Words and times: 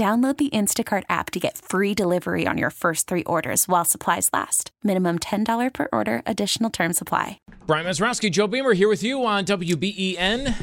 Download 0.00 0.34
the 0.38 0.48
Instacart 0.48 1.02
app 1.10 1.30
to 1.32 1.38
get 1.38 1.58
free 1.58 1.92
delivery 1.92 2.46
on 2.46 2.56
your 2.56 2.70
first 2.70 3.06
three 3.06 3.22
orders 3.24 3.68
while 3.68 3.84
supplies 3.84 4.30
last. 4.32 4.70
Minimum 4.82 5.18
$10 5.18 5.74
per 5.74 5.88
order, 5.92 6.22
additional 6.24 6.70
term 6.70 6.94
supply. 6.94 7.38
Brian 7.66 7.84
Mazrowski, 7.84 8.32
Joe 8.32 8.46
Beamer 8.46 8.72
here 8.72 8.88
with 8.88 9.02
you 9.02 9.22
on 9.26 9.44
WBEN. 9.44 10.54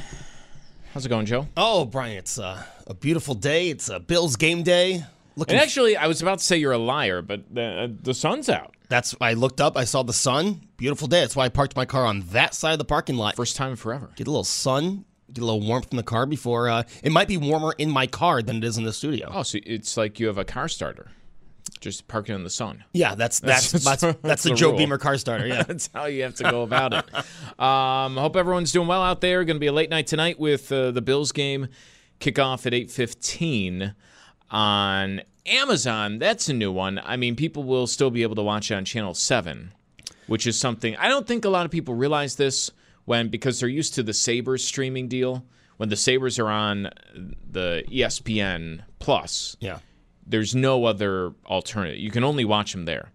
How's 0.91 1.05
it 1.05 1.09
going, 1.09 1.27
Joe? 1.27 1.47
Oh, 1.55 1.85
Brian, 1.85 2.17
it's 2.17 2.39
uh, 2.39 2.63
a 2.87 2.95
beautiful 2.95 3.35
day. 3.35 3.69
It's 3.69 3.89
a 3.89 3.99
Bills 3.99 4.37
game 4.37 4.63
day. 4.63 5.03
Looking 5.35 5.53
And 5.53 5.61
actually, 5.61 5.95
I 5.95 6.07
was 6.07 6.23
about 6.23 6.39
to 6.39 6.43
say 6.43 6.57
you're 6.57 6.71
a 6.71 6.79
liar, 6.79 7.21
but 7.21 7.43
the, 7.53 7.61
uh, 7.63 7.87
the 8.01 8.15
sun's 8.15 8.49
out. 8.49 8.73
That's 8.89 9.13
I 9.21 9.33
looked 9.33 9.61
up, 9.61 9.77
I 9.77 9.83
saw 9.83 10.01
the 10.01 10.13
sun. 10.13 10.61
Beautiful 10.77 11.07
day. 11.07 11.19
That's 11.19 11.35
why 11.35 11.45
I 11.45 11.49
parked 11.49 11.75
my 11.75 11.85
car 11.85 12.07
on 12.07 12.21
that 12.31 12.55
side 12.55 12.71
of 12.71 12.79
the 12.79 12.85
parking 12.85 13.17
lot. 13.17 13.35
First 13.35 13.55
time 13.55 13.69
in 13.69 13.75
forever. 13.75 14.09
Get 14.15 14.25
a 14.25 14.31
little 14.31 14.43
sun, 14.43 15.05
get 15.33 15.41
a 15.41 15.45
little 15.45 15.61
warmth 15.61 15.87
in 15.91 15.97
the 15.97 16.03
car 16.03 16.25
before 16.25 16.69
uh, 16.69 16.83
it 17.03 17.11
might 17.11 17.27
be 17.27 17.37
warmer 17.37 17.73
in 17.77 17.89
my 17.89 18.07
car 18.07 18.41
than 18.41 18.57
it 18.57 18.63
is 18.63 18.77
in 18.77 18.83
the 18.85 18.93
studio. 18.93 19.29
Oh, 19.33 19.43
so 19.43 19.59
it's 19.65 19.97
like 19.97 20.19
you 20.19 20.27
have 20.27 20.37
a 20.37 20.45
car 20.45 20.67
starter, 20.67 21.11
just 21.81 22.07
parking 22.07 22.33
in 22.35 22.43
the 22.43 22.49
sun. 22.49 22.83
Yeah, 22.93 23.15
that's 23.15 23.39
that's 23.39 23.71
That's- 23.71 23.83
that's, 23.83 24.01
that's, 24.01 24.19
that's 24.23 24.43
the 24.43 24.49
the 24.49 24.55
Joe 24.55 24.69
rule. 24.69 24.77
Beamer 24.77 24.97
car 24.97 25.17
starter. 25.17 25.47
Yeah. 25.47 25.63
That's 25.67 25.89
how 25.93 26.05
you 26.05 26.23
have 26.23 26.35
to 26.35 26.43
go 26.43 26.63
about 26.63 26.93
it. 26.93 27.59
Um, 27.59 28.15
hope 28.17 28.35
everyone's 28.35 28.71
doing 28.71 28.87
well 28.87 29.01
out 29.03 29.21
there. 29.21 29.43
Going 29.43 29.57
to 29.57 29.59
be 29.59 29.67
a 29.67 29.71
late 29.73 29.89
night 29.89 30.07
tonight 30.07 30.39
with 30.39 30.71
uh, 30.71 30.91
the 30.91 31.01
Bills 31.01 31.31
game 31.31 31.67
kickoff 32.19 32.65
at 32.65 32.73
eight 32.73 32.89
fifteen 32.89 33.93
on 34.49 35.21
Amazon. 35.45 36.19
That's 36.19 36.49
a 36.49 36.53
new 36.53 36.71
one. 36.71 36.99
I 37.03 37.17
mean, 37.17 37.35
people 37.35 37.63
will 37.63 37.87
still 37.87 38.09
be 38.11 38.23
able 38.23 38.35
to 38.35 38.43
watch 38.43 38.71
it 38.71 38.75
on 38.75 38.85
Channel 38.85 39.13
Seven, 39.13 39.73
which 40.27 40.47
is 40.47 40.57
something 40.59 40.95
I 40.97 41.09
don't 41.09 41.27
think 41.27 41.45
a 41.45 41.49
lot 41.49 41.65
of 41.65 41.71
people 41.71 41.95
realize 41.95 42.35
this 42.35 42.71
when 43.07 43.29
because 43.29 43.61
they're 43.61 43.69
used 43.69 43.93
to 43.95 44.03
the 44.03 44.13
Sabres 44.13 44.63
streaming 44.63 45.07
deal. 45.07 45.45
When 45.77 45.87
the 45.89 45.95
Sabres 45.95 46.37
are 46.39 46.49
on 46.49 46.89
the 47.49 47.83
ESPN 47.87 48.81
Plus, 48.99 49.55
yeah. 49.61 49.79
there's 50.25 50.53
no 50.53 50.85
other 50.85 51.33
alternative. 51.45 51.99
You 51.99 52.11
can 52.11 52.23
only 52.23 52.43
watch 52.43 52.73
them 52.73 52.83
there. 52.85 53.11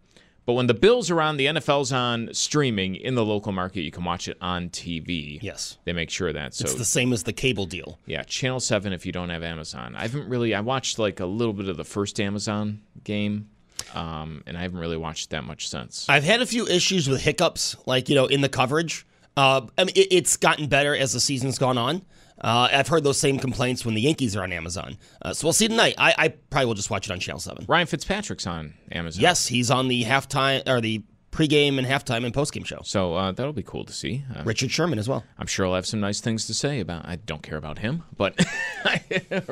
But 0.46 0.54
when 0.54 0.66
the 0.66 0.74
Bills 0.74 1.10
are 1.10 1.20
on, 1.20 1.36
the 1.36 1.46
NFL's 1.46 1.92
on 1.92 2.30
streaming 2.32 2.96
in 2.96 3.16
the 3.16 3.24
local 3.24 3.52
market, 3.52 3.82
you 3.82 3.90
can 3.90 4.04
watch 4.04 4.28
it 4.28 4.38
on 4.40 4.70
TV. 4.70 5.40
Yes. 5.42 5.76
They 5.84 5.92
make 5.92 6.08
sure 6.08 6.32
that. 6.32 6.54
So 6.54 6.64
It's 6.64 6.74
the 6.74 6.84
same 6.84 7.12
as 7.12 7.24
the 7.24 7.32
cable 7.32 7.66
deal. 7.66 7.98
yeah, 8.06 8.22
Channel 8.22 8.60
7 8.60 8.92
if 8.92 9.04
you 9.04 9.12
don't 9.12 9.28
have 9.28 9.42
Amazon. 9.42 9.94
I 9.94 10.02
haven't 10.02 10.28
really 10.28 10.54
I 10.54 10.60
watched 10.60 10.98
like 10.98 11.20
a 11.20 11.26
little 11.26 11.52
bit 11.52 11.68
of 11.68 11.76
the 11.76 11.84
first 11.84 12.18
Amazon 12.18 12.80
game. 13.04 13.50
Um, 13.94 14.42
and 14.46 14.56
I 14.56 14.62
haven't 14.62 14.78
really 14.78 14.96
watched 14.96 15.30
that 15.30 15.44
much 15.44 15.68
since. 15.68 16.08
I've 16.08 16.24
had 16.24 16.40
a 16.40 16.46
few 16.46 16.66
issues 16.66 17.08
with 17.08 17.20
hiccups, 17.20 17.76
like 17.84 18.08
you 18.08 18.14
know, 18.14 18.26
in 18.26 18.40
the 18.40 18.48
coverage. 18.48 19.04
Uh, 19.36 19.62
I 19.78 19.84
mean, 19.84 19.94
it, 19.96 20.08
it's 20.10 20.36
gotten 20.36 20.66
better 20.68 20.94
as 20.96 21.12
the 21.12 21.20
season's 21.20 21.58
gone 21.58 21.78
on. 21.78 22.02
Uh, 22.40 22.68
I've 22.72 22.88
heard 22.88 23.04
those 23.04 23.18
same 23.18 23.38
complaints 23.38 23.84
when 23.84 23.94
the 23.94 24.00
Yankees 24.00 24.36
are 24.36 24.42
on 24.42 24.52
Amazon. 24.52 24.98
Uh, 25.20 25.32
so 25.32 25.46
we'll 25.46 25.52
see 25.52 25.68
tonight. 25.68 25.94
I, 25.96 26.14
I 26.18 26.28
probably 26.28 26.66
will 26.66 26.74
just 26.74 26.90
watch 26.90 27.08
it 27.08 27.12
on 27.12 27.20
Channel 27.20 27.40
Seven. 27.40 27.64
Ryan 27.68 27.86
Fitzpatrick's 27.86 28.46
on 28.46 28.74
Amazon. 28.90 29.22
Yes, 29.22 29.46
he's 29.46 29.70
on 29.70 29.88
the 29.88 30.04
halftime 30.04 30.66
or 30.68 30.80
the 30.80 31.02
pregame 31.30 31.78
and 31.78 31.86
halftime 31.86 32.24
and 32.24 32.34
postgame 32.34 32.66
show. 32.66 32.80
So 32.84 33.14
uh, 33.14 33.32
that'll 33.32 33.52
be 33.52 33.62
cool 33.62 33.84
to 33.84 33.92
see. 33.92 34.24
Uh, 34.34 34.42
Richard 34.44 34.70
Sherman 34.70 34.98
as 34.98 35.08
well. 35.08 35.24
I'm 35.38 35.46
sure 35.46 35.66
I'll 35.66 35.74
have 35.74 35.86
some 35.86 36.00
nice 36.00 36.20
things 36.20 36.46
to 36.48 36.54
say 36.54 36.80
about. 36.80 37.06
I 37.06 37.16
don't 37.16 37.42
care 37.42 37.56
about 37.56 37.78
him, 37.78 38.02
but 38.16 38.38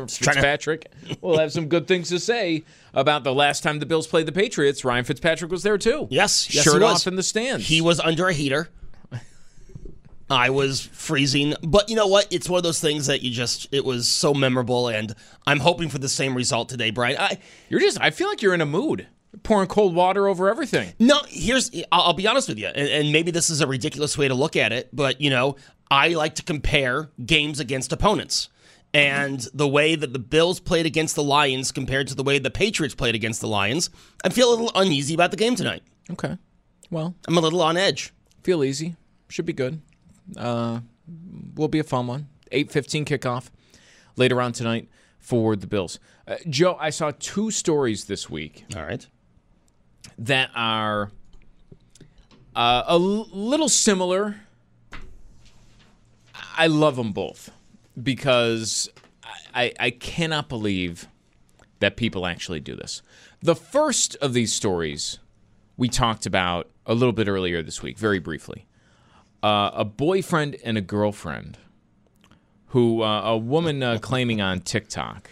Fitzpatrick 0.08 0.92
will 1.20 1.38
have 1.38 1.52
some 1.52 1.68
good 1.68 1.86
things 1.88 2.08
to 2.10 2.18
say 2.18 2.64
about 2.92 3.24
the 3.24 3.34
last 3.34 3.62
time 3.62 3.78
the 3.78 3.86
Bills 3.86 4.06
played 4.06 4.26
the 4.26 4.32
Patriots. 4.32 4.84
Ryan 4.84 5.04
Fitzpatrick 5.04 5.50
was 5.50 5.62
there 5.62 5.78
too. 5.78 6.06
Yes, 6.10 6.52
yes, 6.52 6.64
shirt 6.64 6.82
off 6.82 7.06
in 7.06 7.16
the 7.16 7.22
stands. 7.22 7.66
He 7.66 7.80
was 7.80 7.98
under 7.98 8.28
a 8.28 8.32
heater. 8.32 8.68
I 10.30 10.50
was 10.50 10.80
freezing, 10.80 11.54
but 11.62 11.88
you 11.88 11.96
know 11.96 12.06
what? 12.06 12.28
It's 12.30 12.48
one 12.48 12.58
of 12.58 12.62
those 12.62 12.80
things 12.80 13.06
that 13.06 13.20
you 13.22 13.32
just 13.32 13.66
it 13.72 13.84
was 13.84 14.08
so 14.08 14.32
memorable, 14.32 14.88
and 14.88 15.12
I'm 15.46 15.58
hoping 15.58 15.88
for 15.88 15.98
the 15.98 16.08
same 16.08 16.36
result 16.36 16.68
today, 16.68 16.90
Brian. 16.90 17.18
I 17.18 17.38
You're 17.68 17.80
just. 17.80 18.00
I 18.00 18.10
feel 18.10 18.28
like 18.28 18.40
you're 18.40 18.54
in 18.54 18.60
a 18.60 18.66
mood, 18.66 19.08
pouring 19.42 19.66
cold 19.66 19.94
water 19.94 20.28
over 20.28 20.48
everything. 20.48 20.92
no, 21.00 21.20
here's 21.28 21.70
I'll, 21.90 22.02
I'll 22.02 22.12
be 22.12 22.28
honest 22.28 22.48
with 22.48 22.58
you, 22.58 22.68
and, 22.68 22.88
and 22.88 23.12
maybe 23.12 23.32
this 23.32 23.50
is 23.50 23.60
a 23.60 23.66
ridiculous 23.66 24.16
way 24.16 24.28
to 24.28 24.34
look 24.34 24.54
at 24.54 24.72
it, 24.72 24.88
but 24.92 25.20
you 25.20 25.30
know, 25.30 25.56
I 25.90 26.08
like 26.10 26.36
to 26.36 26.44
compare 26.44 27.10
games 27.24 27.58
against 27.58 27.92
opponents. 27.92 28.48
And 28.92 29.46
the 29.54 29.68
way 29.68 29.94
that 29.94 30.12
the 30.12 30.18
Bills 30.18 30.58
played 30.58 30.84
against 30.84 31.14
the 31.14 31.22
Lions 31.22 31.70
compared 31.70 32.08
to 32.08 32.16
the 32.16 32.24
way 32.24 32.40
the 32.40 32.50
Patriots 32.50 32.94
played 32.94 33.14
against 33.14 33.40
the 33.40 33.46
Lions, 33.46 33.88
I 34.24 34.30
feel 34.30 34.48
a 34.48 34.50
little 34.50 34.72
uneasy 34.74 35.14
about 35.14 35.30
the 35.30 35.36
game 35.36 35.54
tonight. 35.54 35.84
Okay. 36.10 36.36
Well, 36.90 37.14
I'm 37.28 37.38
a 37.38 37.40
little 37.40 37.62
on 37.62 37.76
edge. 37.76 38.12
feel 38.42 38.64
easy. 38.64 38.96
Should 39.28 39.46
be 39.46 39.52
good. 39.52 39.80
Uh, 40.36 40.80
will 41.54 41.68
be 41.68 41.78
a 41.78 41.84
fun 41.84 42.06
one. 42.06 42.28
Eight 42.52 42.70
fifteen 42.70 43.04
kickoff 43.04 43.50
later 44.16 44.40
on 44.40 44.52
tonight 44.52 44.88
for 45.18 45.56
the 45.56 45.66
Bills. 45.66 45.98
Uh, 46.26 46.36
Joe, 46.48 46.76
I 46.80 46.90
saw 46.90 47.12
two 47.18 47.50
stories 47.50 48.04
this 48.04 48.28
week 48.30 48.64
All 48.76 48.82
right. 48.82 49.06
that 50.18 50.50
are 50.54 51.10
uh, 52.54 52.82
a 52.86 52.92
l- 52.92 53.28
little 53.32 53.68
similar. 53.68 54.36
I 56.56 56.66
love 56.66 56.96
them 56.96 57.12
both 57.12 57.50
because 58.00 58.88
I, 59.24 59.64
I, 59.64 59.72
I 59.80 59.90
cannot 59.90 60.48
believe 60.48 61.08
that 61.78 61.96
people 61.96 62.26
actually 62.26 62.60
do 62.60 62.76
this. 62.76 63.02
The 63.42 63.54
first 63.54 64.16
of 64.16 64.34
these 64.34 64.52
stories 64.52 65.18
we 65.76 65.88
talked 65.88 66.26
about 66.26 66.68
a 66.84 66.94
little 66.94 67.12
bit 67.12 67.26
earlier 67.28 67.62
this 67.62 67.82
week, 67.82 67.96
very 67.98 68.18
briefly. 68.18 68.66
Uh, 69.42 69.70
a 69.72 69.84
boyfriend 69.84 70.56
and 70.64 70.76
a 70.76 70.82
girlfriend 70.82 71.56
who, 72.68 73.02
uh, 73.02 73.22
a 73.22 73.36
woman 73.38 73.82
uh, 73.82 73.98
claiming 74.00 74.40
on 74.40 74.60
TikTok 74.60 75.30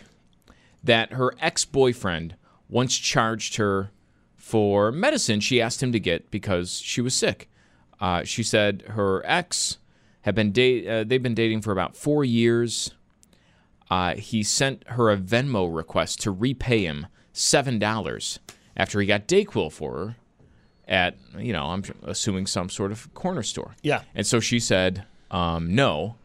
that 0.82 1.12
her 1.12 1.34
ex 1.40 1.64
boyfriend 1.64 2.34
once 2.68 2.96
charged 2.96 3.56
her 3.56 3.90
for 4.36 4.90
medicine 4.90 5.40
she 5.40 5.60
asked 5.60 5.82
him 5.82 5.92
to 5.92 6.00
get 6.00 6.30
because 6.30 6.80
she 6.80 7.00
was 7.00 7.14
sick. 7.14 7.50
Uh, 8.00 8.24
she 8.24 8.42
said 8.42 8.82
her 8.88 9.22
ex 9.26 9.78
had 10.22 10.34
been 10.34 10.52
da- 10.52 10.88
uh, 10.88 11.04
they've 11.04 11.22
been 11.22 11.34
dating 11.34 11.60
for 11.60 11.72
about 11.72 11.96
four 11.96 12.24
years. 12.24 12.94
Uh, 13.90 14.14
he 14.14 14.42
sent 14.42 14.86
her 14.88 15.10
a 15.10 15.16
Venmo 15.16 15.74
request 15.74 16.20
to 16.22 16.30
repay 16.30 16.84
him 16.84 17.06
seven 17.32 17.78
dollars 17.78 18.38
after 18.76 19.00
he 19.00 19.06
got 19.06 19.28
Dayquil 19.28 19.70
for 19.70 19.96
her 19.98 20.16
at 20.88 21.16
you 21.38 21.52
know 21.52 21.66
I'm 21.66 21.84
assuming 22.02 22.46
some 22.46 22.68
sort 22.68 22.90
of 22.90 23.12
corner 23.14 23.42
store. 23.42 23.76
Yeah. 23.82 24.02
And 24.14 24.26
so 24.26 24.40
she 24.40 24.58
said 24.58 25.04
um, 25.30 25.74
no, 25.74 26.16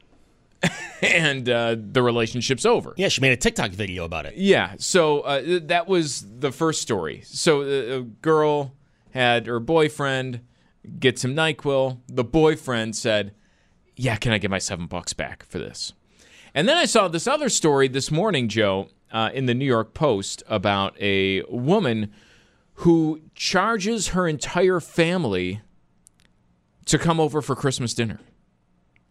and 1.02 1.48
uh, 1.50 1.76
the 1.78 2.02
relationship's 2.02 2.66
over. 2.66 2.94
Yeah, 2.98 3.10
she 3.10 3.22
made 3.22 3.34
a 3.34 3.38
TikTok 3.38 3.72
video 3.72 4.06
about 4.06 4.26
it. 4.26 4.36
Yeah. 4.38 4.76
So 4.78 5.22
uh, 5.22 5.60
that 5.64 5.88
was 5.88 6.26
the 6.40 6.52
first 6.52 6.82
story. 6.82 7.22
So 7.26 7.62
uh, 7.62 8.00
a 8.00 8.02
girl 8.02 8.74
had 9.12 9.46
her 9.48 9.60
boyfriend 9.60 10.42
get 11.00 11.20
some 11.20 11.36
Nyquil. 11.36 12.00
The 12.08 12.24
boyfriend 12.24 12.96
said, 12.96 13.34
"Yeah, 13.96 14.16
can 14.16 14.32
I 14.32 14.38
get 14.38 14.50
my 14.50 14.60
seven 14.60 14.88
bucks 14.88 15.14
back 15.14 15.46
for 15.46 15.60
this?" 15.60 15.94
And 16.56 16.68
then 16.70 16.78
I 16.78 16.86
saw 16.86 17.08
this 17.08 17.28
other 17.28 17.50
story 17.50 17.88
this 17.88 18.12
morning, 18.12 18.48
Joe, 18.48 18.90
uh, 19.12 19.32
in 19.34 19.48
the 19.48 19.56
New 19.56 19.66
York 19.66 19.94
Post 19.94 20.44
about 20.48 20.96
a 21.02 21.42
woman 21.50 22.14
who 22.76 23.22
charges 23.36 24.10
her 24.10 24.28
entire 24.28 24.80
family 24.80 25.62
to 26.86 26.98
come 26.98 27.20
over 27.20 27.42
for 27.42 27.56
Christmas 27.56 27.94
dinner. 27.94 28.20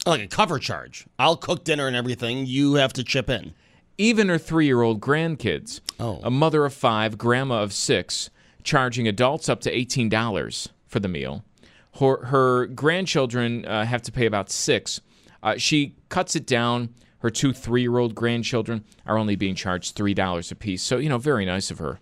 Like 0.04 0.20
a 0.20 0.26
cover 0.26 0.58
charge. 0.58 1.06
I'll 1.18 1.36
cook 1.36 1.64
dinner 1.64 1.86
and 1.86 1.94
everything. 1.96 2.44
You 2.46 2.74
have 2.74 2.92
to 2.94 3.04
chip 3.04 3.30
in. 3.30 3.54
even 3.98 4.28
her 4.28 4.38
three 4.38 4.66
year 4.66 4.82
old 4.82 5.00
grandkids. 5.00 5.80
Oh. 6.00 6.20
A 6.24 6.30
mother 6.30 6.64
of 6.64 6.74
five, 6.74 7.16
grandma 7.16 7.62
of 7.62 7.72
six, 7.72 8.30
charging 8.64 9.06
adults 9.06 9.48
up 9.48 9.60
to 9.60 9.72
$18 9.72 10.68
for 10.86 10.98
the 10.98 11.08
meal. 11.08 11.44
Her, 12.00 12.24
her 12.26 12.66
grandchildren 12.66 13.64
uh, 13.64 13.84
have 13.84 14.02
to 14.02 14.12
pay 14.12 14.26
about 14.26 14.50
six. 14.50 15.00
Uh, 15.42 15.56
she 15.56 15.94
cuts 16.08 16.34
it 16.34 16.46
down. 16.46 16.94
Her 17.18 17.30
two 17.30 17.52
three 17.52 17.82
year 17.82 17.98
old 17.98 18.14
grandchildren 18.16 18.84
are 19.06 19.16
only 19.16 19.36
being 19.36 19.54
charged 19.54 19.96
$3 19.96 20.50
a 20.50 20.54
piece. 20.56 20.82
So, 20.82 20.96
you 20.96 21.08
know, 21.08 21.18
very 21.18 21.44
nice 21.44 21.70
of 21.70 21.78
her 21.78 22.00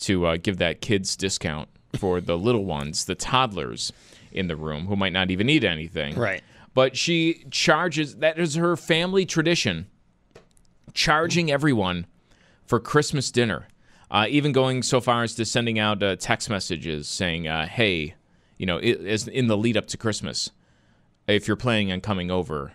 to 0.00 0.26
uh, 0.26 0.36
give 0.36 0.58
that 0.58 0.80
kids 0.80 1.16
discount 1.16 1.68
for 1.96 2.20
the 2.20 2.38
little 2.38 2.64
ones, 2.64 3.04
the 3.04 3.14
toddlers 3.14 3.92
in 4.32 4.48
the 4.48 4.56
room 4.56 4.86
who 4.86 4.96
might 4.96 5.12
not 5.12 5.30
even 5.30 5.48
eat 5.48 5.64
anything. 5.64 6.14
Right. 6.14 6.42
But 6.74 6.96
she 6.96 7.44
charges, 7.50 8.16
that 8.16 8.38
is 8.38 8.54
her 8.54 8.76
family 8.76 9.26
tradition, 9.26 9.86
charging 10.94 11.50
everyone 11.50 12.06
for 12.66 12.80
Christmas 12.80 13.30
dinner. 13.30 13.68
Uh, 14.10 14.26
even 14.28 14.52
going 14.52 14.82
so 14.82 15.00
far 15.00 15.22
as 15.22 15.34
to 15.34 15.44
sending 15.44 15.78
out 15.78 16.02
uh, 16.02 16.16
text 16.16 16.50
messages 16.50 17.08
saying, 17.08 17.48
uh, 17.48 17.66
hey, 17.66 18.14
you 18.58 18.66
know, 18.66 18.78
i 18.78 18.96
as 19.06 19.26
in 19.26 19.46
the 19.46 19.56
lead 19.56 19.76
up 19.76 19.86
to 19.86 19.96
Christmas, 19.96 20.50
if 21.26 21.48
you're 21.48 21.56
planning 21.56 21.90
on 21.90 22.00
coming 22.00 22.30
over, 22.30 22.72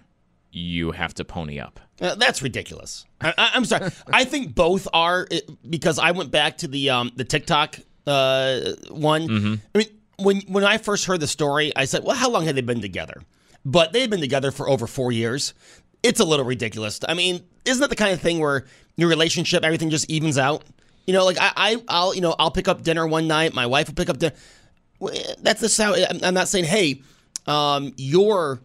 you 0.51 0.91
have 0.91 1.13
to 1.15 1.25
pony 1.25 1.59
up. 1.59 1.79
Uh, 1.99 2.15
that's 2.15 2.41
ridiculous. 2.41 3.05
I, 3.21 3.33
I'm 3.37 3.65
sorry. 3.65 3.91
I 4.11 4.23
think 4.25 4.53
both 4.55 4.87
are 4.93 5.27
because 5.67 5.97
I 5.99 6.11
went 6.11 6.31
back 6.31 6.57
to 6.59 6.67
the 6.67 6.89
um, 6.91 7.11
the 7.15 7.23
TikTok 7.23 7.79
uh, 8.05 8.59
one. 8.89 9.27
Mm-hmm. 9.27 9.53
I 9.73 9.77
mean, 9.77 9.87
when 10.19 10.41
when 10.47 10.63
I 10.63 10.77
first 10.77 11.05
heard 11.05 11.19
the 11.19 11.27
story, 11.27 11.71
I 11.75 11.85
said, 11.85 12.03
"Well, 12.03 12.15
how 12.15 12.29
long 12.29 12.45
had 12.45 12.55
they 12.55 12.61
been 12.61 12.81
together?" 12.81 13.21
But 13.65 13.93
they've 13.93 14.09
been 14.09 14.21
together 14.21 14.51
for 14.51 14.69
over 14.69 14.87
four 14.87 15.11
years. 15.11 15.53
It's 16.03 16.19
a 16.19 16.25
little 16.25 16.45
ridiculous. 16.45 16.99
I 17.07 17.15
mean, 17.15 17.43
isn't 17.65 17.81
that 17.81 17.89
the 17.89 17.95
kind 17.95 18.13
of 18.13 18.21
thing 18.21 18.39
where 18.39 18.65
your 18.95 19.09
relationship, 19.09 19.63
everything 19.63 19.89
just 19.89 20.09
evens 20.09 20.37
out? 20.37 20.63
You 21.07 21.13
know, 21.13 21.25
like 21.25 21.37
I, 21.39 21.51
I 21.55 21.83
I'll 21.87 22.13
you 22.15 22.21
know 22.21 22.35
I'll 22.37 22.51
pick 22.51 22.67
up 22.67 22.83
dinner 22.83 23.07
one 23.07 23.27
night. 23.27 23.53
My 23.53 23.65
wife 23.65 23.87
will 23.87 23.95
pick 23.95 24.09
up 24.09 24.17
dinner. 24.19 24.35
That's 25.41 25.61
the 25.61 25.69
sound. 25.69 25.95
I'm- 25.97 26.19
I'm 26.23 26.33
not 26.33 26.47
saying, 26.47 26.65
hey, 26.65 27.01
um, 27.45 27.93
your 27.97 28.59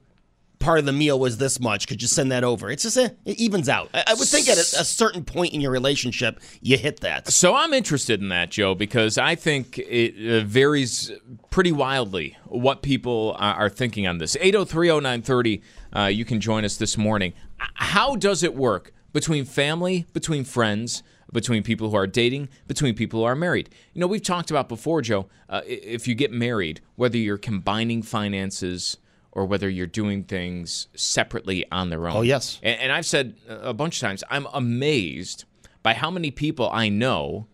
part 0.62 0.78
of 0.78 0.86
the 0.86 0.92
meal 0.92 1.18
was 1.18 1.36
this 1.36 1.60
much. 1.60 1.86
Could 1.86 2.00
you 2.00 2.08
send 2.08 2.32
that 2.32 2.44
over? 2.44 2.70
It's 2.70 2.84
just 2.84 2.96
it 2.96 3.16
evens 3.24 3.68
out. 3.68 3.90
I, 3.92 4.04
I 4.08 4.14
would 4.14 4.28
think 4.28 4.48
at 4.48 4.56
a, 4.56 4.60
a 4.60 4.84
certain 4.84 5.24
point 5.24 5.52
in 5.52 5.60
your 5.60 5.72
relationship, 5.72 6.40
you 6.62 6.78
hit 6.78 7.00
that. 7.00 7.28
So 7.28 7.54
I'm 7.54 7.74
interested 7.74 8.20
in 8.20 8.28
that, 8.30 8.50
Joe, 8.50 8.74
because 8.74 9.18
I 9.18 9.34
think 9.34 9.78
it 9.78 10.14
uh, 10.16 10.44
varies 10.46 11.10
pretty 11.50 11.72
wildly 11.72 12.36
what 12.46 12.82
people 12.82 13.36
are, 13.38 13.68
thinking 13.68 14.06
on 14.06 14.18
this. 14.18 14.36
8030930, 14.36 15.62
uh, 15.94 16.04
you 16.04 16.24
can 16.24 16.40
join 16.40 16.64
us 16.64 16.76
this 16.76 16.96
morning. 16.96 17.32
How 17.56 18.16
does 18.16 18.42
it 18.42 18.54
work 18.54 18.92
between 19.12 19.44
family, 19.44 20.06
between 20.12 20.44
friends, 20.44 21.02
between 21.32 21.62
people 21.62 21.90
who 21.90 21.96
are 21.96 22.06
dating, 22.06 22.48
between 22.66 22.94
people 22.94 23.20
who 23.20 23.24
are 23.24 23.34
married? 23.34 23.70
You 23.94 24.00
know, 24.00 24.06
we've 24.06 24.22
talked 24.22 24.50
about 24.50 24.68
before, 24.68 25.02
Joe, 25.02 25.28
uh, 25.48 25.62
if 25.66 26.06
you 26.06 26.14
get 26.14 26.32
married, 26.32 26.80
whether 26.96 27.16
you're 27.16 27.38
combining 27.38 28.02
finances 28.02 28.98
or 29.32 29.46
whether 29.46 29.68
you're 29.68 29.86
doing 29.86 30.24
things 30.24 30.88
separately 30.94 31.64
on 31.72 31.90
their 31.90 32.06
own. 32.06 32.16
Oh, 32.16 32.22
yes. 32.22 32.60
And, 32.62 32.78
and 32.80 32.92
I've 32.92 33.06
said 33.06 33.34
a 33.48 33.72
bunch 33.74 33.96
of 33.96 34.00
times, 34.06 34.22
I'm 34.30 34.46
amazed 34.52 35.44
by 35.82 35.94
how 35.94 36.10
many 36.10 36.30
people 36.30 36.68
I 36.70 36.88
know 36.88 37.46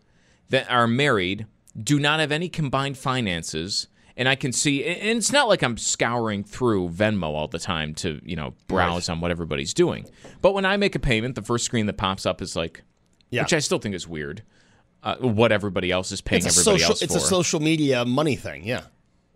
that 0.50 0.70
are 0.70 0.86
married 0.86 1.46
do 1.80 1.98
not 2.00 2.20
have 2.20 2.32
any 2.32 2.48
combined 2.48 2.98
finances. 2.98 3.86
And 4.16 4.28
I 4.28 4.34
can 4.34 4.52
see, 4.52 4.84
and 4.84 5.16
it's 5.16 5.30
not 5.30 5.46
like 5.46 5.62
I'm 5.62 5.76
scouring 5.78 6.42
through 6.42 6.88
Venmo 6.88 7.28
all 7.34 7.46
the 7.46 7.60
time 7.60 7.94
to, 7.96 8.20
you 8.24 8.34
know, 8.34 8.54
browse 8.66 9.08
on 9.08 9.20
what 9.20 9.30
everybody's 9.30 9.72
doing. 9.72 10.06
But 10.42 10.54
when 10.54 10.64
I 10.64 10.76
make 10.76 10.96
a 10.96 10.98
payment, 10.98 11.36
the 11.36 11.42
first 11.42 11.64
screen 11.64 11.86
that 11.86 11.92
pops 11.96 12.26
up 12.26 12.42
is 12.42 12.56
like, 12.56 12.82
Yeah. 13.30 13.42
which 13.42 13.52
I 13.52 13.60
still 13.60 13.78
think 13.78 13.94
is 13.94 14.08
weird, 14.08 14.42
uh, 15.04 15.14
what 15.18 15.52
everybody 15.52 15.92
else 15.92 16.10
is 16.10 16.20
paying 16.20 16.44
It's 16.44 16.58
everybody 16.58 16.80
social. 16.80 16.90
else 16.90 17.02
It's 17.02 17.14
a 17.14 17.20
social 17.20 17.60
media 17.60 18.04
money 18.04 18.34
thing. 18.34 18.64
Yeah. 18.64 18.82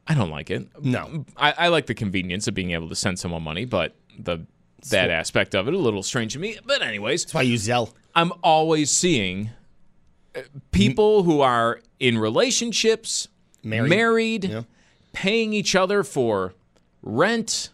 I 0.09 0.15
don't 0.15 0.31
like 0.31 0.51
it. 0.51 0.67
No. 0.83 1.25
I, 1.37 1.53
I 1.53 1.69
like 1.69 1.87
the 1.87 1.95
convenience 1.95 2.49
of 2.49 2.55
being 2.55 2.73
able 2.73 2.89
to 2.89 2.97
send 2.97 3.19
someone 3.19 3.43
money, 3.43 3.65
but 3.65 3.95
the 4.19 4.47
that 4.91 5.11
aspect 5.11 5.55
of 5.55 5.69
it 5.69 5.75
a 5.75 5.79
little 5.79 6.03
strange 6.03 6.33
to 6.33 6.41
me. 6.41 6.59
But 6.67 6.83
anyways, 6.83 7.23
That's 7.25 7.35
why 7.35 7.43
use 7.43 7.69
Zelle. 7.69 7.93
I'm 8.17 8.33
always 8.43 8.91
seeing 8.91 9.51
uh, 10.35 10.41
people 10.73 11.23
who 11.23 11.41
are 11.41 11.81
in 12.01 12.19
relationships, 12.19 13.29
Married. 13.63 13.89
married, 13.91 14.45
Yeah. 14.45 14.63
paying 15.13 15.53
each 15.53 15.77
other 15.77 16.03
for 16.03 16.55
rent, 17.01 17.71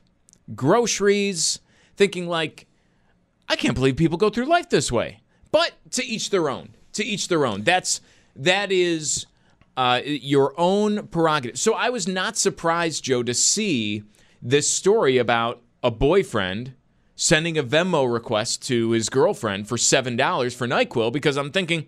groceries, 0.54 1.60
thinking 1.96 2.28
like, 2.28 2.66
I 3.48 3.56
can't 3.56 3.74
believe 3.74 3.96
people 3.96 4.18
go 4.18 4.28
through 4.28 4.44
life 4.44 4.68
this 4.68 4.92
way. 4.92 5.20
But 5.50 5.72
to 5.92 6.04
each 6.04 6.28
their 6.28 6.50
own. 6.50 6.70
To 6.92 7.04
each 7.04 7.28
their 7.28 7.46
own. 7.46 7.62
That's 7.62 8.02
that 8.36 8.70
is 8.70 9.24
uh, 9.78 10.00
your 10.04 10.52
own 10.58 11.06
prerogative. 11.06 11.56
So 11.56 11.72
I 11.72 11.88
was 11.88 12.08
not 12.08 12.36
surprised, 12.36 13.04
Joe, 13.04 13.22
to 13.22 13.32
see 13.32 14.02
this 14.42 14.68
story 14.68 15.18
about 15.18 15.62
a 15.84 15.90
boyfriend 15.92 16.74
sending 17.14 17.56
a 17.56 17.62
Venmo 17.62 18.12
request 18.12 18.66
to 18.66 18.90
his 18.90 19.08
girlfriend 19.08 19.68
for 19.68 19.78
seven 19.78 20.16
dollars 20.16 20.52
for 20.52 20.66
Nyquil 20.66 21.12
because 21.12 21.36
I'm 21.36 21.52
thinking, 21.52 21.86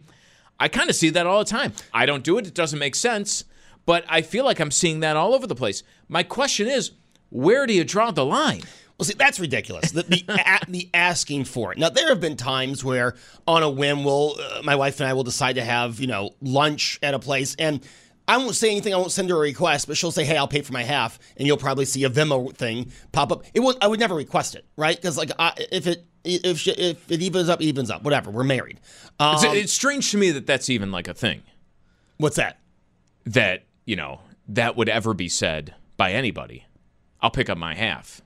I 0.60 0.68
kind 0.68 0.88
of 0.88 0.94
see 0.94 1.10
that 1.10 1.26
all 1.26 1.40
the 1.40 1.50
time. 1.50 1.72
I 1.92 2.06
don't 2.06 2.22
do 2.22 2.38
it; 2.38 2.46
it 2.46 2.54
doesn't 2.54 2.78
make 2.78 2.94
sense, 2.94 3.42
but 3.86 4.04
I 4.08 4.22
feel 4.22 4.44
like 4.44 4.60
I'm 4.60 4.70
seeing 4.70 5.00
that 5.00 5.16
all 5.16 5.34
over 5.34 5.48
the 5.48 5.56
place. 5.56 5.82
My 6.08 6.22
question 6.22 6.68
is, 6.68 6.92
where 7.30 7.66
do 7.66 7.74
you 7.74 7.82
draw 7.82 8.12
the 8.12 8.24
line? 8.24 8.62
Well, 9.00 9.06
see, 9.06 9.14
that's 9.14 9.40
ridiculous. 9.40 9.92
The 9.92 10.02
the, 10.02 10.24
a, 10.28 10.70
the 10.70 10.90
asking 10.92 11.46
for 11.46 11.72
it. 11.72 11.78
Now, 11.78 11.88
there 11.88 12.10
have 12.10 12.20
been 12.20 12.36
times 12.36 12.84
where, 12.84 13.14
on 13.46 13.62
a 13.62 13.70
whim, 13.70 14.04
we'll 14.04 14.36
uh, 14.38 14.60
my 14.62 14.76
wife 14.76 15.00
and 15.00 15.08
I 15.08 15.14
will 15.14 15.24
decide 15.24 15.54
to 15.54 15.64
have 15.64 16.00
you 16.00 16.06
know 16.06 16.34
lunch 16.42 16.98
at 17.02 17.14
a 17.14 17.18
place, 17.18 17.56
and 17.58 17.80
I 18.28 18.36
won't 18.36 18.54
say 18.54 18.70
anything. 18.70 18.92
I 18.92 18.98
won't 18.98 19.10
send 19.10 19.30
her 19.30 19.36
a 19.36 19.40
request, 19.40 19.86
but 19.88 19.96
she'll 19.96 20.10
say, 20.10 20.26
"Hey, 20.26 20.36
I'll 20.36 20.46
pay 20.46 20.60
for 20.60 20.74
my 20.74 20.82
half," 20.82 21.18
and 21.38 21.46
you'll 21.46 21.56
probably 21.56 21.86
see 21.86 22.04
a 22.04 22.10
Venmo 22.10 22.54
thing 22.54 22.92
pop 23.10 23.32
up. 23.32 23.44
It 23.54 23.60
would 23.60 23.76
I 23.80 23.86
would 23.86 24.00
never 24.00 24.14
request 24.14 24.54
it, 24.54 24.66
right? 24.76 24.94
Because 24.94 25.16
like 25.16 25.30
I, 25.38 25.54
if 25.72 25.86
it 25.86 26.04
if 26.22 26.58
she, 26.58 26.72
if 26.72 27.10
it 27.10 27.22
evens 27.22 27.48
up, 27.48 27.62
evens 27.62 27.90
up. 27.90 28.02
Whatever. 28.02 28.30
We're 28.30 28.44
married. 28.44 28.80
Um, 29.18 29.36
It's, 29.36 29.44
it's 29.44 29.72
strange 29.72 30.10
to 30.10 30.18
me 30.18 30.30
that 30.32 30.46
that's 30.46 30.68
even 30.68 30.92
like 30.92 31.08
a 31.08 31.14
thing 31.14 31.42
what's 32.18 32.36
that? 32.36 32.58
that 33.24 33.64
you 33.86 33.96
know 33.96 34.20
that 34.48 34.76
would 34.76 34.90
ever 34.90 35.14
be 35.14 35.28
said 35.30 35.74
by 35.96 36.12
anybody. 36.12 36.66
I'll 37.22 37.30
pick 37.30 37.48
up 37.48 37.56
my 37.56 37.74
half 37.74 38.20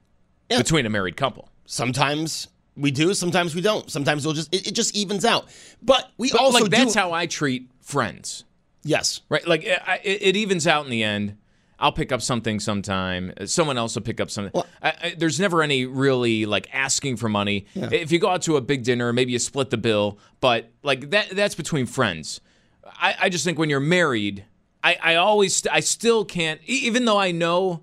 Yeah. 0.51 0.59
between 0.59 0.85
a 0.87 0.91
married 0.91 1.17
couple. 1.17 1.49
Sometimes 1.67 2.49
we 2.77 2.91
do. 2.91 3.15
Sometimes 3.15 3.55
we 3.55 3.61
don't. 3.61 3.91
Sometimes 3.91 4.25
we'll 4.27 4.35
just 4.35 4.55
it, 4.55 4.69
it 4.69 4.75
just 4.75 4.95
evens 4.97 5.25
out. 5.25 5.47
But 5.83 6.11
we 6.19 6.31
But 6.31 6.41
also 6.41 6.61
like 6.61 6.71
that's 6.71 6.93
do. 6.95 6.99
how 7.01 7.13
I 7.13 7.27
treat 7.27 7.71
friends. 7.81 8.45
yes. 8.83 9.21
right? 9.29 9.47
Like 9.47 9.65
it, 9.65 9.81
I- 9.87 10.01
it, 10.05 10.23
it 10.23 10.37
evens 10.37 10.67
out 10.67 10.85
in 10.85 10.91
the 10.91 11.03
end. 11.03 11.39
I'll 11.79 11.93
pick 11.93 12.13
up 12.13 12.23
something 12.23 12.61
sometime. 12.61 13.33
Someone 13.47 13.77
else 13.77 13.95
will 13.97 14.03
pick 14.03 14.21
up 14.21 14.31
something. 14.31 14.63
I, 14.81 14.89
I, 15.03 15.15
there's 15.19 15.41
never 15.41 15.61
any 15.63 15.87
really 15.87 16.47
like 16.47 16.69
asking 16.73 17.17
for 17.17 17.29
money. 17.29 17.67
If 17.75 18.13
you 18.13 18.19
go 18.21 18.29
out 18.29 18.43
to 18.43 18.57
a 18.57 18.61
big 18.61 18.85
dinner, 18.85 19.13
maybe 19.13 19.33
you 19.33 19.39
split 19.41 19.71
the 19.71 19.77
bill, 19.77 20.19
but 20.41 20.71
like 20.85 21.11
that 21.11 21.31
that's 21.31 21.55
between 21.57 21.87
friends. 21.87 22.41
I, 22.87 23.17
I 23.23 23.29
just 23.29 23.45
think 23.45 23.59
when 23.59 23.71
you're 23.71 23.81
married, 23.81 24.45
I, 24.85 24.97
I 25.03 25.15
always 25.17 25.67
I 25.67 25.81
still 25.81 26.25
can't 26.25 26.61
even 26.65 27.07
though 27.07 27.19
I 27.19 27.33
know 27.33 27.83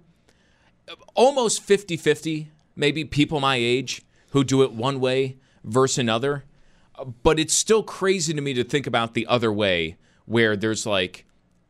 almost 1.13 1.67
50-50 1.67 2.47
maybe 2.75 3.03
people 3.05 3.39
my 3.39 3.55
age 3.55 4.01
who 4.31 4.43
do 4.43 4.63
it 4.63 4.71
one 4.73 4.99
way 4.99 5.37
versus 5.63 5.97
another 5.97 6.43
but 7.23 7.39
it's 7.39 7.53
still 7.53 7.81
crazy 7.83 8.33
to 8.33 8.41
me 8.41 8.53
to 8.53 8.63
think 8.63 8.85
about 8.87 9.13
the 9.13 9.25
other 9.27 9.51
way 9.51 9.97
where 10.25 10.55
there's 10.55 10.85
like 10.85 11.25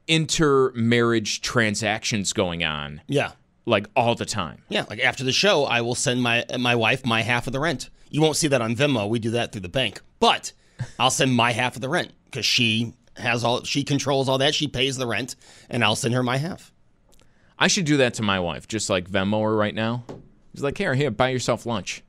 intermarriage 0.07 1.41
transactions 1.41 2.33
going 2.33 2.63
on 2.63 3.01
Yeah. 3.07 3.31
like 3.65 3.87
all 3.95 4.15
the 4.15 4.25
time 4.25 4.63
Yeah, 4.69 4.85
like 4.89 4.99
after 4.99 5.23
the 5.23 5.31
show, 5.31 5.65
I 5.65 5.81
will 5.81 5.95
send 5.95 6.21
my 6.21 6.45
my 6.59 6.75
wife 6.75 7.05
my 7.05 7.21
half 7.21 7.47
of 7.47 7.53
the 7.53 7.59
rent. 7.59 7.89
You 8.09 8.21
won't 8.21 8.35
see 8.35 8.47
that 8.49 8.61
on 8.61 8.75
Venmo. 8.75 9.07
We 9.07 9.19
do 9.19 9.31
that 9.31 9.51
through 9.51 9.61
the 9.61 9.69
bank. 9.69 10.01
But 10.19 10.51
I'll 10.99 11.11
send 11.11 11.33
my 11.33 11.51
half 11.51 11.75
of 11.75 11.81
the 11.81 11.87
rent 11.89 12.11
because 12.25 12.45
she 12.45 12.93
has 13.15 13.43
all 13.43 13.63
she 13.63 13.83
controls 13.83 14.27
all 14.27 14.37
that. 14.39 14.53
She 14.55 14.67
pays 14.67 14.97
the 14.97 15.07
rent, 15.07 15.35
and 15.69 15.83
I'll 15.83 15.95
send 15.95 16.13
her 16.13 16.23
my 16.23 16.37
half. 16.37 16.73
i 17.59 17.67
should 17.67 17.85
do 17.85 17.97
that 17.97 18.13
to 18.15 18.23
my 18.23 18.39
wife 18.39 18.67
just 18.67 18.89
like 18.89 19.09
venmo 19.09 19.41
her 19.43 19.55
right 19.55 19.75
now 19.75 20.03
He's 20.53 20.63
like 20.63 20.77
here 20.77 20.93
here 20.93 21.11
buy 21.11 21.29
yourself 21.29 21.65
lunch 21.65 22.03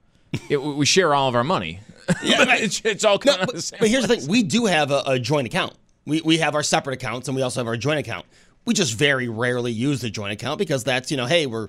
it, 0.48 0.62
we 0.62 0.86
share 0.86 1.14
all 1.14 1.28
of 1.28 1.34
our 1.34 1.44
money 1.44 1.80
yeah 2.22 2.44
it's, 2.56 2.80
it's 2.84 3.04
all 3.04 3.18
No, 3.24 3.32
kind 3.32 3.40
of 3.42 3.46
but, 3.46 3.54
the 3.56 3.62
same 3.62 3.78
but 3.80 3.88
here's 3.88 4.06
the 4.06 4.16
thing: 4.16 4.28
we 4.28 4.42
do 4.42 4.66
have 4.66 4.90
a, 4.90 5.02
a 5.06 5.18
joint 5.18 5.46
account. 5.46 5.74
We 6.06 6.20
we 6.22 6.38
have 6.38 6.54
our 6.54 6.62
separate 6.62 6.94
accounts, 6.94 7.28
and 7.28 7.36
we 7.36 7.42
also 7.42 7.60
have 7.60 7.66
our 7.68 7.76
joint 7.76 8.00
account. 8.00 8.26
We 8.64 8.74
just 8.74 8.94
very 8.94 9.28
rarely 9.28 9.72
use 9.72 10.00
the 10.00 10.10
joint 10.10 10.32
account 10.32 10.58
because 10.58 10.82
that's 10.84 11.10
you 11.10 11.16
know, 11.16 11.26
hey, 11.26 11.46
we're 11.46 11.68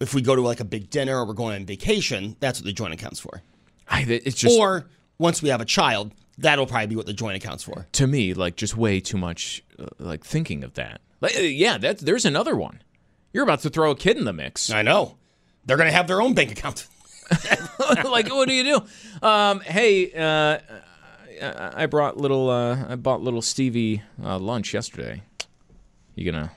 if 0.00 0.14
we 0.14 0.22
go 0.22 0.34
to 0.34 0.40
like 0.40 0.60
a 0.60 0.64
big 0.64 0.88
dinner 0.88 1.18
or 1.18 1.26
we're 1.26 1.34
going 1.34 1.56
on 1.56 1.66
vacation, 1.66 2.36
that's 2.40 2.58
what 2.58 2.64
the 2.64 2.72
joint 2.72 2.94
account's 2.94 3.20
for. 3.20 3.42
I, 3.88 4.02
it's 4.02 4.36
just 4.36 4.58
Or 4.58 4.86
once 5.18 5.42
we 5.42 5.50
have 5.50 5.60
a 5.60 5.66
child, 5.66 6.12
that'll 6.38 6.66
probably 6.66 6.86
be 6.86 6.96
what 6.96 7.04
the 7.06 7.12
joint 7.12 7.36
account's 7.36 7.62
for. 7.64 7.86
to 7.92 8.06
me 8.06 8.32
like 8.32 8.56
just 8.56 8.76
way 8.76 9.00
too 9.00 9.18
much 9.18 9.62
uh, 9.78 9.86
like 9.98 10.24
thinking 10.24 10.64
of 10.64 10.72
that 10.74 11.00
like, 11.20 11.36
uh, 11.36 11.40
yeah 11.40 11.76
that 11.76 11.98
there's 11.98 12.24
another 12.24 12.56
one 12.56 12.80
you're 13.32 13.42
about 13.44 13.60
to 13.60 13.68
throw 13.68 13.90
a 13.90 13.96
kid 13.96 14.16
in 14.16 14.24
the 14.24 14.32
mix 14.32 14.70
I 14.70 14.80
know. 14.82 15.16
They're 15.64 15.76
going 15.76 15.88
to 15.88 15.96
have 15.96 16.06
their 16.06 16.20
own 16.22 16.34
bank 16.34 16.52
account. 16.52 16.86
like, 18.04 18.28
what 18.28 18.48
do 18.48 18.54
you 18.54 18.64
do? 18.64 19.26
Um, 19.26 19.60
hey, 19.60 20.12
uh, 20.12 20.58
I 21.40 21.86
brought 21.86 22.16
little 22.16 22.50
uh, 22.50 22.84
I 22.88 22.96
bought 22.96 23.22
little 23.22 23.42
Stevie 23.42 24.02
uh, 24.22 24.38
lunch 24.38 24.74
yesterday. 24.74 25.22
You 26.14 26.30
gonna 26.30 26.50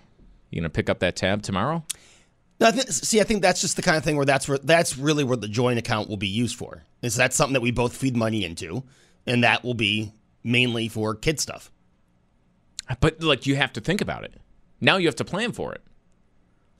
you 0.49 0.59
gonna 0.59 0.69
pick 0.69 0.89
up 0.89 0.99
that 0.99 1.15
tab 1.15 1.41
tomorrow? 1.41 1.83
No, 2.59 2.67
I 2.67 2.71
th- 2.71 2.87
see, 2.87 3.21
I 3.21 3.23
think 3.23 3.41
that's 3.41 3.61
just 3.61 3.75
the 3.75 3.81
kind 3.81 3.97
of 3.97 4.03
thing 4.03 4.15
where 4.15 4.25
that's 4.25 4.47
where 4.47 4.57
that's 4.57 4.97
really 4.97 5.23
where 5.23 5.37
the 5.37 5.47
joint 5.47 5.79
account 5.79 6.09
will 6.09 6.17
be 6.17 6.27
used 6.27 6.55
for. 6.55 6.83
Is 7.01 7.15
that 7.15 7.33
something 7.33 7.53
that 7.53 7.61
we 7.61 7.71
both 7.71 7.95
feed 7.95 8.15
money 8.15 8.43
into, 8.43 8.83
and 9.25 9.43
that 9.43 9.63
will 9.63 9.73
be 9.73 10.11
mainly 10.43 10.87
for 10.87 11.15
kid 11.15 11.39
stuff. 11.39 11.71
But 12.99 13.21
like 13.23 13.45
you 13.47 13.55
have 13.55 13.73
to 13.73 13.81
think 13.81 14.01
about 14.01 14.23
it. 14.23 14.33
Now 14.81 14.97
you 14.97 15.07
have 15.07 15.15
to 15.15 15.25
plan 15.25 15.53
for 15.53 15.73
it. 15.73 15.81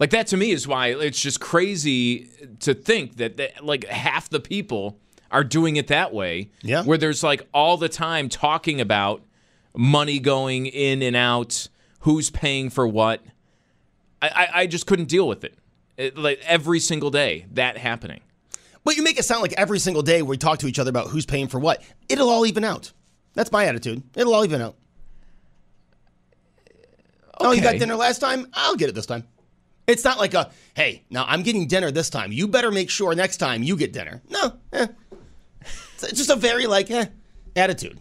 Like 0.04 0.10
that 0.10 0.28
to 0.28 0.36
me 0.36 0.52
is 0.52 0.68
why 0.68 0.88
it's 0.88 1.18
just 1.18 1.40
crazy 1.40 2.30
to 2.60 2.74
think 2.74 3.16
that, 3.16 3.38
that 3.38 3.64
like 3.64 3.86
half 3.86 4.28
the 4.28 4.42
people 4.42 5.00
are 5.32 5.46
doing 5.46 5.78
it 5.78 5.88
that 5.88 6.14
way. 6.14 6.50
Yeah. 6.62 6.84
Where 6.84 6.98
there's 6.98 7.24
like 7.24 7.48
all 7.54 7.78
the 7.78 7.88
time 7.88 8.28
talking 8.28 8.82
about 8.82 9.22
money 9.74 10.20
going 10.20 10.66
in 10.66 11.02
and 11.02 11.16
out, 11.16 11.70
who's 12.00 12.30
paying 12.30 12.70
for 12.70 12.86
what. 12.86 13.22
I, 14.22 14.28
I, 14.28 14.48
I 14.64 14.68
just 14.68 14.88
couldn't 14.88 15.08
deal 15.08 15.26
with 15.26 15.46
it. 15.46 15.58
it. 15.96 16.18
Like 16.18 16.42
every 16.44 16.82
single 16.82 17.10
day, 17.10 17.46
that 17.54 17.78
happening. 17.78 18.20
But 18.84 18.98
you 18.98 19.04
make 19.04 19.18
it 19.18 19.24
sound 19.24 19.42
like 19.42 19.54
every 19.54 19.80
single 19.80 20.04
day 20.04 20.22
we 20.22 20.36
talk 20.36 20.60
to 20.60 20.68
each 20.68 20.80
other 20.80 20.90
about 20.90 21.12
who's 21.12 21.26
paying 21.26 21.48
for 21.48 21.60
what. 21.60 21.82
It'll 22.10 22.30
all 22.30 22.46
even 22.46 22.66
out. 22.66 22.92
That's 23.36 23.54
my 23.54 23.68
attitude. 23.68 24.04
It'll 24.18 24.36
all 24.36 24.44
even 24.44 24.62
out. 24.62 24.76
Oh, 27.40 27.54
you 27.54 27.62
got 27.62 27.80
dinner 27.80 27.96
last 27.96 28.20
time? 28.20 28.48
I'll 28.54 28.76
get 28.76 28.90
it 28.90 28.96
this 28.96 29.06
time. 29.06 29.24
It's 29.86 30.04
not 30.04 30.18
like 30.18 30.34
a, 30.34 30.50
hey, 30.76 31.04
now 31.10 31.26
I'm 31.28 31.44
getting 31.44 31.68
dinner 31.68 31.92
this 31.92 32.10
time. 32.10 32.32
You 32.32 32.48
better 32.48 32.72
make 32.72 32.90
sure 32.90 33.14
next 33.16 33.38
time 33.38 33.64
you 33.64 33.76
get 33.76 33.92
dinner. 33.92 34.22
No, 34.30 34.54
eh. 34.72 34.88
It's 35.62 36.18
just 36.18 36.30
a 36.30 36.36
very 36.36 36.68
like 36.68 36.90
eh, 36.92 37.06
attitude. 37.56 38.00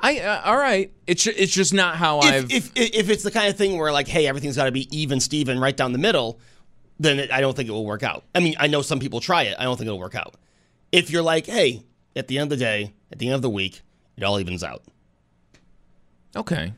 I 0.00 0.18
uh, 0.20 0.42
all 0.44 0.56
right. 0.56 0.92
It's 1.06 1.26
it's 1.26 1.52
just 1.52 1.74
not 1.74 1.96
how 1.96 2.20
I've. 2.20 2.50
If, 2.50 2.72
if 2.74 2.94
if 2.94 3.10
it's 3.10 3.22
the 3.22 3.30
kind 3.30 3.48
of 3.48 3.56
thing 3.56 3.78
where 3.78 3.92
like, 3.92 4.08
hey, 4.08 4.26
everything's 4.26 4.56
got 4.56 4.64
to 4.64 4.72
be 4.72 4.88
even, 4.96 5.20
Steven, 5.20 5.58
right 5.58 5.76
down 5.76 5.92
the 5.92 5.98
middle, 5.98 6.40
then 6.98 7.18
it, 7.18 7.32
I 7.32 7.40
don't 7.40 7.54
think 7.54 7.68
it 7.68 7.72
will 7.72 7.86
work 7.86 8.02
out. 8.02 8.24
I 8.34 8.40
mean, 8.40 8.54
I 8.58 8.66
know 8.66 8.82
some 8.82 8.98
people 8.98 9.20
try 9.20 9.42
it. 9.44 9.56
I 9.58 9.64
don't 9.64 9.76
think 9.76 9.86
it'll 9.86 9.98
work 9.98 10.14
out. 10.14 10.36
If 10.92 11.10
you're 11.10 11.22
like, 11.22 11.46
hey, 11.46 11.82
at 12.16 12.28
the 12.28 12.38
end 12.38 12.52
of 12.52 12.58
the 12.58 12.64
day, 12.64 12.94
at 13.12 13.18
the 13.18 13.26
end 13.26 13.34
of 13.36 13.42
the 13.42 13.50
week, 13.50 13.82
it 14.16 14.24
all 14.24 14.38
evens 14.38 14.62
out. 14.64 14.82
okay. 16.36 16.72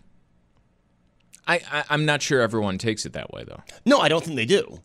I, 1.47 1.61
I 1.71 1.85
I'm 1.91 2.05
not 2.05 2.23
sure 2.23 2.41
everyone 2.41 2.79
takes 2.79 3.05
it 3.07 3.13
that 3.15 3.33
way 3.33 3.45
though. 3.45 3.61
No, 3.85 3.99
I 3.99 4.09
don't 4.09 4.23
think 4.25 4.37
they 4.37 4.47
do. 4.47 4.81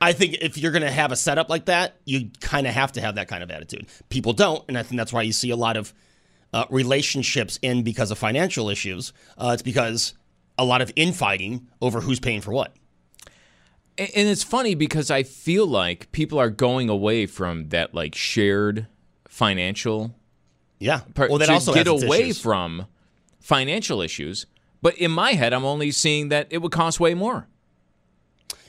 I 0.00 0.12
think 0.12 0.38
if 0.40 0.56
you're 0.56 0.72
going 0.72 0.82
to 0.82 0.90
have 0.90 1.12
a 1.12 1.16
setup 1.16 1.50
like 1.50 1.66
that, 1.66 1.96
you 2.06 2.30
kind 2.40 2.66
of 2.66 2.72
have 2.72 2.92
to 2.92 3.02
have 3.02 3.16
that 3.16 3.28
kind 3.28 3.42
of 3.42 3.50
attitude. 3.50 3.86
People 4.08 4.32
don't, 4.32 4.64
and 4.66 4.78
I 4.78 4.82
think 4.82 4.96
that's 4.98 5.12
why 5.12 5.20
you 5.20 5.32
see 5.32 5.50
a 5.50 5.56
lot 5.56 5.76
of 5.76 5.92
uh, 6.54 6.64
relationships 6.70 7.58
end 7.62 7.84
because 7.84 8.10
of 8.10 8.16
financial 8.18 8.70
issues. 8.70 9.12
Uh, 9.36 9.50
it's 9.52 9.62
because 9.62 10.14
a 10.56 10.64
lot 10.64 10.80
of 10.80 10.90
infighting 10.96 11.68
over 11.82 12.00
who's 12.00 12.18
paying 12.18 12.40
for 12.40 12.50
what. 12.52 12.74
And 13.98 14.08
it's 14.28 14.42
funny 14.42 14.74
because 14.74 15.10
I 15.10 15.22
feel 15.22 15.66
like 15.66 16.10
people 16.12 16.38
are 16.38 16.48
going 16.48 16.88
away 16.88 17.26
from 17.26 17.68
that 17.68 17.94
like 17.94 18.14
shared 18.14 18.86
financial 19.28 20.14
Yeah. 20.78 21.00
part 21.14 21.28
well, 21.28 21.38
that 21.40 21.50
also 21.50 21.74
get 21.74 21.86
away 21.86 22.22
issues. 22.22 22.40
from 22.40 22.86
financial 23.40 24.00
issues. 24.00 24.46
But 24.82 24.96
in 24.96 25.10
my 25.10 25.32
head, 25.32 25.52
I'm 25.52 25.64
only 25.64 25.90
seeing 25.90 26.28
that 26.30 26.46
it 26.50 26.58
would 26.58 26.72
cost 26.72 27.00
way 27.00 27.14
more. 27.14 27.46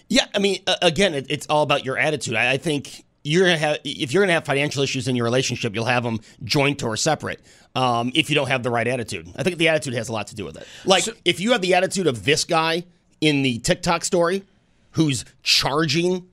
Yeah, 0.09 0.25
I 0.35 0.39
mean, 0.39 0.59
again, 0.81 1.13
it's 1.15 1.47
all 1.47 1.63
about 1.63 1.85
your 1.85 1.97
attitude. 1.97 2.35
I, 2.35 2.51
I 2.53 2.57
think 2.57 3.05
you're 3.23 3.45
gonna 3.45 3.57
have 3.57 3.77
if 3.85 4.11
you're 4.11 4.21
gonna 4.23 4.33
have 4.33 4.45
financial 4.45 4.83
issues 4.83 5.07
in 5.07 5.15
your 5.15 5.23
relationship, 5.23 5.73
you'll 5.73 5.85
have 5.85 6.03
them 6.03 6.19
joint 6.43 6.83
or 6.83 6.97
separate. 6.97 7.39
Um, 7.75 8.11
if 8.13 8.29
you 8.29 8.35
don't 8.35 8.49
have 8.49 8.63
the 8.63 8.71
right 8.71 8.87
attitude, 8.87 9.29
I 9.37 9.43
think 9.43 9.57
the 9.57 9.69
attitude 9.69 9.93
has 9.93 10.09
a 10.09 10.11
lot 10.11 10.27
to 10.27 10.35
do 10.35 10.43
with 10.43 10.57
it. 10.57 10.67
Like 10.85 11.05
if 11.23 11.39
you 11.39 11.53
have 11.53 11.61
the 11.61 11.75
attitude 11.75 12.07
of 12.07 12.25
this 12.25 12.43
guy 12.43 12.83
in 13.21 13.41
the 13.43 13.59
TikTok 13.59 14.03
story, 14.03 14.43
who's 14.91 15.23
charging 15.43 16.27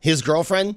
his 0.00 0.20
girlfriend, 0.20 0.76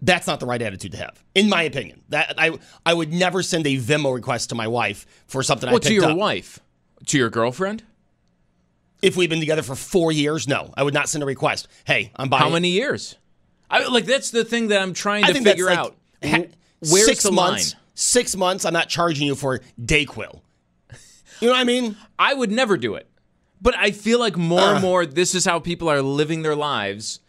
that's 0.00 0.28
not 0.28 0.38
the 0.38 0.46
right 0.46 0.62
attitude 0.62 0.92
to 0.92 0.98
have, 0.98 1.20
in 1.34 1.48
my 1.48 1.62
opinion. 1.62 2.02
That 2.10 2.34
I 2.38 2.56
I 2.86 2.94
would 2.94 3.12
never 3.12 3.42
send 3.42 3.66
a 3.66 3.76
Venmo 3.78 4.14
request 4.14 4.50
to 4.50 4.54
my 4.54 4.68
wife 4.68 5.06
for 5.26 5.42
something 5.42 5.68
I 5.68 5.72
Well, 5.72 5.80
picked 5.80 5.88
to 5.88 5.94
your 5.94 6.10
up. 6.10 6.16
wife, 6.16 6.60
to 7.06 7.18
your 7.18 7.30
girlfriend. 7.30 7.82
If 9.02 9.16
we've 9.16 9.30
been 9.30 9.40
together 9.40 9.62
for 9.62 9.74
four 9.74 10.12
years, 10.12 10.46
no, 10.46 10.72
I 10.76 10.82
would 10.82 10.92
not 10.94 11.08
send 11.08 11.22
a 11.22 11.26
request. 11.26 11.68
Hey, 11.86 12.12
I'm 12.16 12.28
buying. 12.28 12.42
How 12.42 12.50
many 12.50 12.68
years? 12.70 13.16
I 13.70 13.86
like 13.86 14.04
that's 14.04 14.30
the 14.30 14.44
thing 14.44 14.68
that 14.68 14.80
I'm 14.82 14.92
trying 14.92 15.24
I 15.24 15.28
to 15.28 15.32
think 15.32 15.46
figure 15.46 15.66
that's 15.66 15.78
out. 15.78 15.96
like 16.22 16.30
ha- 16.32 16.50
Where's 16.90 17.06
six 17.06 17.22
the 17.22 17.32
months. 17.32 17.72
line? 17.74 17.80
Six 17.94 18.36
months. 18.36 18.64
I'm 18.64 18.72
not 18.72 18.88
charging 18.88 19.26
you 19.26 19.34
for 19.34 19.60
Dayquil. 19.80 20.40
You 21.40 21.46
know 21.48 21.52
what 21.54 21.60
I 21.60 21.64
mean? 21.64 21.96
I 22.18 22.34
would 22.34 22.50
never 22.50 22.76
do 22.76 22.94
it. 22.96 23.08
But 23.62 23.74
I 23.76 23.90
feel 23.92 24.18
like 24.18 24.36
more 24.36 24.60
Uh. 24.60 24.72
and 24.74 24.82
more 24.82 25.06
this 25.06 25.34
is 25.34 25.44
how 25.46 25.60
people 25.60 25.88
are 25.88 26.02
living 26.02 26.42
their 26.42 26.56
lives 26.56 27.20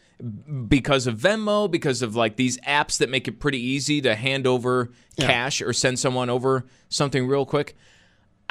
because 0.68 1.08
of 1.08 1.18
Venmo, 1.18 1.70
because 1.72 2.01
of 2.01 2.16
like 2.16 2.36
these 2.36 2.58
apps 2.60 2.98
that 3.00 3.10
make 3.10 3.28
it 3.28 3.40
pretty 3.40 3.60
easy 3.60 4.01
to 4.01 4.16
hand 4.16 4.46
over 4.46 4.92
cash 5.20 5.62
or 5.62 5.74
send 5.74 6.00
someone 6.00 6.30
over 6.30 6.66
something 6.90 7.28
real 7.28 7.46
quick. 7.46 7.75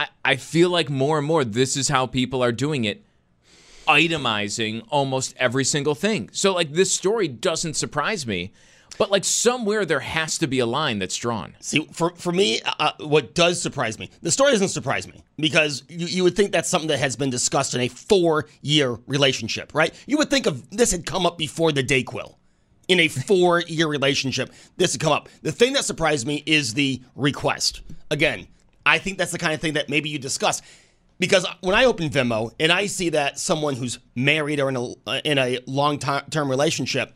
I, 0.00 0.08
I 0.24 0.36
feel 0.36 0.70
like 0.70 0.88
more 0.88 1.18
and 1.18 1.26
more 1.26 1.44
this 1.44 1.76
is 1.76 1.88
how 1.88 2.06
people 2.06 2.42
are 2.42 2.52
doing 2.52 2.86
it, 2.86 3.04
itemizing 3.86 4.82
almost 4.88 5.34
every 5.36 5.64
single 5.64 5.94
thing. 5.94 6.30
So 6.32 6.54
like 6.54 6.72
this 6.72 6.90
story 6.90 7.28
doesn't 7.28 7.74
surprise 7.74 8.26
me, 8.26 8.54
but 8.96 9.10
like 9.10 9.24
somewhere 9.26 9.84
there 9.84 10.00
has 10.00 10.38
to 10.38 10.46
be 10.46 10.58
a 10.58 10.64
line 10.64 11.00
that's 11.00 11.16
drawn. 11.16 11.54
See, 11.60 11.86
for 11.92 12.14
for 12.14 12.32
me, 12.32 12.62
uh, 12.78 12.92
what 13.00 13.34
does 13.34 13.60
surprise 13.60 13.98
me, 13.98 14.08
the 14.22 14.30
story 14.30 14.52
doesn't 14.52 14.70
surprise 14.70 15.06
me 15.06 15.22
because 15.36 15.82
you, 15.90 16.06
you 16.06 16.22
would 16.22 16.34
think 16.34 16.50
that's 16.50 16.70
something 16.70 16.88
that 16.88 16.98
has 16.98 17.14
been 17.14 17.28
discussed 17.28 17.74
in 17.74 17.82
a 17.82 17.88
four 17.88 18.48
year 18.62 18.98
relationship, 19.06 19.74
right? 19.74 19.92
You 20.06 20.16
would 20.16 20.30
think 20.30 20.46
of 20.46 20.70
this 20.70 20.92
had 20.92 21.04
come 21.04 21.26
up 21.26 21.36
before 21.36 21.72
the 21.72 21.84
Dayquil. 21.84 22.36
In 22.88 23.00
a 23.00 23.08
four 23.28 23.60
year 23.60 23.86
relationship, 23.86 24.50
this 24.78 24.92
had 24.92 25.00
come 25.02 25.12
up. 25.12 25.28
The 25.42 25.52
thing 25.52 25.74
that 25.74 25.84
surprised 25.84 26.26
me 26.26 26.42
is 26.46 26.72
the 26.72 27.02
request. 27.14 27.82
Again, 28.10 28.48
I 28.90 28.98
think 28.98 29.18
that's 29.18 29.32
the 29.32 29.38
kind 29.38 29.54
of 29.54 29.60
thing 29.60 29.74
that 29.74 29.88
maybe 29.88 30.08
you 30.08 30.18
discuss. 30.18 30.62
Because 31.18 31.46
when 31.60 31.74
I 31.74 31.84
open 31.84 32.08
Venmo 32.08 32.52
and 32.58 32.72
I 32.72 32.86
see 32.86 33.10
that 33.10 33.38
someone 33.38 33.76
who's 33.76 33.98
married 34.14 34.58
or 34.58 34.68
in 34.70 34.76
a 34.76 35.20
in 35.24 35.38
a 35.38 35.58
long 35.66 35.98
term 35.98 36.48
relationship 36.48 37.14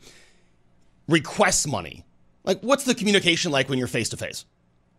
requests 1.07 1.67
money, 1.67 2.05
like 2.43 2.61
what's 2.61 2.83
the 2.83 2.95
communication 2.95 3.51
like 3.51 3.67
when 3.67 3.79
you're 3.79 3.87
face 3.87 4.09
to 4.09 4.17
face? 4.17 4.45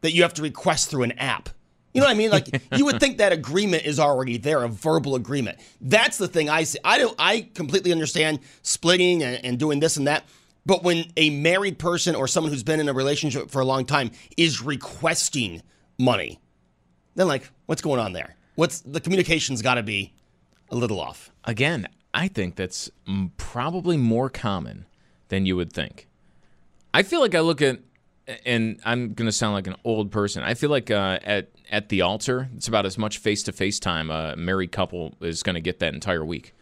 That 0.01 0.13
you 0.13 0.23
have 0.23 0.35
to 0.35 0.43
request 0.43 0.91
through 0.91 1.05
an 1.05 1.13
app. 1.13 1.49
You 1.95 2.01
know 2.01 2.09
what 2.09 2.15
I 2.15 2.19
mean? 2.19 2.31
Like 2.31 2.61
you 2.77 2.85
would 2.85 3.01
think 3.01 3.19
that 3.19 3.33
agreement 3.33 3.85
is 3.85 3.99
already 3.99 4.37
there, 4.37 4.63
a 4.65 4.69
verbal 4.69 5.15
agreement. 5.15 5.59
That's 5.81 6.19
the 6.19 6.29
thing 6.29 6.51
I 6.51 6.65
see. 6.65 6.81
I 6.85 6.99
don't. 6.99 7.15
I 7.19 7.49
completely 7.55 7.93
understand 7.93 8.41
splitting 8.63 9.23
and, 9.23 9.43
and 9.45 9.59
doing 9.59 9.81
this 9.81 9.97
and 9.97 10.07
that. 10.09 10.25
But 10.67 10.83
when 10.83 11.05
a 11.17 11.31
married 11.31 11.79
person 11.79 12.17
or 12.17 12.27
someone 12.27 12.53
who's 12.53 12.65
been 12.65 12.81
in 12.81 12.89
a 12.89 12.93
relationship 12.93 13.51
for 13.53 13.61
a 13.61 13.65
long 13.65 13.87
time 13.87 14.11
is 14.37 14.61
requesting 14.61 15.63
money, 15.97 16.41
then 17.17 17.27
like, 17.27 17.51
what's 17.67 17.83
going 17.83 17.99
on 18.01 18.13
there? 18.13 18.37
What's 18.55 18.81
the 18.81 19.01
communication's 19.01 19.61
got 19.63 19.75
to 19.75 19.83
be 19.83 20.13
a 20.71 20.77
little 20.77 21.01
off. 21.01 21.31
Again, 21.45 21.89
I 22.15 22.29
think 22.29 22.57
that's 22.57 22.91
probably 23.37 23.97
more 23.97 24.29
common 24.31 24.87
than 25.29 25.47
you 25.47 25.57
would 25.57 25.73
think. 25.73 26.09
I 26.95 27.03
feel 27.03 27.21
like 27.21 27.35
I 27.35 27.41
look 27.41 27.61
at, 27.63 27.81
and 28.45 28.81
I'm 28.85 29.13
going 29.15 29.27
to 29.27 29.33
sound 29.33 29.55
like 29.55 29.67
an 29.67 29.77
old 29.85 30.11
person. 30.11 30.43
I 30.43 30.55
feel 30.55 30.71
like 30.71 30.91
uh, 30.91 31.19
at 31.23 31.51
at 31.71 31.89
the 31.89 32.03
altar, 32.03 32.49
it's 32.57 32.69
about 32.69 32.87
as 32.87 32.97
much 32.97 33.19
face 33.19 33.43
to 33.45 33.53
face 33.53 33.79
time 33.79 34.11
a 34.11 34.35
married 34.37 34.73
couple 34.73 35.15
is 35.21 35.43
going 35.43 35.55
to 35.55 35.61
get 35.61 35.81
that 35.81 35.95
entire 35.95 36.25
week. 36.25 36.55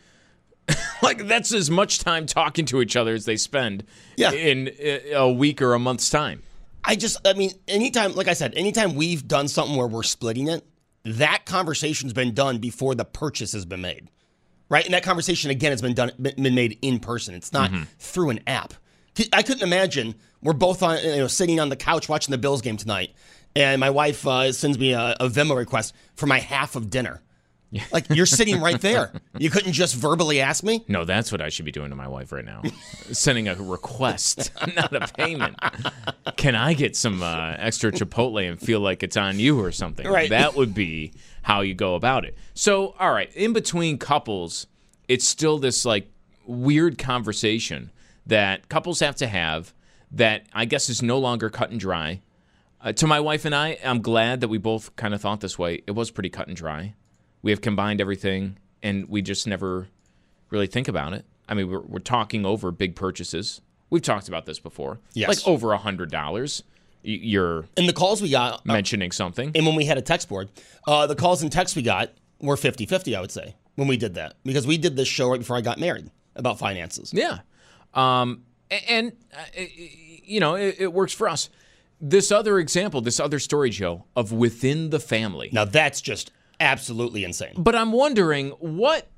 like 1.03 1.27
that's 1.27 1.53
as 1.53 1.71
much 1.71 1.99
time 1.99 2.27
talking 2.27 2.65
to 2.67 2.81
each 2.81 2.97
other 2.97 3.15
as 3.15 3.27
they 3.27 3.37
spend 3.37 3.85
Yeah. 4.17 4.33
in 4.33 4.69
uh, 4.69 5.17
a 5.19 5.33
week 5.33 5.61
or 5.63 5.75
a 5.75 5.79
month's 5.79 6.09
time. 6.09 6.43
I 6.85 6.97
just, 6.97 7.17
I 7.27 7.33
mean, 7.33 7.53
anytime, 7.67 8.15
like 8.15 8.29
I 8.29 8.35
said, 8.35 8.55
anytime 8.55 8.95
we've 8.95 9.27
done 9.27 9.49
something 9.49 9.77
where 9.77 9.87
we're 9.87 10.03
splitting 10.03 10.49
it, 10.49 10.67
that 11.05 11.47
conversation's 11.47 12.13
been 12.13 12.35
done 12.35 12.59
before 12.59 12.95
the 12.95 13.05
purchase 13.05 13.53
has 13.53 13.65
been 13.65 13.81
made, 13.81 14.11
right? 14.69 14.85
And 14.85 14.95
that 14.95 15.03
conversation 15.03 15.51
again 15.51 15.71
has 15.71 15.83
been 15.83 15.95
done, 15.95 16.13
been 16.21 16.55
made 16.55 16.79
in 16.83 16.99
person. 16.99 17.35
It's 17.35 17.53
not 17.53 17.71
through 17.99 18.31
an 18.31 18.41
app. 18.47 18.75
I 19.33 19.43
couldn't 19.43 19.63
imagine 19.63 20.15
we're 20.43 20.55
both 20.55 20.83
on, 20.83 20.99
you 21.03 21.17
know, 21.17 21.27
sitting 21.27 21.61
on 21.61 21.69
the 21.69 21.77
couch 21.77 22.09
watching 22.09 22.33
the 22.33 22.39
Bills 22.39 22.63
game 22.63 22.77
tonight, 22.77 23.15
and 23.55 23.81
my 23.81 23.91
wife 23.91 24.27
uh, 24.27 24.53
sends 24.53 24.79
me 24.79 24.93
a, 24.93 25.15
a 25.21 25.29
Venmo 25.29 25.57
request 25.57 25.95
for 26.17 26.27
my 26.27 26.41
half 26.41 26.75
of 26.75 26.91
dinner. 26.91 27.23
Like 27.93 28.09
you're 28.11 28.27
sitting 28.27 28.61
right 28.61 28.81
there. 28.81 29.13
You 29.39 29.51
couldn't 29.51 29.73
just 29.73 29.95
verbally 29.95 30.41
ask 30.41 30.63
me. 30.63 30.85
No, 30.89 31.05
that's 31.05 31.33
what 31.33 31.41
I 31.41 31.49
should 31.49 31.65
be 31.65 31.73
doing 31.73 31.91
to 31.91 31.97
my 31.97 32.09
wife 32.09 32.33
right 32.33 32.45
now. 32.45 32.63
Sending 33.13 33.49
a 33.49 33.55
request, 33.55 34.53
not 34.77 34.95
a 34.95 35.09
payment. 35.17 35.57
Can 36.37 36.55
I 36.55 36.75
get 36.75 36.97
some 36.97 37.23
uh, 37.23 37.55
extra 37.59 37.91
Chipotle 37.93 38.49
and 38.49 38.61
feel 38.61 38.81
like 38.81 39.03
it's 39.03 39.17
on 39.17 39.39
you 39.39 39.61
or 39.61 39.73
something? 39.73 40.07
Right. 40.07 40.31
That 40.31 40.55
would 40.55 40.75
be 40.75 41.13
how 41.43 41.61
you 41.61 41.75
go 41.75 41.95
about 41.95 42.25
it. 42.25 42.37
So, 42.55 42.95
all 42.99 43.13
right, 43.13 43.33
in 43.35 43.53
between 43.53 43.99
couples, 43.99 44.67
it's 45.09 45.27
still 45.27 45.59
this 45.59 45.85
like 45.85 46.09
weird 46.47 46.99
conversation 46.99 47.91
that 48.27 48.69
couples 48.69 49.01
have 49.01 49.17
to 49.17 49.27
have 49.27 49.75
that 50.13 50.47
I 50.53 50.65
guess 50.65 50.89
is 50.89 51.03
no 51.03 51.19
longer 51.19 51.51
cut 51.51 51.71
and 51.71 51.81
dry. 51.81 52.23
Uh, 52.81 52.93
to 52.93 53.07
my 53.07 53.19
wife 53.19 53.45
and 53.45 53.55
I, 53.55 53.79
I'm 53.83 54.03
glad 54.03 54.41
that 54.41 54.49
we 54.49 54.59
both 54.59 54.95
kind 54.97 55.15
of 55.15 55.21
thought 55.21 55.41
this 55.41 55.59
way. 55.59 55.83
It 55.87 55.93
was 55.93 56.11
pretty 56.11 56.29
cut 56.29 56.49
and 56.49 56.57
dry. 56.57 56.95
We 57.45 57.51
have 57.51 57.61
combined 57.61 58.01
everything, 58.01 58.57
and 58.83 59.07
we 59.07 59.21
just 59.21 59.47
never 59.47 59.89
really 60.49 60.67
think 60.67 60.89
about 60.89 61.13
it. 61.13 61.27
I 61.47 61.53
mean, 61.53 61.71
we're, 61.71 61.83
we're 61.83 61.99
talking 61.99 62.47
over 62.47 62.71
big 62.71 62.97
purchases. 62.97 63.61
We've 63.91 64.01
talked 64.01 64.29
about 64.29 64.47
this 64.47 64.59
before. 64.59 64.99
Yes. 65.13 65.29
Like 65.29 65.47
over 65.47 65.73
a 65.73 65.77
hundred 65.77 66.11
dollars. 66.11 66.63
You're 67.03 67.67
And 67.77 67.87
the 67.87 67.93
calls 67.93 68.23
we 68.23 68.31
got, 68.31 68.55
uh, 68.55 68.59
mentioning 68.65 69.13
something. 69.13 69.53
and 69.55 69.67
when 69.67 69.75
we 69.75 69.85
had 69.85 69.99
a 69.99 70.03
text 70.03 70.31
board, 70.31 70.49
uh, 70.87 71.07
the 71.07 71.15
calls 71.15 71.43
and 71.43 71.53
texts 71.53 71.77
we 71.77 71.83
got 71.83 72.13
were 72.41 72.57
50 72.57 72.87
50, 72.87 73.15
I 73.15 73.21
would 73.21 73.31
say, 73.31 73.55
when 73.75 73.89
we 73.89 73.99
did 73.99 74.15
that. 74.15 74.37
Because 74.43 74.67
we 74.67 74.79
did 74.79 74.97
this 74.97 75.07
show 75.07 75.29
right 75.29 75.39
before 75.39 75.59
I 75.59 75.61
got 75.61 75.79
married 75.79 76.11
about 76.37 76.59
finances. 76.59 77.13
Yeah. 77.13 77.41
Um, 77.93 78.45
and, 78.89 79.13
uh, 79.37 79.61
you 80.25 80.41
know, 80.41 80.55
it, 80.55 80.77
it 80.79 80.93
works 80.95 81.13
for 81.13 81.29
us. 81.29 81.51
This 82.01 82.33
other 82.33 82.59
example, 82.59 83.03
this 83.03 83.21
other 83.21 83.39
story, 83.39 83.69
Joe, 83.69 84.05
of 84.17 84.33
within 84.33 84.89
the 84.89 84.99
family. 84.99 85.51
Now, 85.53 85.67
that's 85.67 86.01
just 86.01 86.33
absolutely 86.61 87.25
insane. 87.25 87.55
But 87.57 87.75
I'm 87.75 87.93
wondering, 87.93 88.51
what 88.51 89.09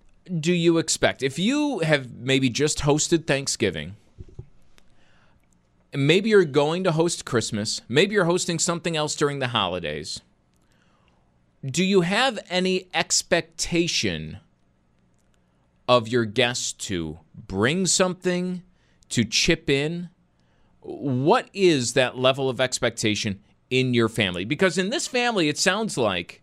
do 0.41 0.53
you 0.53 0.79
expect? 0.79 1.23
If 1.23 1.39
you 1.39 1.81
have 1.81 2.15
maybe 2.15 2.49
just 2.49 2.81
hosted 2.81 3.27
Thanksgiving, 3.27 3.97
maybe 5.95 6.31
you're 6.31 6.45
going 6.45 6.85
to 6.85 6.93
host 6.93 7.25
Christmas, 7.25 7.81
maybe 7.89 8.15
you're 8.15 8.25
hosting 8.25 8.59
something 8.59 8.97
else 8.97 9.15
during 9.15 9.39
the 9.39 9.49
holidays. 9.49 10.21
Do 11.65 11.85
you 11.85 12.03
have 12.03 12.39
any 12.51 12.89
expectation 12.95 14.39
of 15.89 16.09
your 16.09 16.25
guests 16.25 16.73
to 16.73 17.19
bring 17.35 17.87
something, 17.87 18.63
to 19.09 19.25
chip 19.25 19.71
in? 19.71 20.11
What 20.81 21.49
is 21.53 21.95
that 21.95 22.19
level 22.19 22.49
of 22.49 22.61
expectation 22.61 23.41
in 23.71 23.95
your 23.95 24.09
family? 24.09 24.45
Because 24.45 24.79
in 24.79 24.91
this 24.91 25.07
family, 25.07 25.49
it 25.49 25.59
sounds 25.59 25.97
like 25.97 26.43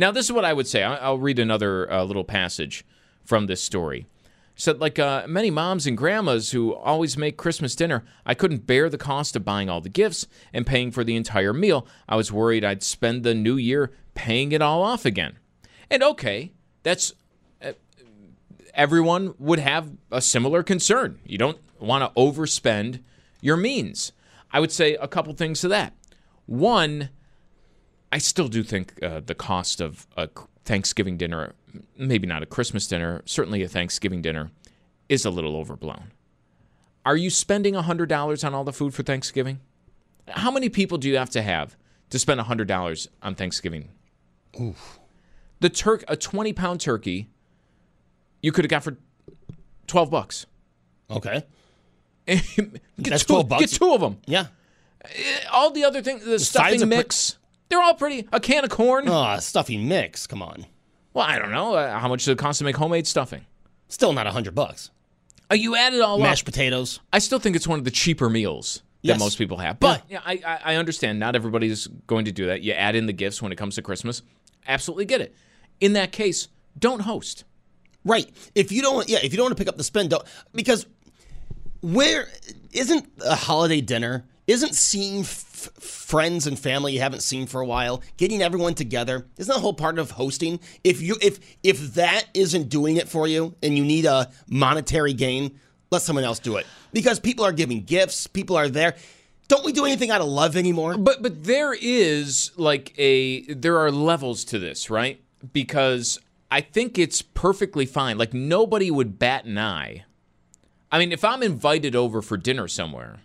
now, 0.00 0.10
this 0.10 0.24
is 0.24 0.32
what 0.32 0.46
I 0.46 0.54
would 0.54 0.66
say. 0.66 0.82
I'll 0.82 1.18
read 1.18 1.38
another 1.38 1.90
uh, 1.92 2.04
little 2.04 2.24
passage 2.24 2.86
from 3.22 3.46
this 3.46 3.62
story. 3.62 4.06
Said, 4.54 4.80
like 4.80 4.98
uh, 4.98 5.26
many 5.28 5.50
moms 5.50 5.86
and 5.86 5.94
grandmas 5.94 6.52
who 6.52 6.74
always 6.74 7.18
make 7.18 7.36
Christmas 7.36 7.76
dinner, 7.76 8.02
I 8.24 8.32
couldn't 8.32 8.66
bear 8.66 8.88
the 8.88 8.96
cost 8.96 9.36
of 9.36 9.44
buying 9.44 9.68
all 9.68 9.82
the 9.82 9.90
gifts 9.90 10.26
and 10.54 10.66
paying 10.66 10.90
for 10.90 11.04
the 11.04 11.16
entire 11.16 11.52
meal. 11.52 11.86
I 12.08 12.16
was 12.16 12.32
worried 12.32 12.64
I'd 12.64 12.82
spend 12.82 13.24
the 13.24 13.34
new 13.34 13.58
year 13.58 13.92
paying 14.14 14.52
it 14.52 14.62
all 14.62 14.82
off 14.82 15.04
again. 15.04 15.38
And 15.90 16.02
okay, 16.02 16.52
that's 16.82 17.12
uh, 17.62 17.72
everyone 18.72 19.34
would 19.38 19.58
have 19.58 19.92
a 20.10 20.22
similar 20.22 20.62
concern. 20.62 21.18
You 21.26 21.36
don't 21.36 21.58
want 21.78 22.04
to 22.04 22.18
overspend 22.18 23.00
your 23.42 23.58
means. 23.58 24.12
I 24.50 24.60
would 24.60 24.72
say 24.72 24.94
a 24.94 25.08
couple 25.08 25.34
things 25.34 25.60
to 25.60 25.68
that. 25.68 25.92
One, 26.46 27.10
I 28.12 28.18
still 28.18 28.48
do 28.48 28.62
think 28.62 29.02
uh, 29.02 29.20
the 29.24 29.34
cost 29.34 29.80
of 29.80 30.06
a 30.16 30.28
Thanksgiving 30.64 31.16
dinner, 31.16 31.54
maybe 31.96 32.26
not 32.26 32.42
a 32.42 32.46
Christmas 32.46 32.86
dinner, 32.86 33.22
certainly 33.24 33.62
a 33.62 33.68
Thanksgiving 33.68 34.20
dinner, 34.22 34.50
is 35.08 35.24
a 35.24 35.30
little 35.30 35.56
overblown. 35.56 36.12
Are 37.06 37.16
you 37.16 37.30
spending 37.30 37.74
$100 37.74 38.44
on 38.44 38.54
all 38.54 38.64
the 38.64 38.72
food 38.72 38.94
for 38.94 39.02
Thanksgiving? 39.02 39.60
How 40.28 40.50
many 40.50 40.68
people 40.68 40.98
do 40.98 41.08
you 41.08 41.16
have 41.16 41.30
to 41.30 41.42
have 41.42 41.76
to 42.10 42.18
spend 42.18 42.40
$100 42.40 43.08
on 43.22 43.34
Thanksgiving? 43.34 43.88
Oof. 44.60 45.00
The 45.60 45.68
turk, 45.68 46.04
a 46.08 46.16
20 46.16 46.52
pound 46.52 46.80
turkey, 46.80 47.30
you 48.42 48.52
could 48.52 48.64
have 48.64 48.70
got 48.70 48.84
for 48.84 48.96
12 49.86 50.10
bucks. 50.10 50.46
Okay. 51.10 51.44
get 52.26 52.80
That's 52.98 53.24
two, 53.24 53.34
12 53.34 53.48
bucks. 53.48 53.60
Get 53.62 53.70
two 53.70 53.92
of 53.92 54.00
them. 54.00 54.18
Yeah. 54.26 54.46
All 55.50 55.70
the 55.70 55.84
other 55.84 56.02
things, 56.02 56.24
the, 56.24 56.38
sides 56.38 56.76
stuffing 56.76 56.88
mix, 56.88 57.38
they're 57.70 57.80
all 57.80 57.94
pretty. 57.94 58.28
A 58.32 58.40
can 58.40 58.64
of 58.64 58.70
corn. 58.70 59.08
Ah, 59.08 59.38
stuffy 59.38 59.78
mix. 59.78 60.26
Come 60.26 60.42
on. 60.42 60.66
Well, 61.14 61.24
I 61.24 61.38
don't 61.38 61.50
know. 61.50 61.74
Uh, 61.74 61.98
how 61.98 62.08
much 62.08 62.20
does 62.20 62.28
it 62.28 62.38
cost 62.38 62.58
to 62.58 62.64
make 62.64 62.76
homemade 62.76 63.06
stuffing? 63.06 63.46
Still 63.88 64.12
not 64.12 64.26
a 64.26 64.30
hundred 64.30 64.54
bucks. 64.54 64.90
Uh, 65.50 65.54
you 65.54 65.74
add 65.74 65.94
it 65.94 66.00
all 66.00 66.18
Mashed 66.18 66.42
up. 66.42 66.52
potatoes. 66.52 67.00
I 67.12 67.18
still 67.18 67.38
think 67.40 67.56
it's 67.56 67.66
one 67.66 67.78
of 67.78 67.84
the 67.84 67.90
cheaper 67.90 68.28
meals 68.30 68.82
Yes. 69.02 69.16
that 69.18 69.24
most 69.24 69.38
people 69.38 69.56
have. 69.56 69.80
But 69.80 70.04
yeah, 70.08 70.20
I, 70.24 70.34
I, 70.46 70.58
I 70.64 70.76
understand. 70.76 71.18
Not 71.18 71.34
everybody's 71.34 71.86
going 72.06 72.26
to 72.26 72.32
do 72.32 72.46
that. 72.46 72.60
You 72.62 72.72
add 72.72 72.94
in 72.94 73.06
the 73.06 73.12
gifts 73.12 73.40
when 73.42 73.50
it 73.50 73.56
comes 73.56 73.74
to 73.76 73.82
Christmas. 73.82 74.22
Absolutely 74.68 75.06
get 75.06 75.20
it. 75.22 75.34
In 75.80 75.94
that 75.94 76.12
case, 76.12 76.48
don't 76.78 77.00
host. 77.00 77.44
Right. 78.04 78.30
If 78.54 78.70
you 78.70 78.82
don't, 78.82 79.08
yeah, 79.08 79.18
if 79.22 79.32
you 79.32 79.38
don't 79.38 79.44
want 79.46 79.56
to 79.56 79.60
pick 79.60 79.68
up 79.68 79.76
the 79.76 79.84
spend, 79.84 80.10
don't 80.10 80.22
because 80.52 80.86
where 81.80 82.28
isn't 82.72 83.08
a 83.24 83.34
holiday 83.34 83.80
dinner? 83.80 84.24
Isn't 84.46 84.74
seeing 84.74 85.20
f- 85.20 85.28
friends 85.66 86.46
and 86.46 86.58
family 86.58 86.92
you 86.92 87.00
haven't 87.00 87.22
seen 87.22 87.46
for 87.46 87.60
a 87.60 87.66
while, 87.66 88.02
getting 88.16 88.42
everyone 88.42 88.74
together? 88.74 89.26
Isn't 89.36 89.52
that 89.52 89.60
whole 89.60 89.74
part 89.74 89.98
of 89.98 90.12
hosting? 90.12 90.60
If 90.84 91.00
you 91.00 91.16
if 91.20 91.38
if 91.62 91.94
that 91.94 92.26
isn't 92.34 92.68
doing 92.68 92.96
it 92.96 93.08
for 93.08 93.26
you 93.26 93.54
and 93.62 93.76
you 93.76 93.84
need 93.84 94.06
a 94.06 94.30
monetary 94.48 95.12
gain, 95.12 95.58
let 95.90 96.02
someone 96.02 96.24
else 96.24 96.38
do 96.38 96.56
it 96.56 96.66
because 96.92 97.20
people 97.20 97.44
are 97.44 97.52
giving 97.52 97.82
gifts. 97.82 98.26
People 98.26 98.56
are 98.56 98.68
there. 98.68 98.96
Don't 99.48 99.64
we 99.64 99.72
do 99.72 99.84
anything 99.84 100.10
out 100.10 100.20
of 100.20 100.28
love 100.28 100.56
anymore? 100.56 100.96
But 100.96 101.22
but 101.22 101.44
there 101.44 101.74
is 101.74 102.52
like 102.56 102.92
a 102.98 103.42
there 103.52 103.78
are 103.78 103.90
levels 103.90 104.44
to 104.46 104.58
this, 104.58 104.90
right? 104.90 105.20
Because 105.52 106.20
I 106.50 106.60
think 106.60 106.98
it's 106.98 107.22
perfectly 107.22 107.86
fine. 107.86 108.18
Like 108.18 108.34
nobody 108.34 108.90
would 108.90 109.18
bat 109.18 109.44
an 109.44 109.58
eye. 109.58 110.04
I 110.92 110.98
mean, 110.98 111.12
if 111.12 111.24
I'm 111.24 111.42
invited 111.42 111.94
over 111.94 112.20
for 112.20 112.36
dinner 112.36 112.66
somewhere, 112.66 113.20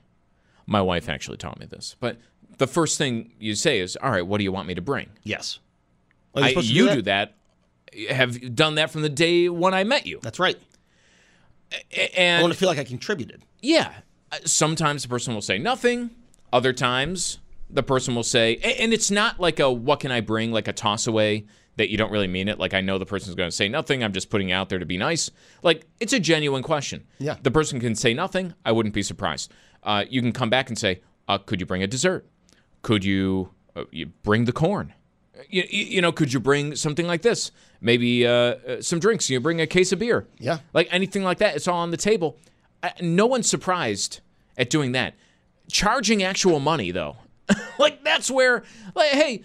my 0.65 0.81
wife 0.81 1.09
actually 1.09 1.37
taught 1.37 1.59
me 1.59 1.65
this. 1.65 1.95
But 1.99 2.17
the 2.57 2.67
first 2.67 2.97
thing 2.97 3.31
you 3.39 3.55
say 3.55 3.79
is, 3.79 3.97
"All 4.01 4.11
right, 4.11 4.25
what 4.25 4.37
do 4.37 4.43
you 4.43 4.51
want 4.51 4.67
me 4.67 4.75
to 4.75 4.81
bring?" 4.81 5.09
Yes. 5.23 5.59
I, 6.35 6.49
you 6.49 6.85
that? 6.87 6.95
do 6.95 7.01
that. 7.03 7.35
Have 8.09 8.55
done 8.55 8.75
that 8.75 8.91
from 8.91 9.03
the 9.03 9.09
day 9.09 9.47
when 9.47 9.73
I 9.73 9.83
met 9.85 10.05
you. 10.05 10.19
That's 10.21 10.39
right. 10.39 10.57
And 12.17 12.39
I 12.39 12.41
want 12.41 12.53
to 12.53 12.59
feel 12.59 12.67
like 12.69 12.77
I 12.77 12.83
contributed. 12.83 13.41
yeah, 13.61 13.93
uh, 14.31 14.37
sometimes 14.45 15.03
the 15.03 15.09
person 15.09 15.33
will 15.33 15.41
say 15.41 15.57
nothing. 15.57 16.11
Other 16.51 16.73
times 16.73 17.39
the 17.69 17.83
person 17.83 18.15
will 18.15 18.23
say, 18.23 18.57
and 18.57 18.93
it's 18.93 19.11
not 19.11 19.39
like 19.39 19.59
a 19.59 19.71
what 19.71 19.99
can 19.99 20.11
I 20.11 20.21
bring, 20.21 20.51
like 20.51 20.67
a 20.67 20.73
toss 20.73 21.07
away 21.07 21.45
that 21.77 21.89
you 21.89 21.97
don't 21.97 22.11
really 22.11 22.27
mean 22.27 22.47
it. 22.47 22.59
Like 22.59 22.73
I 22.73 22.81
know 22.81 22.97
the 22.97 23.05
person's 23.05 23.35
going 23.35 23.49
to 23.49 23.55
say 23.55 23.67
nothing. 23.67 24.03
I'm 24.03 24.13
just 24.13 24.29
putting 24.29 24.49
it 24.49 24.53
out 24.53 24.69
there 24.69 24.79
to 24.79 24.85
be 24.85 24.97
nice. 24.97 25.29
Like 25.61 25.85
it's 25.99 26.13
a 26.13 26.19
genuine 26.19 26.63
question. 26.63 27.05
Yeah. 27.19 27.35
The 27.41 27.51
person 27.51 27.79
can 27.79 27.95
say 27.95 28.13
nothing. 28.13 28.53
I 28.63 28.71
wouldn't 28.71 28.95
be 28.95 29.03
surprised. 29.03 29.51
Uh, 29.83 30.05
you 30.09 30.21
can 30.21 30.31
come 30.31 30.49
back 30.49 30.69
and 30.69 30.77
say, 30.77 31.01
uh, 31.27 31.37
could 31.37 31.59
you 31.59 31.65
bring 31.65 31.83
a 31.83 31.87
dessert? 31.87 32.25
Could 32.81 33.03
you, 33.03 33.51
uh, 33.75 33.83
you 33.91 34.07
bring 34.07 34.45
the 34.45 34.53
corn? 34.53 34.93
You, 35.49 35.63
you 35.69 36.01
know, 36.01 36.11
could 36.11 36.31
you 36.31 36.39
bring 36.39 36.75
something 36.75 37.07
like 37.07 37.21
this? 37.21 37.51
Maybe 37.81 38.25
uh, 38.25 38.31
uh, 38.31 38.81
some 38.81 38.99
drinks. 38.99 39.29
You 39.29 39.39
bring 39.39 39.59
a 39.59 39.67
case 39.67 39.91
of 39.91 39.99
beer. 39.99 40.27
Yeah. 40.39 40.59
Like 40.73 40.87
anything 40.91 41.23
like 41.23 41.39
that. 41.39 41.55
It's 41.55 41.67
all 41.67 41.79
on 41.79 41.91
the 41.91 41.97
table. 41.97 42.37
Uh, 42.81 42.89
no 43.01 43.25
one's 43.25 43.49
surprised 43.49 44.21
at 44.57 44.69
doing 44.69 44.93
that. 44.93 45.15
Charging 45.69 46.23
actual 46.23 46.59
money, 46.59 46.91
though, 46.91 47.17
like 47.79 48.03
that's 48.03 48.29
where, 48.29 48.63
like, 48.93 49.09
hey, 49.09 49.43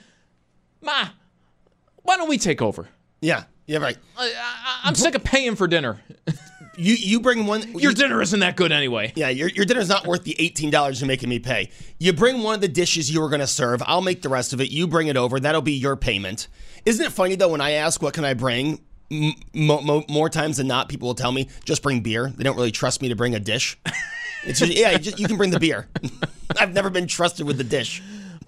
ma, 0.83 1.09
why 2.03 2.17
don't 2.17 2.29
we 2.29 2.39
take 2.39 2.61
over? 2.63 2.89
Yeah. 3.21 3.45
Yeah. 3.67 3.79
Right. 3.79 3.97
I, 4.17 4.81
I'm 4.85 4.95
sick 4.95 5.15
of 5.15 5.25
paying 5.25 5.57
for 5.57 5.67
dinner. 5.69 6.01
You 6.77 6.95
you 6.95 7.21
bring 7.21 7.47
one. 7.47 7.63
Your 7.73 7.91
you- 7.91 7.93
dinner 7.95 8.23
isn't 8.23 8.41
that 8.41 8.57
good 8.57 8.73
anyway. 8.73 9.13
Yeah, 9.15 9.29
your, 9.29 9.49
your 9.51 9.67
dinner's 9.67 9.89
not 9.91 10.07
worth 10.07 10.25
the 10.25 10.35
$18 10.39 11.01
you're 11.01 11.07
making 11.07 11.29
me 11.29 11.39
pay. 11.39 11.71
You 11.99 12.15
bring 12.15 12.43
one 12.43 12.55
of 12.55 12.63
the 12.63 12.69
dishes 12.69 13.11
you 13.13 13.21
were 13.21 13.29
going 13.29 13.41
to 13.41 13.47
serve. 13.47 13.83
I'll 13.85 14.01
make 14.01 14.23
the 14.23 14.31
rest 14.31 14.55
of 14.55 14.63
it. 14.63 14.71
You 14.71 14.87
bring 14.87 15.09
it 15.09 15.17
over. 15.17 15.39
That'll 15.39 15.61
be 15.61 15.73
your 15.75 15.95
payment. 15.97 16.49
Isn't 16.87 17.05
it 17.05 17.13
funny, 17.13 17.35
though, 17.35 17.49
when 17.49 17.61
I 17.61 17.73
ask, 17.73 18.01
what 18.01 18.15
can 18.15 18.25
I 18.25 18.33
bring? 18.33 18.81
M- 19.11 19.35
mo- 19.53 20.05
more 20.09 20.31
times 20.31 20.57
than 20.57 20.69
not, 20.69 20.89
people 20.89 21.09
will 21.09 21.15
tell 21.15 21.33
me, 21.33 21.49
just 21.67 21.83
bring 21.83 22.01
beer. 22.01 22.33
They 22.35 22.45
don't 22.45 22.57
really 22.57 22.71
trust 22.73 23.03
me 23.03 23.09
to 23.11 23.17
bring 23.17 23.35
a 23.35 23.41
dish. 23.41 23.77
It's 24.45 24.61
just, 24.61 24.73
yeah, 24.73 24.93
you, 24.93 24.99
just, 24.99 25.19
you 25.19 25.27
can 25.27 25.37
bring 25.37 25.51
the 25.51 25.61
beer. 25.61 25.87
I've 26.59 26.73
never 26.73 26.89
been 26.89 27.09
trusted 27.09 27.47
with 27.47 27.59
the 27.59 27.65
dish. 27.65 28.01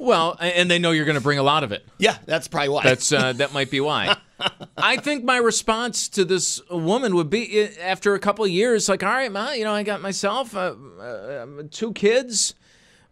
Well, 0.03 0.37
and 0.41 0.69
they 0.69 0.81
know 0.81 0.91
you're 0.91 1.05
going 1.05 1.15
to 1.17 1.23
bring 1.23 1.39
a 1.39 1.45
lot 1.45 1.63
of 1.63 1.71
it. 1.71 1.87
Yeah, 1.97 2.19
that's 2.27 2.49
probably 2.49 2.71
why. 2.71 2.83
That's 2.83 3.13
uh, 3.13 3.35
that 3.35 3.53
might 3.53 3.71
be 3.71 3.81
why. 3.81 4.17
I 4.77 4.97
think 4.97 5.23
my 5.23 5.37
response 5.37 6.09
to 6.09 6.25
this 6.25 6.61
woman 6.69 7.15
would 7.15 7.31
be 7.31 7.63
uh, 7.63 7.69
after 7.81 8.15
a 8.15 8.19
couple 8.19 8.45
of 8.45 8.51
years, 8.51 8.89
like, 8.89 9.05
all 9.05 9.11
right, 9.11 9.31
ma, 9.31 9.53
you 9.53 9.63
know, 9.63 9.73
I 9.73 9.85
got 9.85 10.01
myself 10.01 10.57
uh, 10.57 10.75
uh, 11.01 11.47
two 11.71 11.93
kids. 11.93 12.55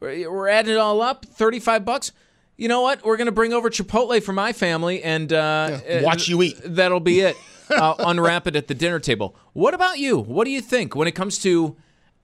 We're, 0.00 0.29
we're 0.29 0.48
adding 0.48 0.72
it 0.74 0.79
all 0.79 1.00
up, 1.00 1.24
thirty-five 1.26 1.85
bucks. 1.85 2.11
You 2.57 2.66
know 2.66 2.81
what? 2.81 3.05
We're 3.05 3.16
gonna 3.16 3.31
bring 3.31 3.53
over 3.53 3.70
Chipotle 3.70 4.20
for 4.20 4.33
my 4.33 4.53
family, 4.53 5.00
and 5.03 5.33
uh, 5.33 5.79
watch 6.03 6.26
you 6.26 6.42
eat. 6.42 6.57
That'll 6.64 7.00
be 7.00 7.20
it. 7.20 7.37
Uh, 7.70 7.94
unwrap 8.00 8.48
it 8.48 8.57
at 8.57 8.66
the 8.66 8.74
dinner 8.74 8.98
table. 8.98 9.37
What 9.53 9.74
about 9.74 10.00
you? 10.00 10.18
What 10.18 10.44
do 10.44 10.50
you 10.50 10.61
think 10.61 10.96
when 10.96 11.07
it 11.07 11.12
comes 11.12 11.38
to 11.42 11.76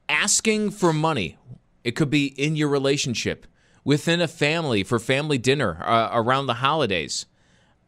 asking 0.08 0.72
for 0.72 0.92
money? 0.92 1.38
It 1.84 1.92
could 1.92 2.10
be 2.10 2.26
in 2.26 2.56
your 2.56 2.68
relationship, 2.68 3.46
within 3.86 4.20
a 4.20 4.26
family, 4.26 4.82
for 4.82 4.98
family 4.98 5.38
dinner, 5.38 5.80
uh, 5.80 6.10
around 6.12 6.46
the 6.46 6.54
holidays. 6.54 7.24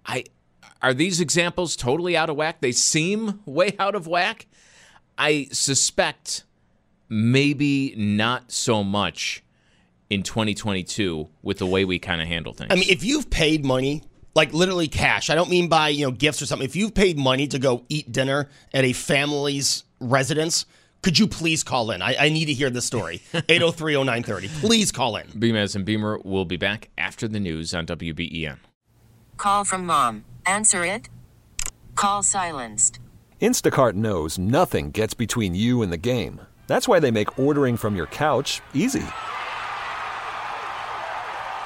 I 0.07 0.25
are 0.81 0.95
these 0.95 1.21
examples 1.21 1.75
totally 1.75 2.17
out 2.17 2.31
of 2.31 2.37
whack? 2.37 2.61
They 2.61 2.71
seem 2.73 3.41
way 3.47 3.75
out 3.79 3.97
of 3.97 4.07
whack. 4.07 4.47
I 5.19 5.49
suspect 5.51 6.45
maybe 7.09 7.95
not 7.97 8.53
so 8.53 8.85
much 8.85 9.43
in 10.09 10.23
2022 10.23 11.29
with 11.43 11.59
the 11.59 11.67
way 11.67 11.85
we 11.85 11.99
kind 11.99 12.23
of 12.23 12.29
handle 12.29 12.53
things. 12.53 12.69
I 12.71 12.77
mean, 12.77 12.89
if 12.89 13.03
you've 13.03 13.29
paid 13.29 13.65
money, 13.65 14.05
like 14.37 14.53
literally 14.55 14.87
cash, 14.87 15.31
I 15.31 15.35
don't 15.35 15.51
mean 15.51 15.69
by 15.69 15.89
you 15.89 16.07
know 16.07 16.13
gifts 16.13 16.41
or 16.41 16.47
something. 16.47 16.65
If 16.65 16.77
you've 16.77 16.95
paid 16.95 17.19
money 17.19 17.49
to 17.49 17.59
go 17.59 17.85
eat 17.89 18.13
dinner 18.13 18.49
at 18.73 18.85
a 18.85 18.93
family's 18.93 19.83
residence, 19.99 20.65
could 21.03 21.19
you 21.19 21.27
please 21.27 21.63
call 21.63 21.91
in? 21.91 22.03
I, 22.03 22.17
I 22.19 22.29
need 22.29 22.47
to 22.47 22.53
hear 22.53 22.71
this 22.71 22.85
story. 22.85 23.23
8030930. 23.33 24.49
Please 24.61 24.93
call 24.93 25.17
in. 25.17 25.27
Beamaz 25.29 25.77
and 25.77 25.85
Beamer 25.85 26.19
will 26.25 26.45
be 26.45 26.57
back 26.57 26.91
after 26.99 27.29
the 27.29 27.41
news 27.41 27.73
on 27.75 27.87
WBEN. 27.87 28.59
Call 29.37 29.65
from 29.65 29.87
mom. 29.87 30.25
Answer 30.45 30.85
it. 30.85 31.09
Call 31.95 32.23
silenced. 32.23 32.99
Instacart 33.41 33.95
knows 33.95 34.39
nothing 34.39 34.91
gets 34.91 35.15
between 35.15 35.55
you 35.55 35.83
and 35.83 35.93
the 35.93 35.97
game. 35.97 36.41
That's 36.67 36.89
why 36.89 36.99
they 36.99 37.11
make 37.13 37.39
ordering 37.39 37.77
from 37.77 37.95
your 37.97 38.07
couch 38.07 38.61
easy. 38.75 39.05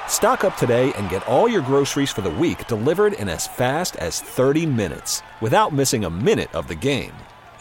Stock 0.07 0.43
up 0.43 0.55
today 0.55 0.93
and 0.93 1.09
get 1.09 1.27
all 1.27 1.49
your 1.49 1.63
groceries 1.63 2.11
for 2.11 2.21
the 2.21 2.29
week 2.29 2.67
delivered 2.67 3.13
in 3.13 3.27
as 3.27 3.47
fast 3.47 3.95
as 3.95 4.21
30 4.21 4.67
minutes 4.67 5.23
without 5.41 5.73
missing 5.73 6.05
a 6.05 6.09
minute 6.09 6.53
of 6.53 6.67
the 6.67 6.75
game. 6.75 7.13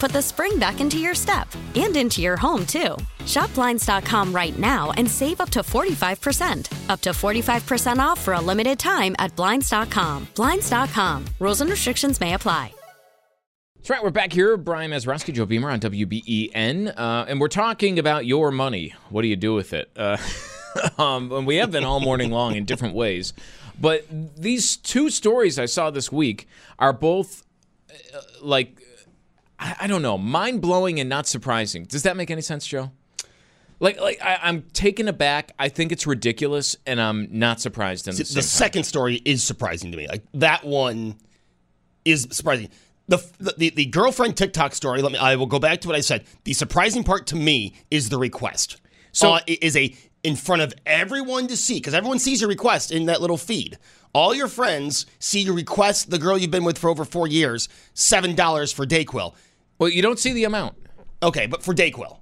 put 0.00 0.12
the 0.12 0.22
spring 0.22 0.58
back 0.58 0.80
into 0.80 0.98
your 0.98 1.14
step 1.14 1.46
and 1.74 1.96
into 1.96 2.22
your 2.22 2.36
home, 2.36 2.66
too. 2.66 2.96
Shop 3.26 3.52
Blinds.com 3.54 4.32
right 4.32 4.58
now 4.58 4.90
and 4.92 5.08
save 5.08 5.40
up 5.40 5.50
to 5.50 5.60
45%. 5.60 6.90
Up 6.90 7.00
to 7.02 7.10
45% 7.10 7.98
off 7.98 8.20
for 8.20 8.34
a 8.34 8.40
limited 8.40 8.78
time 8.78 9.14
at 9.18 9.36
Blinds.com. 9.36 10.28
Blinds.com. 10.34 11.24
Rules 11.38 11.60
and 11.60 11.70
restrictions 11.70 12.20
may 12.20 12.34
apply. 12.34 12.72
That's 13.76 13.88
right. 13.88 14.02
We're 14.02 14.10
back 14.10 14.30
here. 14.30 14.58
Brian 14.58 14.90
Mazrowski, 14.90 15.32
Joe 15.32 15.46
Beamer 15.46 15.70
on 15.70 15.80
WBEN. 15.80 16.92
Uh, 16.94 17.24
and 17.26 17.40
we're 17.40 17.48
talking 17.48 17.98
about 17.98 18.26
your 18.26 18.50
money. 18.50 18.94
What 19.08 19.22
do 19.22 19.28
you 19.28 19.36
do 19.36 19.54
with 19.54 19.72
it? 19.72 19.90
Uh, 19.96 20.18
um, 20.98 21.32
and 21.32 21.46
we 21.46 21.56
have 21.56 21.70
been 21.70 21.84
all 21.84 21.98
morning 21.98 22.30
long 22.30 22.56
in 22.56 22.66
different 22.66 22.94
ways. 22.94 23.32
But 23.80 24.04
these 24.36 24.76
two 24.76 25.08
stories 25.08 25.58
I 25.58 25.64
saw 25.64 25.90
this 25.90 26.12
week 26.12 26.46
are 26.78 26.92
both 26.92 27.42
uh, 27.90 28.20
like, 28.42 28.82
I, 29.60 29.76
I 29.82 29.86
don't 29.86 30.02
know, 30.02 30.18
mind 30.18 30.60
blowing 30.60 30.98
and 30.98 31.08
not 31.08 31.26
surprising. 31.28 31.84
Does 31.84 32.02
that 32.02 32.16
make 32.16 32.30
any 32.30 32.40
sense, 32.42 32.66
Joe? 32.66 32.90
Like, 33.78 34.00
like 34.00 34.20
I, 34.22 34.38
I'm 34.42 34.62
taken 34.72 35.06
aback. 35.08 35.52
I 35.58 35.68
think 35.68 35.92
it's 35.92 36.06
ridiculous, 36.06 36.76
and 36.86 37.00
I'm 37.00 37.28
not 37.30 37.60
surprised. 37.60 38.08
In 38.08 38.14
the, 38.14 38.24
the 38.24 38.42
second 38.42 38.84
story 38.84 39.22
is 39.24 39.42
surprising 39.42 39.90
to 39.92 39.96
me. 39.96 40.08
Like 40.08 40.22
that 40.34 40.64
one 40.64 41.16
is 42.04 42.26
surprising. 42.30 42.68
The, 43.08 43.18
the 43.38 43.70
the 43.70 43.86
girlfriend 43.86 44.36
TikTok 44.36 44.74
story. 44.74 45.00
Let 45.02 45.12
me. 45.12 45.18
I 45.18 45.36
will 45.36 45.46
go 45.46 45.58
back 45.58 45.80
to 45.82 45.88
what 45.88 45.96
I 45.96 46.00
said. 46.00 46.24
The 46.44 46.52
surprising 46.52 47.04
part 47.04 47.26
to 47.28 47.36
me 47.36 47.74
is 47.90 48.08
the 48.08 48.18
request. 48.18 48.80
So- 49.12 49.32
uh, 49.34 49.40
it 49.46 49.62
is 49.62 49.76
a 49.76 49.94
in 50.22 50.36
front 50.36 50.60
of 50.60 50.74
everyone 50.84 51.46
to 51.48 51.56
see 51.56 51.74
because 51.74 51.94
everyone 51.94 52.18
sees 52.18 52.42
your 52.42 52.50
request 52.50 52.92
in 52.92 53.06
that 53.06 53.22
little 53.22 53.38
feed. 53.38 53.78
All 54.12 54.34
your 54.34 54.48
friends 54.48 55.06
see 55.18 55.40
your 55.40 55.54
request. 55.54 56.10
The 56.10 56.18
girl 56.18 56.36
you've 56.36 56.50
been 56.50 56.64
with 56.64 56.76
for 56.76 56.90
over 56.90 57.04
four 57.06 57.26
years, 57.26 57.68
seven 57.94 58.34
dollars 58.34 58.72
for 58.72 58.84
Dayquil. 58.84 59.34
Well, 59.80 59.88
you 59.88 60.02
don't 60.02 60.18
see 60.18 60.32
the 60.34 60.44
amount. 60.44 60.76
Okay, 61.22 61.46
but 61.46 61.62
for 61.62 61.74
Dayquil. 61.74 62.18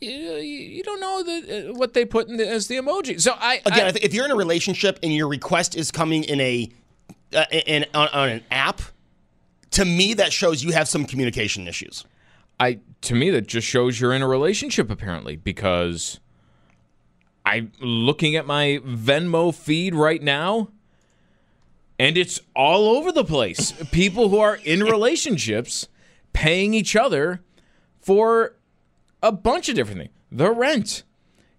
You, 0.00 0.10
you 0.10 0.82
don't 0.84 1.00
know 1.00 1.22
the, 1.24 1.70
uh, 1.70 1.72
what 1.72 1.94
they 1.94 2.04
put 2.04 2.28
in 2.28 2.36
the, 2.36 2.46
as 2.46 2.68
the 2.68 2.76
emoji. 2.76 3.20
So 3.20 3.34
I 3.36 3.60
Again, 3.66 3.86
I, 3.86 3.88
I 3.88 3.92
if 4.00 4.14
you're 4.14 4.26
in 4.26 4.30
a 4.30 4.36
relationship 4.36 4.98
and 5.02 5.12
your 5.12 5.26
request 5.28 5.74
is 5.74 5.90
coming 5.90 6.22
in 6.22 6.40
a 6.40 6.70
uh, 7.34 7.44
in 7.50 7.84
on, 7.94 8.08
on 8.08 8.28
an 8.28 8.44
app, 8.50 8.82
to 9.70 9.84
me 9.84 10.14
that 10.14 10.32
shows 10.32 10.62
you 10.62 10.72
have 10.72 10.88
some 10.88 11.04
communication 11.04 11.66
issues. 11.66 12.04
I 12.60 12.80
to 13.00 13.14
me 13.14 13.30
that 13.30 13.48
just 13.48 13.66
shows 13.66 13.98
you're 13.98 14.12
in 14.12 14.22
a 14.22 14.28
relationship 14.28 14.90
apparently 14.90 15.36
because 15.36 16.20
I'm 17.44 17.72
looking 17.80 18.36
at 18.36 18.46
my 18.46 18.80
Venmo 18.84 19.54
feed 19.54 19.94
right 19.94 20.22
now 20.22 20.68
and 21.98 22.16
it's 22.18 22.40
all 22.54 22.96
over 22.96 23.10
the 23.10 23.24
place. 23.24 23.72
People 23.90 24.28
who 24.28 24.38
are 24.38 24.56
in 24.56 24.80
relationships 24.84 25.88
paying 26.32 26.74
each 26.74 26.96
other 26.96 27.42
for 28.00 28.56
a 29.22 29.32
bunch 29.32 29.68
of 29.68 29.74
different 29.74 30.00
things. 30.00 30.12
The 30.30 30.50
rent, 30.50 31.02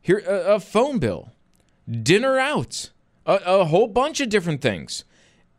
here 0.01 0.19
a, 0.27 0.55
a 0.55 0.59
phone 0.59 0.99
bill, 0.99 1.31
dinner 1.91 2.37
out, 2.37 2.91
a, 3.25 3.39
a 3.45 3.65
whole 3.65 3.87
bunch 3.87 4.21
of 4.21 4.29
different 4.29 4.61
things. 4.61 5.03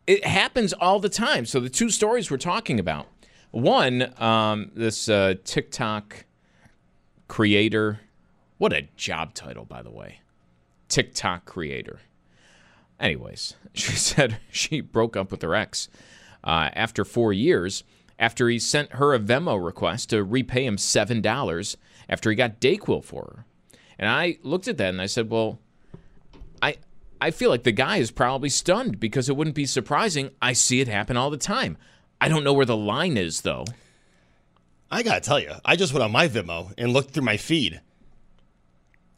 It 0.06 0.24
happens 0.24 0.72
all 0.72 0.98
the 1.00 1.08
time. 1.08 1.46
So 1.46 1.60
the 1.60 1.68
two 1.68 1.90
stories 1.90 2.30
we're 2.30 2.38
talking 2.38 2.80
about. 2.80 3.06
One, 3.50 4.12
um, 4.20 4.70
this 4.74 5.08
uh, 5.08 5.34
TikTok 5.44 6.24
creator. 7.28 8.00
What 8.58 8.72
a 8.72 8.88
job 8.96 9.34
title, 9.34 9.64
by 9.64 9.82
the 9.82 9.90
way. 9.90 10.20
TikTok 10.88 11.44
creator. 11.44 12.00
Anyways, 12.98 13.54
she 13.72 13.92
said 13.92 14.38
she 14.50 14.80
broke 14.80 15.16
up 15.16 15.30
with 15.30 15.42
her 15.42 15.54
ex 15.54 15.88
uh, 16.44 16.70
after 16.74 17.04
four 17.04 17.32
years 17.32 17.84
after 18.20 18.48
he 18.48 18.58
sent 18.60 18.92
her 18.92 19.14
a 19.14 19.18
Venmo 19.18 19.62
request 19.62 20.10
to 20.10 20.22
repay 20.22 20.64
him 20.64 20.76
$7 20.76 21.76
after 22.08 22.30
he 22.30 22.36
got 22.36 22.60
Dayquil 22.60 23.02
for 23.02 23.22
her. 23.22 23.44
And 23.98 24.08
I 24.08 24.38
looked 24.42 24.68
at 24.68 24.76
that 24.76 24.90
and 24.90 25.00
I 25.02 25.06
said, 25.06 25.28
well, 25.30 25.58
I, 26.62 26.76
I 27.20 27.30
feel 27.32 27.50
like 27.50 27.64
the 27.64 27.72
guy 27.72 27.96
is 27.96 28.10
probably 28.10 28.48
stunned 28.50 29.00
because 29.00 29.28
it 29.28 29.36
wouldn't 29.36 29.56
be 29.56 29.66
surprising. 29.66 30.30
I 30.40 30.52
see 30.52 30.80
it 30.80 30.88
happen 30.88 31.16
all 31.16 31.30
the 31.30 31.36
time. 31.36 31.76
I 32.20 32.28
don't 32.28 32.44
know 32.44 32.52
where 32.52 32.66
the 32.66 32.76
line 32.76 33.16
is, 33.16 33.40
though. 33.40 33.64
I 34.90 35.02
gotta 35.02 35.20
tell 35.20 35.38
you, 35.40 35.52
I 35.64 35.76
just 35.76 35.92
went 35.94 36.02
on 36.02 36.12
my 36.12 36.28
Venmo 36.28 36.74
and 36.76 36.92
looked 36.92 37.12
through 37.12 37.24
my 37.24 37.36
feed. 37.38 37.80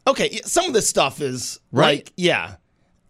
Okay, 0.06 0.40
some 0.44 0.66
of 0.66 0.72
this 0.74 0.88
stuff 0.88 1.20
is 1.20 1.60
Right. 1.70 1.98
like, 2.04 2.12
yeah, 2.16 2.56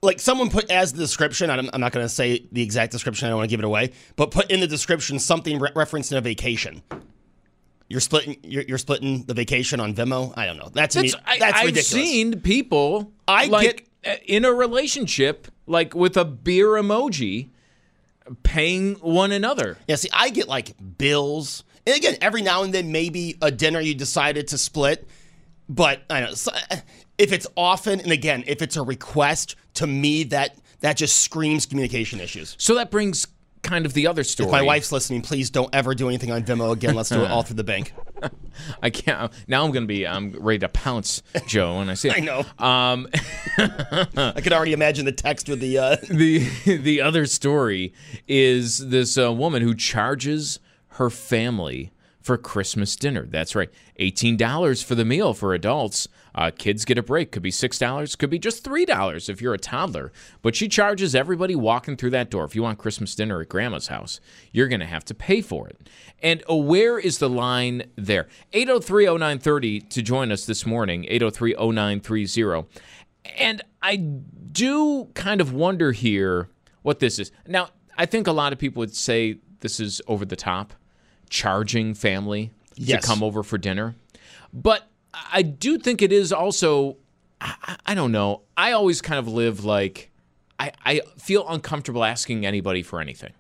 like 0.03 0.19
someone 0.19 0.51
put 0.51 0.71
as 0.71 0.93
the 0.93 0.99
description. 0.99 1.49
I'm, 1.49 1.71
I'm 1.73 1.81
not 1.81 1.93
gonna 1.93 2.09
say 2.09 2.47
the 2.53 2.62
exact 2.62 2.93
description. 2.93 3.27
I 3.27 3.31
don't 3.31 3.38
want 3.38 3.49
to 3.49 3.53
give 3.53 3.61
it 3.61 3.67
away, 3.67 3.93
but 4.17 4.31
put 4.31 4.51
in 4.51 4.61
the 4.61 4.67
description 4.67 5.19
something 5.19 5.59
re- 5.59 5.71
referencing 5.71 6.19
a 6.19 6.21
vacation. 6.21 6.83
You're 7.88 8.01
splitting. 8.01 8.38
You're, 8.43 8.65
you're 8.65 8.79
splitting 8.79 9.25
the 9.25 9.35
vacation 9.35 9.79
on 9.79 9.95
Venmo 9.95 10.33
I 10.37 10.47
don't 10.47 10.57
know. 10.57 10.71
That's 10.73 10.95
That's, 10.95 11.15
me, 11.15 11.21
I, 11.25 11.38
that's 11.38 11.59
I've 11.59 11.79
seen 11.79 12.41
people 12.41 13.12
I 13.29 13.47
like 13.47 13.87
uh, 14.05 14.17
in 14.27 14.45
a 14.45 14.53
relationship, 14.53 15.47
like 15.67 15.95
with 15.95 16.17
a 16.17 16.25
beer 16.25 16.69
emoji, 16.69 17.51
paying 18.43 18.95
one 18.97 19.31
another. 19.31 19.79
Yeah, 19.87 19.97
see, 19.97 20.09
I 20.12 20.31
get 20.31 20.49
like 20.49 20.75
bills, 20.99 21.65
and 21.87 21.95
again, 21.95 22.17
every 22.21 22.43
now 22.43 22.65
and 22.65 22.75
then, 22.75 22.91
maybe 22.91 23.37
a 23.41 23.51
dinner 23.51 23.81
you 23.81 23.95
decided 23.95 24.49
to 24.49 24.59
split. 24.59 25.07
But 25.69 26.03
I 26.11 26.21
don't 26.21 26.31
know 26.31 26.35
so, 26.35 26.53
if 27.18 27.33
it's 27.33 27.46
often, 27.57 28.01
and 28.01 28.12
again, 28.12 28.44
if 28.46 28.62
it's 28.62 28.77
a 28.77 28.83
request 28.83 29.57
to 29.75 29.87
me, 29.87 30.25
that 30.25 30.57
that 30.81 30.96
just 30.96 31.20
screams 31.20 31.66
communication 31.66 32.20
issues. 32.20 32.57
So 32.59 32.75
that 32.75 32.90
brings 32.90 33.27
kind 33.62 33.87
of 33.87 33.94
the 33.94 34.07
other 34.07 34.25
story. 34.25 34.48
If 34.48 34.53
my 34.53 34.62
wife's 34.62 34.92
listening, 34.92 35.22
please 35.22 35.51
don't 35.51 35.72
ever 35.72 35.94
do 35.94 36.09
anything 36.09 36.31
on 36.31 36.42
Venmo 36.42 36.72
again. 36.72 36.94
Let's 36.94 37.09
do 37.09 37.22
it 37.22 37.31
all 37.31 37.42
through 37.42 37.57
the 37.57 37.64
bank. 37.64 37.94
I 38.83 38.90
can't. 38.90 39.33
Now 39.46 39.64
I'm 39.64 39.70
going 39.70 39.85
to 39.85 39.88
be. 39.88 40.07
I'm 40.07 40.33
ready 40.33 40.59
to 40.61 40.68
pounce, 40.68 41.22
Joe, 41.46 41.79
when 41.79 41.88
I 41.88 41.94
see 41.94 42.09
it. 42.11 42.16
I 42.16 42.20
know. 42.20 42.40
Um, 42.59 43.09
I 43.59 44.40
could 44.40 44.53
already 44.53 44.72
imagine 44.72 45.05
the 45.05 45.12
text 45.12 45.48
with 45.48 45.61
the. 45.61 45.79
Uh... 45.79 45.96
the 46.11 46.48
the 46.64 47.01
other 47.01 47.27
story 47.27 47.94
is 48.29 48.90
this 48.90 49.16
uh, 49.16 49.33
woman 49.33 49.62
who 49.62 49.75
charges 49.75 50.59
her 50.88 51.09
family 51.09 51.92
for 52.23 52.39
Christmas 52.39 52.97
dinner. 52.97 53.27
That's 53.27 53.55
right, 53.55 53.71
eighteen 53.97 54.37
dollars 54.37 54.83
for 54.83 54.95
the 54.95 55.05
meal 55.05 55.35
for 55.35 55.53
adults. 55.55 56.09
Uh, 56.35 56.51
kids 56.57 56.85
get 56.85 56.97
a 56.97 57.03
break. 57.03 57.33
Could 57.33 57.43
be 57.43 57.51
six 57.51 57.79
dollars. 57.79 58.17
Could 58.17 58.31
be 58.31 58.39
just 58.39 58.65
three 58.65 58.85
dollars 58.85 59.29
if 59.29 59.43
you're 59.43 59.55
a 59.55 59.59
toddler. 59.59 60.13
But 60.41 60.57
she 60.57 60.69
charges 60.69 61.15
everybody 61.15 61.55
walking 61.55 61.97
through 61.97 62.11
that 62.11 62.31
door. 62.31 62.45
If 62.45 62.55
you 62.55 62.63
want 62.63 62.79
Christmas 62.79 63.15
dinner 63.15 63.41
at 63.43 63.49
Grandma's 63.49 63.89
house, 63.89 64.21
you're 64.53 64.69
going 64.69 64.81
to 64.81 64.87
have 64.87 65.05
to 65.07 65.15
pay 65.15 65.43
for 65.43 65.69
it. 65.69 65.89
And 66.23 66.43
uh, 66.49 66.57
where 66.57 66.99
is 66.99 67.19
the 67.19 67.29
line 67.29 67.85
there? 67.97 68.29
8030930 68.53 69.89
to 69.91 70.03
join 70.03 70.33
us 70.33 70.47
this 70.47 70.65
morning. 70.65 71.05
8030930. 71.05 72.67
And 73.39 73.63
I 73.83 73.97
do 73.97 75.07
kind 75.15 75.41
of 75.41 75.53
wonder 75.53 75.93
here 75.93 76.49
what 76.83 76.99
this 76.99 77.19
is. 77.19 77.31
Now, 77.47 77.69
I 77.97 78.07
think 78.07 78.27
a 78.27 78.33
lot 78.33 78.53
of 78.53 78.59
people 78.59 78.81
would 78.81 78.95
say 78.95 79.39
this 79.61 79.81
is 79.81 80.01
over 80.07 80.25
the 80.25 80.37
top, 80.37 80.75
charging 81.33 81.95
family 81.95 82.51
Yes. 82.75 83.01
to 83.03 83.07
come 83.09 83.23
over 83.23 83.42
for 83.42 83.57
dinner. 83.59 83.95
But 84.53 84.87
I 85.33 85.42
do 85.42 85.79
think 85.79 86.03
it 86.03 86.12
is 86.12 86.33
also, 86.33 86.97
I, 87.40 87.77
I 87.87 87.95
don't 87.95 88.12
know. 88.12 88.42
I 88.57 88.73
always 88.73 89.01
kind 89.01 89.18
of 89.18 89.27
live 89.29 89.64
like, 89.64 90.11
I, 90.61 90.73
I 90.85 91.01
feel 91.18 91.49
uncomfortable 91.49 92.05
asking 92.05 92.45
anybody 92.47 92.83
for 92.83 93.01
anything, 93.01 93.33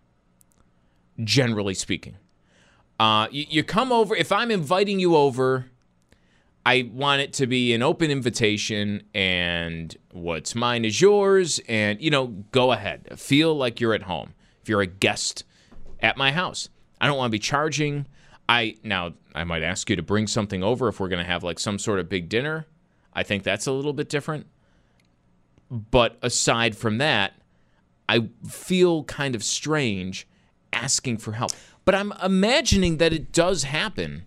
generally 1.22 1.74
speaking. 1.74 2.16
Uh, 2.98 3.28
you, 3.30 3.46
you 3.48 3.62
come 3.64 3.92
over, 3.92 4.14
if 4.16 4.32
I'm 4.32 4.50
inviting 4.50 4.98
you 5.00 5.16
over, 5.16 5.66
I 6.64 6.90
want 6.92 7.20
it 7.22 7.32
to 7.34 7.46
be 7.46 7.74
an 7.74 7.82
open 7.82 8.10
invitation 8.10 9.02
and 9.14 9.96
what's 10.12 10.54
mine 10.54 10.84
is 10.84 11.00
yours. 11.00 11.60
And, 11.68 12.00
you 12.00 12.10
know, 12.10 12.28
go 12.52 12.72
ahead. 12.72 13.18
Feel 13.18 13.54
like 13.56 13.80
you're 13.80 13.94
at 13.94 14.02
home. 14.02 14.34
If 14.62 14.68
you're 14.68 14.80
a 14.82 14.86
guest 14.86 15.44
at 16.00 16.16
my 16.16 16.30
house, 16.32 16.68
I 17.02 17.08
don't 17.08 17.18
want 17.18 17.30
to 17.30 17.32
be 17.32 17.40
charging. 17.40 18.06
I 18.48 18.76
now 18.84 19.14
I 19.34 19.42
might 19.42 19.62
ask 19.62 19.90
you 19.90 19.96
to 19.96 20.02
bring 20.02 20.28
something 20.28 20.62
over 20.62 20.86
if 20.88 21.00
we're 21.00 21.08
going 21.08 21.24
to 21.24 21.30
have 21.30 21.42
like 21.42 21.58
some 21.58 21.78
sort 21.78 21.98
of 21.98 22.08
big 22.08 22.28
dinner. 22.28 22.66
I 23.12 23.24
think 23.24 23.42
that's 23.42 23.66
a 23.66 23.72
little 23.72 23.92
bit 23.92 24.08
different. 24.08 24.46
But 25.68 26.16
aside 26.22 26.76
from 26.76 26.98
that, 26.98 27.34
I 28.08 28.28
feel 28.48 29.04
kind 29.04 29.34
of 29.34 29.42
strange 29.42 30.28
asking 30.72 31.18
for 31.18 31.32
help. 31.32 31.52
But 31.84 31.94
I'm 31.94 32.12
imagining 32.22 32.98
that 32.98 33.12
it 33.12 33.32
does 33.32 33.64
happen 33.64 34.26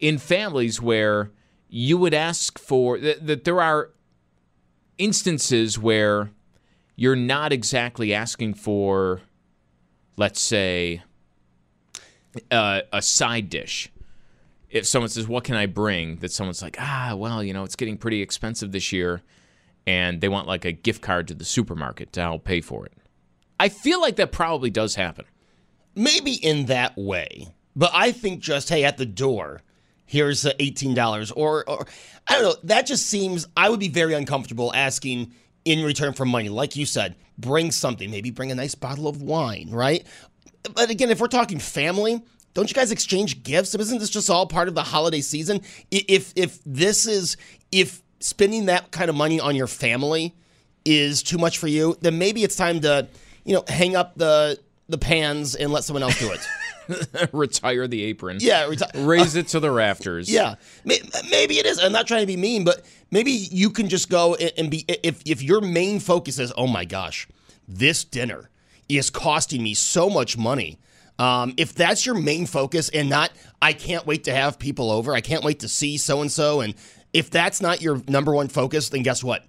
in 0.00 0.18
families 0.18 0.80
where 0.80 1.30
you 1.68 1.98
would 1.98 2.14
ask 2.14 2.58
for 2.58 2.98
that, 2.98 3.26
that 3.26 3.44
there 3.44 3.60
are 3.60 3.90
instances 4.96 5.78
where 5.78 6.30
you're 6.96 7.16
not 7.16 7.52
exactly 7.52 8.14
asking 8.14 8.54
for 8.54 9.20
let's 10.16 10.40
say 10.40 11.02
uh, 12.50 12.82
a 12.92 13.02
side 13.02 13.48
dish 13.48 13.90
if 14.70 14.86
someone 14.86 15.08
says 15.08 15.26
what 15.26 15.44
can 15.44 15.56
i 15.56 15.66
bring 15.66 16.16
that 16.16 16.30
someone's 16.30 16.62
like 16.62 16.76
ah 16.78 17.14
well 17.16 17.42
you 17.42 17.52
know 17.52 17.64
it's 17.64 17.76
getting 17.76 17.96
pretty 17.96 18.20
expensive 18.20 18.72
this 18.72 18.92
year 18.92 19.22
and 19.86 20.20
they 20.20 20.28
want 20.28 20.46
like 20.46 20.64
a 20.64 20.72
gift 20.72 21.00
card 21.00 21.26
to 21.26 21.34
the 21.34 21.44
supermarket 21.44 22.12
to 22.12 22.20
help 22.20 22.44
pay 22.44 22.60
for 22.60 22.84
it 22.84 22.92
i 23.58 23.68
feel 23.68 24.00
like 24.00 24.16
that 24.16 24.30
probably 24.30 24.70
does 24.70 24.94
happen 24.94 25.24
Maybe 25.98 26.34
in 26.34 26.66
that 26.66 26.96
way. 26.96 27.48
But 27.74 27.90
I 27.92 28.12
think 28.12 28.38
just, 28.38 28.68
hey, 28.68 28.84
at 28.84 28.98
the 28.98 29.06
door, 29.06 29.62
here's 30.06 30.46
uh, 30.46 30.52
$18. 30.60 31.32
Or, 31.34 31.68
or, 31.68 31.86
I 32.28 32.34
don't 32.34 32.42
know. 32.44 32.54
That 32.62 32.86
just 32.86 33.06
seems, 33.06 33.48
I 33.56 33.68
would 33.68 33.80
be 33.80 33.88
very 33.88 34.14
uncomfortable 34.14 34.72
asking 34.72 35.32
in 35.64 35.84
return 35.84 36.12
for 36.12 36.24
money. 36.24 36.50
Like 36.50 36.76
you 36.76 36.86
said, 36.86 37.16
bring 37.36 37.72
something. 37.72 38.12
Maybe 38.12 38.30
bring 38.30 38.52
a 38.52 38.54
nice 38.54 38.76
bottle 38.76 39.08
of 39.08 39.22
wine, 39.22 39.70
right? 39.72 40.06
But 40.74 40.90
again, 40.90 41.10
if 41.10 41.20
we're 41.20 41.26
talking 41.28 41.58
family, 41.58 42.22
don't 42.54 42.68
you 42.70 42.74
guys 42.74 42.90
exchange 42.92 43.42
gifts? 43.42 43.74
Isn't 43.74 43.98
this 43.98 44.10
just 44.10 44.30
all 44.30 44.46
part 44.46 44.68
of 44.68 44.74
the 44.74 44.82
holiday 44.82 45.20
season? 45.20 45.60
If 45.90 46.32
if 46.36 46.58
this 46.64 47.06
is 47.06 47.36
if 47.72 48.02
spending 48.20 48.66
that 48.66 48.90
kind 48.90 49.08
of 49.10 49.16
money 49.16 49.38
on 49.40 49.54
your 49.54 49.66
family 49.68 50.34
is 50.84 51.22
too 51.22 51.38
much 51.38 51.58
for 51.58 51.68
you, 51.68 51.96
then 52.00 52.18
maybe 52.18 52.42
it's 52.42 52.56
time 52.56 52.80
to, 52.80 53.06
you 53.44 53.54
know, 53.54 53.64
hang 53.68 53.94
up 53.96 54.16
the 54.16 54.58
the 54.88 54.98
pans 54.98 55.54
and 55.54 55.70
let 55.72 55.84
someone 55.84 56.02
else 56.02 56.18
do 56.18 56.30
it. 56.32 56.40
retire 57.32 57.86
the 57.86 58.02
apron 58.04 58.38
Yeah, 58.40 58.64
reti- 58.64 59.06
raise 59.06 59.36
it 59.36 59.48
to 59.48 59.60
the 59.60 59.70
rafters 59.70 60.30
Yeah, 60.30 60.54
maybe 60.84 61.58
it 61.58 61.66
is. 61.66 61.78
I'm 61.78 61.92
not 61.92 62.06
trying 62.06 62.22
to 62.22 62.26
be 62.26 62.38
mean, 62.38 62.64
but 62.64 62.82
maybe 63.10 63.30
you 63.30 63.68
can 63.68 63.90
just 63.90 64.08
go 64.08 64.34
and- 64.36 64.52
and 64.56 64.70
be 64.70 64.86
if 64.88 65.20
if 65.26 65.42
your 65.42 65.60
main 65.60 66.00
focus 66.00 66.38
is, 66.38 66.50
oh 66.56 66.66
my 66.66 66.86
gosh, 66.86 67.28
this 67.68 68.04
dinner 68.04 68.48
is 68.88 69.10
costing 69.10 69.62
me 69.62 69.74
so 69.74 70.08
much 70.08 70.36
money. 70.36 70.78
Um, 71.18 71.54
if 71.56 71.74
that's 71.74 72.06
your 72.06 72.14
main 72.14 72.46
focus 72.46 72.88
and 72.90 73.10
not, 73.10 73.32
I 73.60 73.72
can't 73.72 74.06
wait 74.06 74.24
to 74.24 74.32
have 74.32 74.58
people 74.58 74.90
over. 74.90 75.14
I 75.14 75.20
can't 75.20 75.42
wait 75.42 75.60
to 75.60 75.68
see 75.68 75.96
so 75.96 76.20
and 76.20 76.30
so. 76.30 76.60
And 76.60 76.74
if 77.12 77.30
that's 77.30 77.60
not 77.60 77.82
your 77.82 78.00
number 78.08 78.32
one 78.32 78.48
focus, 78.48 78.88
then 78.88 79.02
guess 79.02 79.24
what? 79.24 79.44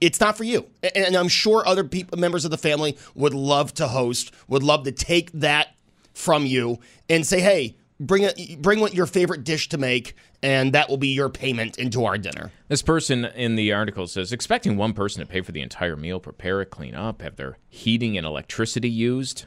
It's 0.00 0.20
not 0.20 0.36
for 0.36 0.44
you. 0.44 0.66
And 0.94 1.16
I'm 1.16 1.28
sure 1.28 1.66
other 1.66 1.84
people, 1.84 2.18
members 2.18 2.44
of 2.44 2.50
the 2.50 2.58
family 2.58 2.96
would 3.14 3.34
love 3.34 3.74
to 3.74 3.88
host, 3.88 4.32
would 4.46 4.62
love 4.62 4.84
to 4.84 4.92
take 4.92 5.32
that 5.32 5.74
from 6.12 6.44
you 6.44 6.78
and 7.08 7.26
say, 7.26 7.40
"Hey, 7.40 7.76
bring 8.00 8.24
a, 8.24 8.56
bring 8.56 8.80
what 8.80 8.94
your 8.94 9.06
favorite 9.06 9.44
dish 9.44 9.68
to 9.68 9.78
make, 9.78 10.14
and 10.42 10.72
that 10.72 10.88
will 10.88 10.96
be 10.96 11.08
your 11.08 11.28
payment 11.28 11.78
into 11.78 12.04
our 12.04 12.18
dinner." 12.18 12.50
This 12.68 12.82
person 12.82 13.26
in 13.26 13.54
the 13.54 13.72
article 13.72 14.06
says 14.08 14.32
expecting 14.32 14.76
one 14.76 14.92
person 14.94 15.20
to 15.20 15.26
pay 15.26 15.42
for 15.42 15.52
the 15.52 15.60
entire 15.60 15.96
meal, 15.96 16.18
prepare 16.18 16.60
it, 16.62 16.70
clean 16.70 16.94
up, 16.94 17.22
have 17.22 17.36
their 17.36 17.58
heating 17.68 18.16
and 18.16 18.26
electricity 18.26 18.90
used. 18.90 19.44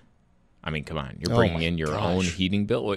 I 0.64 0.70
mean, 0.70 0.86
come 0.86 0.98
on, 0.98 1.18
you're 1.20 1.34
Oh 1.34 1.36
bringing 1.36 1.60
my 1.60 1.66
in 1.66 1.78
your 1.78 1.90
gosh. 1.90 2.02
own 2.02 2.24
heating 2.24 2.66
bill. 2.66 2.96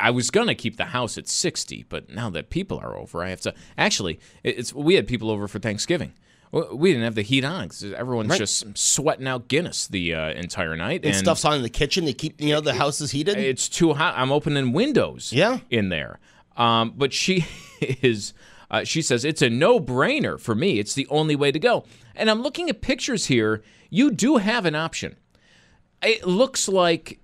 I 0.00 0.10
was 0.10 0.30
gonna 0.30 0.56
keep 0.56 0.76
the 0.78 0.86
house 0.86 1.16
at 1.16 1.28
60, 1.28 1.84
but 1.88 2.10
now 2.10 2.28
that 2.30 2.50
people 2.50 2.78
are 2.78 2.96
over, 2.96 3.22
I 3.22 3.28
have 3.28 3.40
to. 3.42 3.54
Actually, 3.78 4.18
it's 4.42 4.74
we 4.74 4.94
had 4.94 5.06
people 5.06 5.30
over 5.30 5.46
for 5.46 5.60
Thanksgiving. 5.60 6.14
Well, 6.52 6.76
We 6.76 6.90
didn't 6.92 7.04
have 7.04 7.14
the 7.14 7.22
heat 7.22 7.44
on 7.44 7.64
because 7.68 7.82
everyone's 7.92 8.30
Right. 8.30 8.38
just 8.38 8.76
sweating 8.78 9.26
out 9.26 9.48
Guinness 9.48 9.86
the 9.88 10.14
uh, 10.14 10.30
entire 10.32 10.76
night, 10.76 11.04
And, 11.04 11.14
stuff's 11.16 11.44
on 11.44 11.54
in 11.56 11.62
the 11.62 11.68
kitchen 11.68 12.04
to 12.06 12.12
keep 12.12 12.40
you 12.40 12.52
know 12.52 12.60
the 12.60 12.74
house 12.74 13.00
is 13.00 13.10
heated. 13.10 13.36
it's 13.38 13.68
too 13.68 13.94
hot. 13.94 14.14
I'm 14.16 14.30
opening 14.32 14.72
windows. 14.72 15.32
Yeah. 15.32 15.58
in 15.70 15.88
there. 15.88 16.18
Um, 16.56 16.92
but 16.96 17.12
she 17.12 17.44
is. 17.80 18.32
Uh, 18.70 18.82
she 18.82 19.02
says 19.02 19.24
it's 19.24 19.42
a 19.42 19.50
no-brainer 19.50 20.40
for 20.40 20.54
me. 20.54 20.78
It's 20.78 20.94
the 20.94 21.06
only 21.08 21.36
way 21.36 21.52
to 21.52 21.58
go. 21.58 21.84
And 22.16 22.30
I'm 22.30 22.42
looking 22.42 22.68
at 22.70 22.80
pictures 22.80 23.26
here. 23.26 23.62
You 23.90 24.10
do 24.10 24.38
have 24.38 24.64
an 24.66 24.74
option. 24.74 25.16
It 26.02 26.26
looks 26.26 26.68
like 26.68 27.18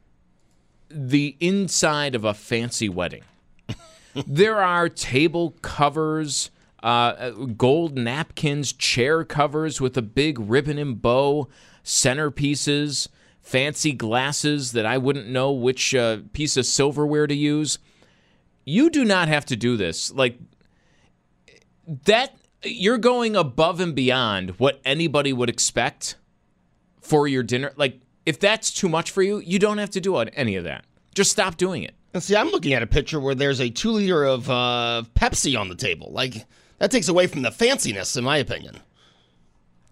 the 0.88 1.37
inside 1.40 2.14
of 2.14 2.24
a 2.24 2.35
fancy 2.35 2.88
wedding. 2.88 3.22
there 4.26 4.59
are 4.62 4.88
table 4.88 5.54
covers, 5.62 6.50
uh, 6.83 7.31
gold 7.31 7.97
napkins, 7.97 8.73
chair 8.73 9.25
covers 9.25 9.81
with 9.81 9.97
a 9.97 10.03
big 10.03 10.38
ribbon 10.38 10.79
and 10.79 11.01
bow, 11.01 11.49
centerpieces, 11.85 13.09
fancy 13.40 13.93
glasses 13.93 14.73
that 14.73 14.87
I 14.87 14.99
wouldn't 14.99 15.29
know 15.29 15.53
which 15.53 15.95
uh, 15.95 16.19
piece 16.33 16.57
of 16.57 16.66
silverware 16.66 17.27
to 17.27 17.35
use. 17.35 17.79
You 18.64 18.90
do 18.90 19.05
not 19.05 19.29
have 19.29 19.45
to 19.47 19.57
do 19.57 19.77
this. 19.77 20.12
Like 20.12 20.38
that, 22.05 22.37
you're 22.62 22.99
going 22.99 23.37
above 23.37 23.81
and 23.81 23.95
beyond 23.95 24.51
what 24.59 24.81
anybody 24.85 25.33
would 25.33 25.49
expect 25.49 26.16
for 27.01 27.27
your 27.27 27.43
dinner. 27.43 27.73
Like, 27.77 28.01
if 28.27 28.38
that's 28.38 28.71
too 28.71 28.88
much 28.88 29.11
for 29.11 29.23
you, 29.23 29.38
you 29.38 29.59
don't 29.59 29.79
have 29.79 29.90
to 29.90 30.01
do 30.01 30.16
any 30.16 30.57
of 30.57 30.64
that. 30.64 30.85
Just 31.14 31.31
stop 31.31 31.57
doing 31.57 31.83
it. 31.83 31.95
And 32.12 32.23
see, 32.23 32.37
I'm 32.37 32.51
looking 32.51 32.73
at 32.75 32.83
a 32.83 32.87
picture 32.87 33.21
where 33.21 33.35
there's 33.35 33.61
a 33.61 33.71
two 33.71 33.90
liter 33.93 34.25
of 34.25 34.49
uh, 34.51 35.05
Pepsi 35.14 35.59
on 35.59 35.69
the 35.69 35.75
table. 35.75 36.11
Like 36.12 36.45
that 36.81 36.90
takes 36.90 37.07
away 37.09 37.29
from 37.29 37.43
the 37.43 37.51
fanciness, 37.51 38.16
in 38.16 38.25
my 38.25 38.38
opinion. 38.38 38.81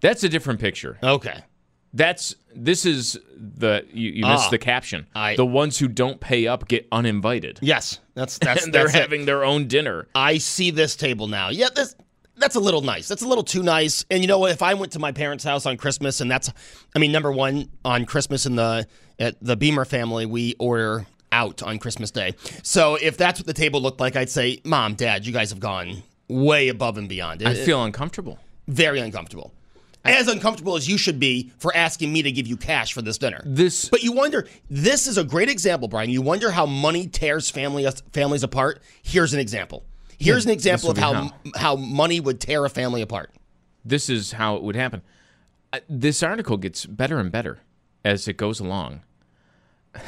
That's 0.01 0.23
a 0.23 0.29
different 0.29 0.59
picture. 0.59 0.97
Okay. 1.01 1.39
That's 1.93 2.35
this 2.55 2.85
is 2.85 3.17
the 3.35 3.85
you, 3.91 4.11
you 4.11 4.25
missed 4.25 4.47
Ah, 4.47 4.49
the 4.51 4.57
caption. 4.59 5.07
I- 5.15 5.35
the 5.35 5.45
ones 5.45 5.79
who 5.79 5.87
don't 5.87 6.19
pay 6.19 6.45
up 6.45 6.67
get 6.67 6.87
uninvited. 6.91 7.59
Yes, 7.61 7.99
that's 8.13 8.37
that's. 8.41 8.63
and 8.65 8.73
they're 8.73 8.83
that's 8.83 8.95
it. 8.95 9.01
having 9.01 9.25
their 9.25 9.43
own 9.43 9.67
dinner. 9.67 10.07
I 10.13 10.37
see 10.37 10.69
this 10.71 10.95
table 10.95 11.27
now. 11.27 11.49
Yeah, 11.49 11.69
this 11.75 11.95
that's 12.37 12.55
a 12.55 12.59
little 12.59 12.81
nice. 12.81 13.07
That's 13.07 13.23
a 13.23 13.27
little 13.27 13.43
too 13.43 13.63
nice. 13.63 14.05
And 14.11 14.21
you 14.21 14.27
know 14.27 14.37
what? 14.39 14.51
If 14.51 14.61
I 14.61 14.73
went 14.75 14.91
to 14.93 14.99
my 14.99 15.11
parents' 15.11 15.43
house 15.43 15.65
on 15.65 15.75
Christmas, 15.77 16.21
and 16.21 16.29
that's, 16.31 16.49
I 16.95 16.99
mean, 16.99 17.11
number 17.11 17.31
one 17.31 17.69
on 17.83 18.05
Christmas 18.05 18.45
in 18.45 18.55
the 18.55 18.87
at 19.19 19.35
the 19.41 19.57
Beamer 19.57 19.83
family, 19.83 20.25
we 20.25 20.55
order 20.59 21.05
out 21.33 21.61
on 21.63 21.79
Christmas 21.79 22.11
Day. 22.11 22.35
So 22.63 22.95
if 22.95 23.17
that's 23.17 23.39
what 23.39 23.45
the 23.47 23.53
table 23.53 23.81
looked 23.81 23.99
like, 23.99 24.15
I'd 24.15 24.29
say, 24.29 24.61
Mom, 24.63 24.93
Dad, 24.93 25.25
you 25.25 25.33
guys 25.33 25.49
have 25.49 25.59
gone 25.59 26.01
way 26.29 26.69
above 26.69 26.97
and 26.97 27.09
beyond. 27.09 27.41
It, 27.41 27.47
I 27.47 27.53
feel 27.55 27.83
uncomfortable. 27.83 28.39
very 28.67 28.99
uncomfortable. 28.99 29.51
as 30.05 30.27
uncomfortable 30.29 30.75
as 30.75 30.87
you 30.87 30.97
should 30.97 31.19
be 31.19 31.51
for 31.57 31.75
asking 31.75 32.13
me 32.13 32.21
to 32.21 32.31
give 32.31 32.47
you 32.47 32.55
cash 32.55 32.93
for 32.93 33.01
this 33.01 33.17
dinner. 33.17 33.41
This, 33.45 33.89
but 33.89 34.03
you 34.03 34.13
wonder. 34.13 34.47
This 34.69 35.07
is 35.07 35.17
a 35.17 35.23
great 35.23 35.49
example, 35.49 35.87
Brian. 35.87 36.09
You 36.09 36.21
wonder 36.21 36.51
how 36.51 36.65
money 36.65 37.07
tears 37.07 37.49
family 37.49 37.85
families 38.13 38.43
apart. 38.43 38.81
Here's 39.03 39.33
an 39.33 39.39
example. 39.39 39.83
Here's 40.17 40.45
an 40.45 40.51
example 40.51 40.91
of 40.91 40.97
would 40.97 41.03
how 41.03 41.31
how 41.55 41.75
money 41.75 42.19
would 42.19 42.39
tear 42.39 42.65
a 42.65 42.69
family 42.69 43.01
apart. 43.01 43.31
this 43.85 44.09
is 44.09 44.33
how 44.33 44.55
it 44.55 44.63
would 44.63 44.75
happen. 44.75 45.01
This 45.87 46.23
article 46.23 46.57
gets 46.57 46.85
better 46.85 47.19
and 47.19 47.31
better 47.31 47.59
as 48.03 48.27
it 48.27 48.37
goes 48.37 48.59
along. 48.59 49.01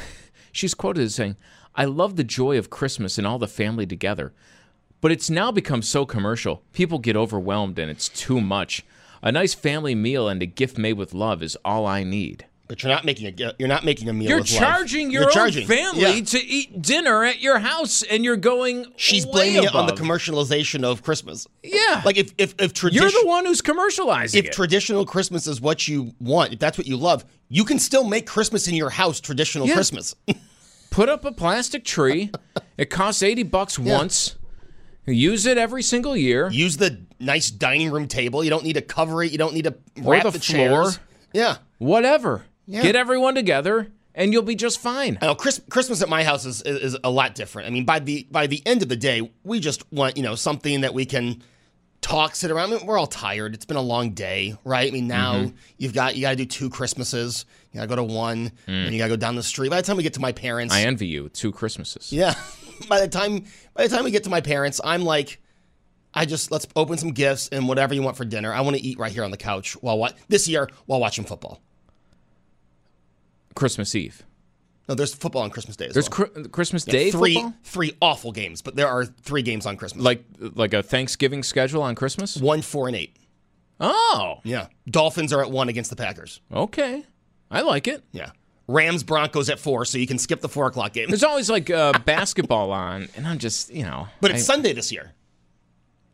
She's 0.52 0.74
quoted 0.74 1.04
as 1.04 1.14
saying, 1.14 1.36
I 1.74 1.86
love 1.86 2.16
the 2.16 2.24
joy 2.24 2.58
of 2.58 2.68
Christmas 2.68 3.16
and 3.16 3.26
all 3.26 3.38
the 3.38 3.48
family 3.48 3.86
together, 3.86 4.32
but 5.02 5.12
it's 5.12 5.28
now 5.28 5.52
become 5.52 5.82
so 5.82 6.06
commercial. 6.06 6.62
People 6.72 6.98
get 6.98 7.16
overwhelmed 7.16 7.78
and 7.78 7.90
it's 7.90 8.08
too 8.08 8.40
much. 8.40 8.82
A 9.22 9.30
nice 9.30 9.52
family 9.52 9.94
meal 9.94 10.28
and 10.28 10.42
a 10.42 10.46
gift 10.46 10.78
made 10.78 10.94
with 10.94 11.12
love 11.12 11.42
is 11.42 11.56
all 11.64 11.86
I 11.86 12.02
need. 12.04 12.46
But 12.68 12.82
you're 12.82 12.92
not 12.92 13.04
making 13.04 13.26
a 13.26 13.52
you're 13.58 13.68
not 13.68 13.84
making 13.84 14.08
a 14.08 14.14
meal. 14.14 14.30
You're 14.30 14.38
with 14.38 14.50
love. 14.50 14.58
charging 14.60 15.10
your 15.10 15.22
You're 15.22 15.30
own 15.30 15.34
charging. 15.34 15.66
family 15.66 16.00
Yeah. 16.00 16.24
to 16.24 16.38
eat 16.42 16.80
dinner 16.80 17.22
at 17.22 17.40
your 17.42 17.58
house, 17.58 18.02
and 18.02 18.24
you're 18.24 18.38
going. 18.38 18.86
She's 18.96 19.26
blaming 19.26 19.64
it 19.64 19.74
on 19.74 19.86
the 19.86 19.92
commercialization 19.92 20.82
of 20.82 21.02
Christmas. 21.02 21.46
Yeah, 21.62 22.00
Like 22.04 22.16
if 22.16 22.32
if 22.38 22.54
if 22.58 22.72
tradition, 22.72 23.02
you're 23.12 23.22
the 23.22 23.28
one 23.28 23.44
who's 23.44 23.60
commercializing 23.60 24.36
if 24.36 24.46
it. 24.46 24.52
traditional 24.52 25.04
Christmas 25.04 25.46
is 25.46 25.60
what 25.60 25.86
you 25.86 26.14
want, 26.18 26.54
if 26.54 26.60
that's 26.60 26.78
what 26.78 26.86
you 26.86 26.96
love, 26.96 27.26
you 27.50 27.64
can 27.64 27.78
still 27.78 28.04
make 28.04 28.26
Christmas 28.26 28.66
in 28.66 28.74
your 28.74 28.90
house 28.90 29.20
traditional 29.20 29.66
Yeah. 29.68 29.74
Christmas. 29.74 30.14
Put 30.90 31.10
up 31.10 31.26
a 31.26 31.32
plastic 31.32 31.84
tree. 31.84 32.30
it 32.78 32.88
costs 32.88 33.22
eighty 33.22 33.42
bucks 33.42 33.78
once. 33.78 34.36
Use 35.06 35.46
it 35.46 35.58
every 35.58 35.82
single 35.82 36.16
year. 36.16 36.48
Use 36.50 36.76
the 36.76 37.00
nice 37.18 37.50
dining 37.50 37.90
room 37.90 38.06
table. 38.06 38.44
You 38.44 38.50
don't 38.50 38.64
need 38.64 38.74
to 38.74 38.82
cover 38.82 39.22
it. 39.22 39.32
You 39.32 39.38
don't 39.38 39.54
need 39.54 39.64
to 39.64 39.74
Or 40.04 40.12
wrap 40.12 40.22
the 40.24 40.30
the, 40.30 40.38
floor. 40.40 40.84
chairs. 40.84 40.98
Yeah. 41.32 41.56
Whatever. 41.78 42.44
Yeah. 42.66 42.82
Get 42.82 42.94
everyone 42.94 43.34
together, 43.34 43.88
and 44.14 44.32
you'll 44.32 44.42
be 44.42 44.54
just 44.54 44.78
fine. 44.78 45.18
I 45.20 45.26
know 45.26 45.34
Chris, 45.34 45.60
Christmas 45.68 46.00
at 46.02 46.08
my 46.08 46.22
house 46.22 46.44
is, 46.46 46.62
is 46.62 46.94
is 46.94 46.98
a 47.02 47.10
lot 47.10 47.34
different. 47.34 47.66
I 47.66 47.70
mean, 47.72 47.84
by 47.84 47.98
the 47.98 48.26
by 48.30 48.46
the 48.46 48.62
end 48.64 48.82
of 48.82 48.88
the 48.88 48.96
day, 48.96 49.28
we 49.42 49.58
just 49.58 49.90
want 49.92 50.16
you 50.16 50.22
know 50.22 50.36
something 50.36 50.82
that 50.82 50.94
we 50.94 51.04
can 51.04 51.42
talk, 52.00 52.34
sit 52.36 52.50
around. 52.52 52.72
I 52.72 52.76
mean, 52.76 52.86
we're 52.86 52.98
all 52.98 53.06
tired. 53.08 53.54
It's 53.54 53.64
been 53.64 53.76
a 53.76 53.82
long 53.82 54.10
day, 54.10 54.56
right? 54.64 54.86
I 54.88 54.90
mean, 54.92 55.08
now 55.08 55.34
Mm-hmm. 55.34 55.56
you've 55.78 55.92
got 55.94 56.14
you 56.14 56.22
got 56.22 56.30
to 56.30 56.36
do 56.36 56.46
two 56.46 56.70
Christmases. 56.70 57.44
You 57.72 57.78
got 57.80 57.84
to 57.84 57.88
go 57.88 57.96
to 57.96 58.04
one, 58.04 58.52
and 58.68 58.92
you 58.92 58.98
got 58.98 59.06
to 59.06 59.10
go 59.10 59.16
down 59.16 59.34
the 59.34 59.42
street. 59.42 59.70
By 59.70 59.80
the 59.80 59.86
time 59.86 59.96
we 59.96 60.02
get 60.04 60.14
to 60.14 60.20
my 60.20 60.32
parents, 60.32 60.72
Mm. 60.74 60.78
I 60.78 60.82
envy 60.82 61.08
you. 61.08 61.28
Two 61.30 61.50
Christmases. 61.50 62.12
yeah. 62.12 62.34
By 62.88 63.00
the 63.00 63.08
time 63.08 63.44
by 63.74 63.86
the 63.86 63.94
time 63.94 64.04
we 64.04 64.10
get 64.10 64.24
to 64.24 64.30
my 64.30 64.40
parents, 64.40 64.80
I'm 64.84 65.02
like, 65.02 65.40
I 66.14 66.24
just 66.26 66.50
let's 66.50 66.66
open 66.76 66.98
some 66.98 67.10
gifts 67.12 67.48
and 67.50 67.68
whatever 67.68 67.94
you 67.94 68.02
want 68.02 68.16
for 68.16 68.24
dinner. 68.24 68.52
I 68.52 68.60
want 68.62 68.76
to 68.76 68.82
eat 68.82 68.98
right 68.98 69.12
here 69.12 69.24
on 69.24 69.30
the 69.30 69.36
couch 69.36 69.74
while 69.82 69.98
what 69.98 70.16
this 70.28 70.46
year 70.48 70.68
while 70.86 71.00
watching 71.00 71.24
football. 71.24 71.60
Christmas 73.54 73.94
Eve. 73.94 74.22
No, 74.88 74.94
there's 74.96 75.14
football 75.14 75.42
on 75.42 75.50
Christmas 75.50 75.76
Day. 75.76 75.86
As 75.86 75.94
There's 75.94 76.10
well. 76.10 76.26
Chri- 76.28 76.46
uh, 76.46 76.48
Christmas 76.48 76.86
Yeah, 76.86 76.92
Day 76.92 77.10
three 77.12 77.34
football. 77.34 77.54
three 77.62 77.96
awful 78.02 78.32
games, 78.32 78.62
but 78.62 78.74
there 78.74 78.88
are 78.88 79.04
three 79.04 79.42
games 79.42 79.64
on 79.64 79.76
Christmas. 79.76 80.04
Like 80.04 80.24
like 80.40 80.74
a 80.74 80.82
Thanksgiving 80.82 81.42
schedule 81.42 81.82
on 81.82 81.94
Christmas. 81.94 82.36
one, 82.36 82.62
four, 82.62 82.88
and 82.88 82.96
eight. 82.96 83.16
Oh, 83.80 84.40
Yeah, 84.44 84.68
Dolphins 84.88 85.32
are 85.32 85.40
at 85.42 85.50
one 85.50 85.68
against 85.68 85.90
the 85.90 85.96
Packers. 85.96 86.40
okay. 86.52 87.04
I 87.50 87.60
like 87.62 87.86
it. 87.88 88.02
Yeah, 88.12 88.30
Rams 88.68 89.02
Broncos 89.02 89.50
at 89.50 89.58
four, 89.58 89.84
so 89.84 89.98
you 89.98 90.06
can 90.06 90.18
skip 90.18 90.40
the 90.40 90.48
four 90.48 90.66
o'clock 90.66 90.92
game. 90.92 91.08
There's 91.08 91.24
always 91.24 91.50
like 91.50 91.70
uh, 91.70 91.98
basketball 92.04 92.70
on, 92.72 93.08
and 93.16 93.26
I'm 93.26 93.38
just 93.38 93.72
you 93.72 93.82
know. 93.84 94.08
But 94.20 94.30
it's 94.30 94.40
I- 94.40 94.54
Sunday 94.54 94.72
this 94.72 94.92
year. 94.92 95.12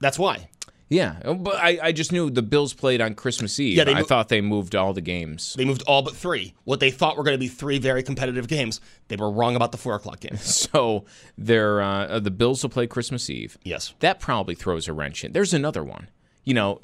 That's 0.00 0.18
why. 0.18 0.48
Yeah, 0.90 1.18
but 1.34 1.56
I, 1.56 1.78
I 1.82 1.92
just 1.92 2.12
knew 2.12 2.30
the 2.30 2.40
Bills 2.40 2.72
played 2.72 3.02
on 3.02 3.14
Christmas 3.14 3.60
Eve. 3.60 3.76
Yeah, 3.76 3.84
they 3.84 3.92
I 3.94 4.02
thought 4.04 4.30
they 4.30 4.40
moved 4.40 4.74
all 4.74 4.94
the 4.94 5.02
games. 5.02 5.52
They 5.52 5.66
moved 5.66 5.82
all 5.86 6.00
but 6.00 6.16
three. 6.16 6.54
What 6.64 6.80
they 6.80 6.90
thought 6.90 7.18
were 7.18 7.24
going 7.24 7.34
to 7.34 7.38
be 7.38 7.48
three 7.48 7.78
very 7.78 8.02
competitive 8.02 8.48
games, 8.48 8.80
they 9.08 9.16
were 9.16 9.30
wrong 9.30 9.54
about 9.54 9.70
the 9.70 9.76
four 9.76 9.94
o'clock 9.94 10.20
game. 10.20 10.36
So 10.38 11.04
they're 11.36 11.82
uh, 11.82 12.20
the 12.20 12.30
Bills 12.30 12.62
will 12.62 12.70
play 12.70 12.86
Christmas 12.86 13.28
Eve. 13.28 13.58
Yes. 13.64 13.92
That 14.00 14.18
probably 14.18 14.54
throws 14.54 14.88
a 14.88 14.94
wrench 14.94 15.24
in. 15.24 15.32
There's 15.32 15.52
another 15.52 15.84
one. 15.84 16.08
You 16.44 16.54
know, 16.54 16.80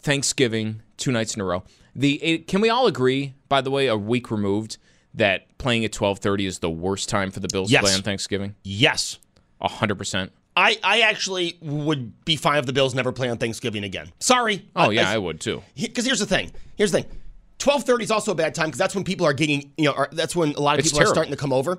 Thanksgiving 0.00 0.82
two 0.96 1.12
nights 1.12 1.34
in 1.36 1.40
a 1.40 1.44
row. 1.44 1.62
The 1.94 2.38
can 2.48 2.60
we 2.60 2.70
all 2.70 2.88
agree? 2.88 3.34
By 3.48 3.60
the 3.60 3.70
way, 3.70 3.86
a 3.86 3.96
week 3.96 4.32
removed, 4.32 4.78
that 5.14 5.56
playing 5.58 5.84
at 5.84 5.92
12:30 5.92 6.46
is 6.46 6.58
the 6.58 6.70
worst 6.70 7.08
time 7.08 7.30
for 7.30 7.40
the 7.40 7.48
Bills 7.48 7.70
Yes. 7.70 7.82
to 7.82 7.86
play 7.86 7.94
on 7.94 8.02
Thanksgiving. 8.02 8.54
Yes. 8.62 9.18
hundred 9.60 9.96
percent. 9.96 10.32
I, 10.56 10.78
I 10.84 11.00
actually 11.00 11.58
would 11.60 12.24
be 12.24 12.36
fine 12.36 12.58
if 12.58 12.66
the 12.66 12.72
Bills 12.72 12.94
never 12.94 13.10
play 13.12 13.28
on 13.28 13.38
Thanksgiving 13.38 13.82
again. 13.82 14.12
Sorry. 14.20 14.68
Oh 14.76 14.90
yeah, 14.90 15.10
I 15.10 15.18
would 15.18 15.40
too. 15.40 15.62
Because 15.74 16.04
here's 16.04 16.20
the 16.20 16.26
thing. 16.26 16.52
Here's 16.76 16.92
the 16.92 17.02
thing. 17.02 17.10
Twelve 17.58 17.84
thirty 17.84 18.04
is 18.04 18.10
also 18.10 18.32
a 18.32 18.34
bad 18.34 18.54
time 18.54 18.66
because 18.66 18.78
that's 18.78 18.94
when 18.94 19.04
people 19.04 19.26
are 19.26 19.32
getting. 19.32 19.72
You 19.76 19.86
know, 19.86 19.92
are, 19.92 20.08
that's 20.12 20.36
when 20.36 20.52
a 20.52 20.60
lot 20.60 20.74
of 20.78 20.80
It's 20.84 20.92
people 20.92 21.02
are 21.04 21.12
starting 21.12 21.32
to 21.32 21.36
come 21.36 21.52
over. 21.52 21.78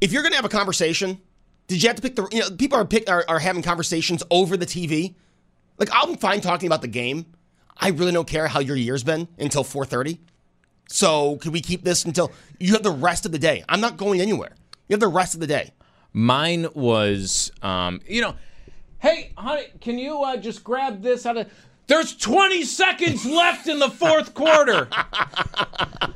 If 0.00 0.12
you're 0.12 0.22
going 0.22 0.32
to 0.32 0.36
have 0.36 0.44
a 0.44 0.50
conversation, 0.50 1.20
did 1.68 1.82
you 1.82 1.88
have 1.88 1.96
to 1.96 2.02
pick 2.02 2.16
the? 2.16 2.28
You 2.30 2.40
know, 2.40 2.50
people 2.50 2.78
are 2.78 2.84
pick 2.84 3.08
are, 3.08 3.24
are 3.28 3.38
having 3.38 3.62
conversations 3.62 4.22
over 4.30 4.56
the 4.56 4.66
TV. 4.66 5.14
Like 5.78 5.88
I'm 5.92 6.16
fine 6.16 6.40
talking 6.40 6.66
about 6.66 6.82
the 6.82 6.88
game. 6.88 7.26
I 7.76 7.88
really 7.88 8.12
don't 8.12 8.28
care 8.28 8.48
how 8.48 8.60
your 8.60 8.76
year's 8.76 9.02
been 9.04 9.28
until 9.38 9.64
four 9.64 9.86
thirty. 9.86 10.20
So 10.94 11.36
could 11.38 11.52
we 11.52 11.60
keep 11.60 11.82
this 11.82 12.04
until 12.04 12.30
you 12.60 12.72
have 12.74 12.84
the 12.84 12.92
rest 12.92 13.26
of 13.26 13.32
the 13.32 13.38
day? 13.38 13.64
I'm 13.68 13.80
not 13.80 13.96
going 13.96 14.20
anywhere. 14.20 14.52
You 14.88 14.94
have 14.94 15.00
the 15.00 15.08
rest 15.08 15.34
of 15.34 15.40
the 15.40 15.46
day. 15.48 15.72
Mine 16.12 16.68
was, 16.72 17.50
um, 17.62 18.00
you 18.06 18.20
know, 18.20 18.36
hey, 19.00 19.32
honey, 19.36 19.64
can 19.80 19.98
you 19.98 20.22
uh, 20.22 20.36
just 20.36 20.62
grab 20.62 21.02
this 21.02 21.26
out 21.26 21.36
of? 21.36 21.50
There's 21.88 22.14
20 22.16 22.62
seconds 22.62 23.26
left 23.26 23.66
in 23.66 23.80
the 23.80 23.90
fourth 23.90 24.34
quarter. 24.34 24.86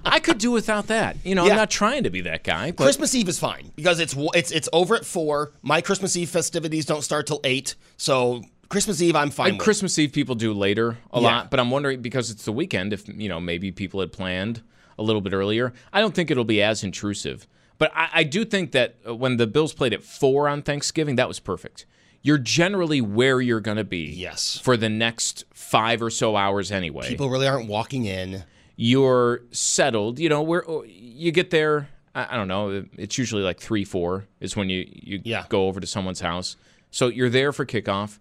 I 0.05 0.21
could 0.23 0.39
do 0.39 0.53
without 0.53 0.87
that. 0.87 1.17
You 1.25 1.35
know, 1.35 1.45
Yeah. 1.45 1.51
I'm 1.53 1.57
not 1.57 1.71
trying 1.71 2.05
to 2.05 2.11
be 2.11 2.21
that 2.21 2.45
guy. 2.45 2.71
But 2.71 2.85
Christmas 2.85 3.17
Eve 3.17 3.29
is 3.29 3.39
fine 3.41 3.73
because 3.75 3.99
it's 3.99 4.15
it's 4.17 4.53
it's 4.53 4.69
over 4.73 4.95
at 4.95 5.05
four. 5.05 5.53
My 5.63 5.81
Christmas 5.81 6.17
Eve 6.17 6.31
festivities 6.31 6.87
don't 6.87 7.03
start 7.03 7.27
till 7.27 7.41
eight, 7.43 7.75
so 7.97 8.43
Christmas 8.69 9.01
Eve 9.01 9.17
I'm 9.17 9.31
fine 9.31 9.49
And 9.51 9.57
with. 9.59 9.65
Christmas 9.65 9.99
Eve 9.99 10.13
people 10.13 10.35
do 10.35 10.53
later 10.53 10.99
a 11.13 11.21
Yeah. 11.21 11.27
lot, 11.27 11.51
but 11.51 11.59
I'm 11.61 11.71
wondering 11.71 12.03
because 12.03 12.31
it's 12.31 12.45
the 12.45 12.53
weekend 12.53 12.93
if 12.93 13.09
you 13.09 13.29
know 13.29 13.41
maybe 13.41 13.73
people 13.73 14.01
had 14.01 14.13
planned 14.13 14.63
a 14.99 15.03
little 15.03 15.21
bit 15.23 15.33
earlier. 15.33 15.73
I 15.93 16.01
don't 16.01 16.15
think 16.15 16.31
it'll 16.31 16.45
be 16.45 16.61
as 16.63 16.83
intrusive, 16.85 17.47
but 17.79 17.91
I, 17.95 18.09
I 18.13 18.23
do 18.25 18.45
think 18.45 18.73
that 18.73 18.97
uh, 19.07 19.15
when 19.15 19.37
the 19.37 19.47
Bills 19.47 19.73
played 19.73 19.93
at 19.95 20.03
four 20.03 20.49
on 20.49 20.63
Thanksgiving, 20.63 21.17
that 21.17 21.29
was 21.29 21.39
perfect. 21.41 21.87
You're 22.21 22.39
generally 22.39 23.01
where 23.01 23.41
you're 23.41 23.61
going 23.61 23.77
to 23.77 23.85
be, 23.85 24.07
Yes. 24.11 24.59
for 24.59 24.77
the 24.77 24.89
next 24.89 25.45
five 25.55 26.03
or 26.03 26.11
so 26.11 26.37
hours 26.37 26.73
anyway. 26.73 27.09
People 27.09 27.31
really 27.31 27.47
aren't 27.47 27.69
walking 27.69 28.05
in. 28.07 28.43
You're 28.77 29.43
settled. 29.53 30.19
You 30.19 30.29
know 30.29 30.43
where 30.43 30.65
you 30.87 31.31
get 31.33 31.51
there. 31.51 31.89
I, 32.15 32.35
I 32.35 32.37
don't 32.37 32.49
know. 32.49 32.85
It's 32.99 33.17
usually 33.19 33.43
like 33.43 33.61
three, 33.61 33.85
four 33.85 34.27
is 34.41 34.57
when 34.57 34.69
you 34.69 34.85
you 34.93 35.21
Yeah. 35.25 35.45
go 35.49 35.69
over 35.69 35.81
to 35.81 35.87
someone's 35.87 36.21
house. 36.21 36.57
So 36.91 37.07
you're 37.09 37.31
there 37.31 37.53
for 37.53 37.65
kickoff. 37.65 38.19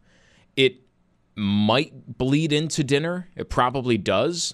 It 0.58 0.82
might 1.36 2.18
bleed 2.18 2.52
into 2.52 2.84
dinner. 2.84 3.30
It 3.38 3.50
probably 3.50 3.98
does. 3.98 4.54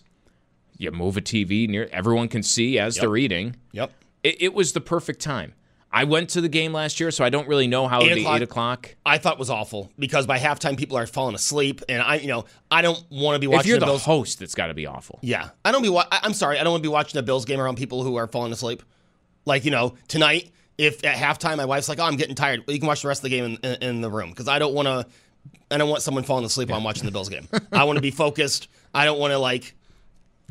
You 0.78 0.92
move 0.92 1.18
a 1.18 1.22
TV 1.22 1.68
near 1.68 1.88
everyone 1.92 2.28
can 2.28 2.44
see 2.44 2.78
as 2.78 2.98
they're 2.98 3.16
eating. 3.18 3.56
Yep. 3.72 3.92
It, 4.24 4.42
it 4.42 4.54
was 4.54 4.74
the 4.74 4.82
perfect 4.82 5.22
time. 5.22 5.54
I 5.96 6.06
went 6.06 6.30
to 6.32 6.42
the 6.42 6.50
game 6.50 6.74
last 6.74 7.00
year, 7.00 7.12
so 7.12 7.24
I 7.24 7.30
don't 7.30 7.48
really 7.48 7.68
know 7.68 7.88
how 7.88 8.02
Eight 8.02 8.12
it'd 8.14 8.24
be 8.24 8.28
eight 8.28 8.42
o'clock. 8.42 8.96
I 9.06 9.20
thought 9.20 9.38
was 9.38 9.52
awful 9.52 9.92
because 10.00 10.26
by 10.26 10.40
halftime 10.40 10.76
people 10.76 10.98
are 10.98 11.06
falling 11.06 11.36
asleep, 11.36 11.84
and 11.88 12.02
I 12.02 12.16
you 12.16 12.28
know 12.28 12.46
I 12.72 12.82
don't 12.82 13.00
want 13.12 13.36
to 13.36 13.40
be 13.40 13.46
watching 13.46 13.60
If 13.60 13.66
you're 13.68 13.80
the 13.80 13.86
the 13.86 13.92
Bills. 13.92 14.04
host, 14.04 14.42
it's 14.42 14.56
got 14.56 14.68
to 14.68 14.74
be 14.74 14.88
awful. 14.88 15.20
yeah, 15.22 15.50
I 15.64 15.72
don't 15.72 15.84
be. 15.84 15.90
Wa- 15.90 16.08
I'm 16.12 16.34
sorry, 16.34 16.58
I 16.58 16.64
don't 16.64 16.72
want 16.74 16.84
to 16.84 16.90
be 16.90 16.92
watching 16.92 17.20
a 17.20 17.22
Bills 17.22 17.46
game 17.46 17.60
around 17.60 17.78
people 17.78 18.02
who 18.02 18.16
are 18.16 18.26
falling 18.26 18.52
asleep. 18.52 18.82
Like 19.46 19.66
you 19.66 19.72
know 19.72 19.94
tonight, 20.08 20.52
if 20.80 21.06
at 21.06 21.16
halftime 21.16 21.58
my 21.58 21.66
wife's 21.66 21.88
like, 21.90 22.00
"Oh, 22.00 22.06
I'm 22.06 22.16
getting 22.16 22.34
tired," 22.34 22.64
you 22.68 22.80
can 22.80 22.88
watch 22.88 23.04
the 23.04 23.08
rest 23.08 23.20
of 23.20 23.30
the 23.30 23.30
game 23.30 23.46
in, 23.46 23.58
in, 23.58 23.84
in 23.84 24.02
the 24.02 24.10
room 24.10 24.32
because 24.32 24.48
I 24.48 24.58
don't 24.58 24.74
want 24.74 24.88
to. 24.88 25.06
I 25.72 25.78
don't 25.78 25.90
want 25.90 26.02
someone 26.04 26.24
falling 26.24 26.46
asleep 26.46 26.70
while 26.70 26.78
I'm 26.78 26.84
watching 26.84 27.06
the 27.06 27.12
Bills 27.12 27.30
game. 27.30 27.48
I 27.72 27.84
want 27.86 27.98
to 27.98 28.02
be 28.02 28.12
focused. 28.12 28.68
I 28.94 29.06
don't 29.06 29.20
want 29.20 29.32
to 29.32 29.40
like 29.40 29.76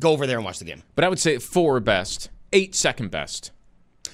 go 0.01 0.11
over 0.11 0.27
there 0.27 0.37
and 0.39 0.45
watch 0.45 0.59
the 0.59 0.65
game. 0.65 0.83
But 0.95 1.05
I 1.05 1.09
would 1.09 1.19
say 1.21 1.39
four 1.39 1.79
best, 1.81 2.31
eight 2.53 2.75
second 2.75 3.11
best. 3.11 3.51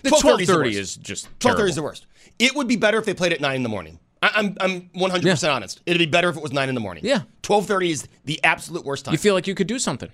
The 0.02 0.10
12:30 0.10 0.20
twelve 0.20 0.40
is 0.40 0.48
thirty 0.48 0.76
is 0.76 0.96
just 0.96 1.28
Twelve 1.40 1.56
thirty 1.58 1.70
is 1.70 1.76
the 1.76 1.82
worst. 1.82 2.06
It 2.38 2.54
would 2.54 2.68
be 2.68 2.76
better 2.76 2.98
if 2.98 3.04
they 3.04 3.14
played 3.14 3.32
at 3.32 3.40
nine 3.40 3.56
in 3.56 3.62
the 3.62 3.68
morning. 3.68 3.98
I, 4.22 4.30
I'm 4.34 4.56
I'm 4.60 4.90
100 4.92 5.22
percent 5.28 5.52
honest. 5.52 5.80
It'd 5.86 5.98
be 5.98 6.06
better 6.06 6.28
if 6.28 6.36
it 6.36 6.42
was 6.42 6.52
nine 6.52 6.68
in 6.68 6.74
the 6.74 6.80
morning. 6.80 7.04
Yeah. 7.04 7.22
Twelve 7.42 7.66
thirty 7.66 7.90
is 7.90 8.06
the 8.24 8.38
absolute 8.44 8.84
worst 8.84 9.04
time. 9.06 9.12
You 9.12 9.18
feel 9.18 9.34
like 9.34 9.46
you 9.46 9.54
could 9.54 9.66
do 9.66 9.78
something. 9.78 10.10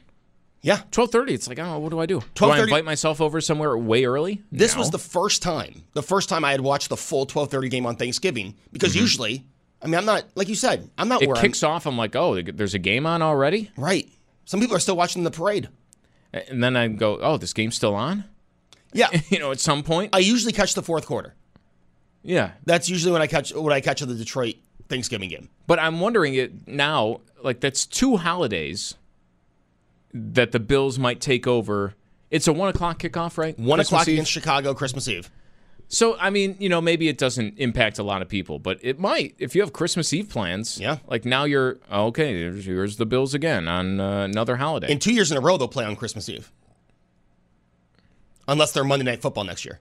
yeah. 0.63 0.83
Twelve 0.91 1.11
thirty. 1.11 1.35
It's 1.35 1.49
like, 1.49 1.59
oh, 1.59 1.79
what 1.79 1.91
do 1.91 1.99
I 1.99 2.07
do? 2.07 2.23
Do 2.35 2.47
I 2.47 2.63
invite 2.63 2.85
myself 2.85 3.21
over 3.21 3.41
somewhere 3.41 3.77
way 3.77 4.05
early? 4.05 4.43
This 4.53 4.75
No. 4.75 4.79
was 4.81 4.91
the 4.91 4.99
first 4.99 5.43
time, 5.43 5.85
the 5.93 6.03
first 6.03 6.29
time 6.29 6.45
I 6.45 6.53
had 6.53 6.61
watched 6.61 6.89
the 6.89 6.97
full 6.97 7.27
12:30 7.27 7.69
game 7.71 7.85
on 7.87 7.97
Thanksgiving 7.97 8.55
because 8.73 8.93
mm-hmm. 8.93 9.01
usually, 9.01 9.47
I 9.85 9.87
mean, 9.87 9.97
I'm 9.97 10.07
not 10.07 10.25
like 10.35 10.49
you 10.49 10.55
said, 10.55 10.89
I'm 10.97 11.09
not. 11.09 11.21
It 11.23 11.29
where 11.29 11.37
kicks 11.41 11.63
off. 11.63 11.87
I'm 11.87 11.99
like, 11.99 12.17
oh, 12.17 12.41
there's 12.41 12.73
a 12.75 12.79
game 12.79 13.05
on 13.07 13.21
already, 13.21 13.71
right. 13.77 14.09
Some 14.47 14.59
people 14.61 14.75
are 14.77 14.81
still 14.81 14.97
watching 14.97 15.25
the 15.25 15.31
parade. 15.31 15.69
and 16.33 16.63
then 16.65 16.77
I 16.77 16.89
go, 16.89 17.19
oh, 17.21 17.37
this 17.37 17.53
game's 17.53 17.77
still 17.77 17.95
on. 17.95 18.25
Yeah, 18.93 19.09
You 19.29 19.39
know, 19.39 19.51
at 19.51 19.61
some 19.61 19.83
point. 19.83 20.15
I 20.15 20.19
usually 20.19 20.53
catch 20.53 20.75
the 20.75 20.83
fourth 20.83 21.07
quarter. 21.07 21.35
yeah, 22.23 22.53
That's 22.65 22.89
usually 22.89 23.13
when 23.13 23.23
I 23.23 23.27
catch 23.27 23.53
when 23.55 23.73
I 23.73 23.81
catch 23.81 24.01
the 24.01 24.15
Detroit 24.15 24.55
Thanksgiving 24.89 25.29
game. 25.29 25.49
but 25.67 25.79
I'm 25.79 26.01
wondering 26.01 26.35
it 26.35 26.67
now. 26.67 27.21
Like 27.43 27.61
that's 27.61 27.85
two 27.85 28.17
holidays. 28.17 28.95
that 30.15 30.53
the 30.53 30.61
Bills 30.61 30.99
might 30.99 31.21
take 31.21 31.47
over. 31.47 31.95
It's 32.31 32.49
a 32.49 32.53
one 32.53 32.69
o'clock 32.71 32.99
kickoff, 33.01 33.37
right? 33.37 33.59
One 33.59 33.77
Christmas 33.79 33.89
o'clock 33.89 34.09
Eve? 34.09 34.15
against 34.15 34.31
Chicago, 34.33 34.75
Christmas 34.75 35.09
Eve. 35.09 35.31
So 35.89 36.17
I 36.19 36.31
mean, 36.31 36.57
you 36.59 36.69
know, 36.69 36.81
maybe 36.81 37.09
it 37.09 37.19
doesn't 37.19 37.59
impact 37.59 37.99
a 37.99 38.03
lot 38.03 38.23
of 38.23 38.29
people, 38.29 38.59
but 38.59 38.79
it 38.83 38.99
might 38.99 39.35
if 39.39 39.55
you 39.55 39.61
have 39.63 39.73
Christmas 39.73 40.13
Eve 40.13 40.29
plans. 40.29 40.79
Yeah. 40.81 40.99
Like 41.07 41.25
now 41.25 41.45
you're 41.45 41.79
okay. 41.93 42.33
Here's, 42.39 42.65
here's 42.65 42.97
the 42.97 43.07
Bills 43.07 43.35
again 43.35 43.69
on 43.69 44.01
uh, 44.01 44.23
another 44.25 44.57
holiday. 44.57 44.91
In 44.91 44.99
two 44.99 45.13
years 45.13 45.31
in 45.31 45.37
a 45.37 45.41
row, 45.41 45.57
they'll 45.57 45.69
play 45.69 45.85
on 45.85 45.95
Christmas 45.97 46.29
Eve. 46.29 46.51
Unless 48.47 48.73
they're 48.73 48.85
Monday 48.85 49.05
Night 49.05 49.23
Football 49.23 49.45
next 49.45 49.65
year 49.65 49.81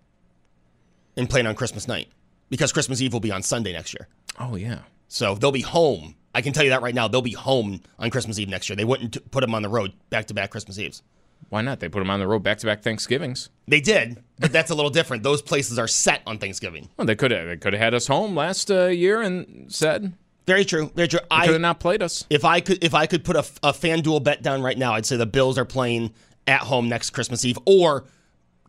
and 1.17 1.29
playing 1.29 1.47
on 1.47 1.55
Christmas 1.55 1.87
night. 1.87 2.07
Because 2.49 2.71
Christmas 2.71 3.01
Eve 3.01 3.13
will 3.13 3.19
be 3.19 3.31
on 3.31 3.41
Sunday 3.41 3.73
next 3.73 3.93
year. 3.93 4.07
oh 4.39 4.55
yeah. 4.55 4.79
So 5.07 5.35
they'll 5.35 5.51
be 5.51 5.61
home. 5.61 6.15
I 6.35 6.41
can 6.41 6.53
tell 6.53 6.63
you 6.63 6.71
that 6.71 6.81
right 6.81 6.95
now. 6.95 7.07
They'll 7.07 7.21
be 7.21 7.33
home 7.33 7.81
on 7.99 8.09
Christmas 8.09 8.39
Eve 8.39 8.49
next 8.49 8.67
year. 8.69 8.75
They 8.75 8.85
wouldn't 8.85 9.31
put 9.31 9.41
them 9.41 9.53
on 9.53 9.61
the 9.61 9.69
road 9.69 9.93
back 10.09 10.25
to 10.27 10.33
back 10.33 10.49
Christmas 10.49 10.79
Eves. 10.79 11.03
Why 11.49 11.61
not? 11.61 11.79
They 11.79 11.89
put 11.89 11.99
them 11.99 12.09
on 12.09 12.19
the 12.19 12.27
road 12.27 12.43
back 12.43 12.57
to 12.59 12.65
back 12.65 12.81
Thanksgivings. 12.81 13.49
They 13.67 13.79
did, 13.81 14.23
but 14.39 14.51
that's 14.51 14.71
a 14.71 14.75
little 14.75 14.91
different. 14.91 15.23
Those 15.23 15.41
places 15.41 15.77
are 15.79 15.87
set 15.87 16.21
on 16.25 16.37
Thanksgiving. 16.37 16.89
Well, 16.97 17.05
they 17.07 17.15
could 17.15 17.31
have 17.31 17.47
they 17.47 17.57
could 17.57 17.73
have 17.73 17.81
had 17.81 17.93
us 17.93 18.07
home 18.07 18.35
last 18.35 18.69
uh, 18.71 18.87
year 18.87 19.21
and 19.21 19.71
said 19.71 20.13
Very 20.45 20.65
true. 20.65 20.91
Very 20.95 21.07
true. 21.07 21.19
they 21.29 21.37
could 21.45 21.51
have 21.53 21.61
not 21.61 21.79
played 21.79 22.01
us. 22.01 22.25
if 22.29 22.43
I 22.43 22.59
could, 22.59 22.83
if 22.83 22.93
I 22.93 23.05
could 23.05 23.23
put 23.23 23.35
a, 23.35 23.45
a 23.61 23.71
FanDuel 23.73 24.23
bet 24.23 24.41
down 24.41 24.61
right 24.61 24.77
now, 24.77 24.93
I'd 24.93 25.05
say 25.05 25.15
the 25.17 25.25
Bills 25.25 25.57
are 25.57 25.65
playing 25.65 26.13
at 26.47 26.61
home 26.61 26.89
next 26.89 27.11
Christmas 27.11 27.45
Eve 27.45 27.57
or 27.65 28.03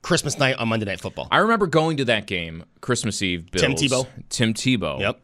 Christmas 0.03 0.39
night 0.39 0.57
on 0.57 0.69
Monday 0.69 0.87
Night 0.87 1.01
Football. 1.01 1.29
I 1.31 1.39
remember 1.39 1.67
going 1.67 1.97
to 1.97 2.05
that 2.05 2.27
game 2.27 2.65
Christmas 2.81 3.23
Eve. 3.23 3.51
Bills, 3.51 3.63
Tim 3.63 3.73
Tebow? 3.75 4.07
Tim 4.29 4.55
Tebow. 4.55 5.01
Yep. 5.01 5.21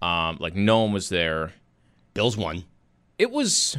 Um, 0.00 0.38
like 0.40 0.54
no 0.54 0.82
one 0.82 0.92
was 0.92 1.08
there. 1.10 1.52
Bills 2.14 2.36
won. 2.36 2.64
It 3.18 3.30
was 3.30 3.76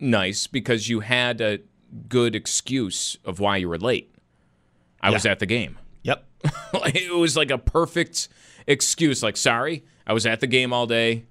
nice 0.00 0.46
because 0.48 0.88
you 0.88 1.00
had 1.00 1.40
a 1.40 1.60
good 2.08 2.34
excuse 2.34 3.16
of 3.24 3.40
why 3.40 3.58
you 3.58 3.68
were 3.68 3.78
late. 3.78 4.14
I 5.00 5.10
was 5.10 5.26
at 5.26 5.38
the 5.40 5.46
game. 5.46 5.78
Yep. 6.02 6.24
It 6.74 7.14
was 7.14 7.36
like 7.36 7.50
a 7.50 7.58
perfect 7.58 8.28
excuse. 8.66 9.22
Like, 9.22 9.36
sorry, 9.36 9.84
I 10.06 10.12
was 10.12 10.26
at 10.26 10.40
the 10.40 10.46
game 10.46 10.72
all 10.72 10.86
day. 10.86 11.26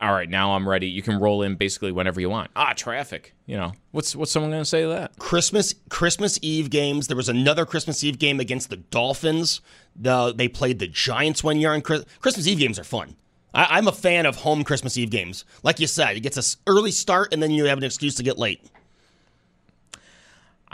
All 0.00 0.12
right, 0.12 0.28
now 0.28 0.54
I'm 0.54 0.68
ready. 0.68 0.86
You 0.86 1.02
can 1.02 1.18
roll 1.18 1.42
in 1.42 1.56
basically 1.56 1.92
whenever 1.92 2.20
you 2.20 2.28
want. 2.28 2.50
Ah, 2.56 2.72
traffic. 2.74 3.34
You 3.46 3.56
know 3.56 3.72
what's 3.92 4.14
what's 4.16 4.30
someone 4.30 4.50
going 4.50 4.62
to 4.62 4.68
say 4.68 4.82
to 4.82 4.88
that? 4.88 5.18
Christmas 5.18 5.74
Christmas 5.88 6.38
Eve 6.42 6.70
games. 6.70 7.06
There 7.06 7.16
was 7.16 7.28
another 7.28 7.64
Christmas 7.66 8.02
Eve 8.04 8.18
game 8.18 8.40
against 8.40 8.70
the 8.70 8.76
Dolphins. 8.76 9.60
The, 9.96 10.32
they 10.34 10.48
played 10.48 10.78
the 10.78 10.88
Giants 10.88 11.44
one 11.44 11.58
year 11.58 11.72
on 11.72 11.80
Chris, 11.80 12.04
Christmas 12.20 12.46
Eve 12.46 12.58
games 12.58 12.78
are 12.78 12.84
fun. 12.84 13.16
I, 13.54 13.78
I'm 13.78 13.88
a 13.88 13.92
fan 13.92 14.26
of 14.26 14.36
home 14.36 14.64
Christmas 14.64 14.98
Eve 14.98 15.10
games. 15.10 15.44
Like 15.62 15.78
you 15.80 15.86
said, 15.86 16.16
it 16.16 16.20
gets 16.20 16.36
an 16.36 16.60
early 16.66 16.90
start 16.90 17.32
and 17.32 17.42
then 17.42 17.50
you 17.52 17.66
have 17.66 17.78
an 17.78 17.84
excuse 17.84 18.14
to 18.16 18.22
get 18.22 18.38
late. 18.38 18.66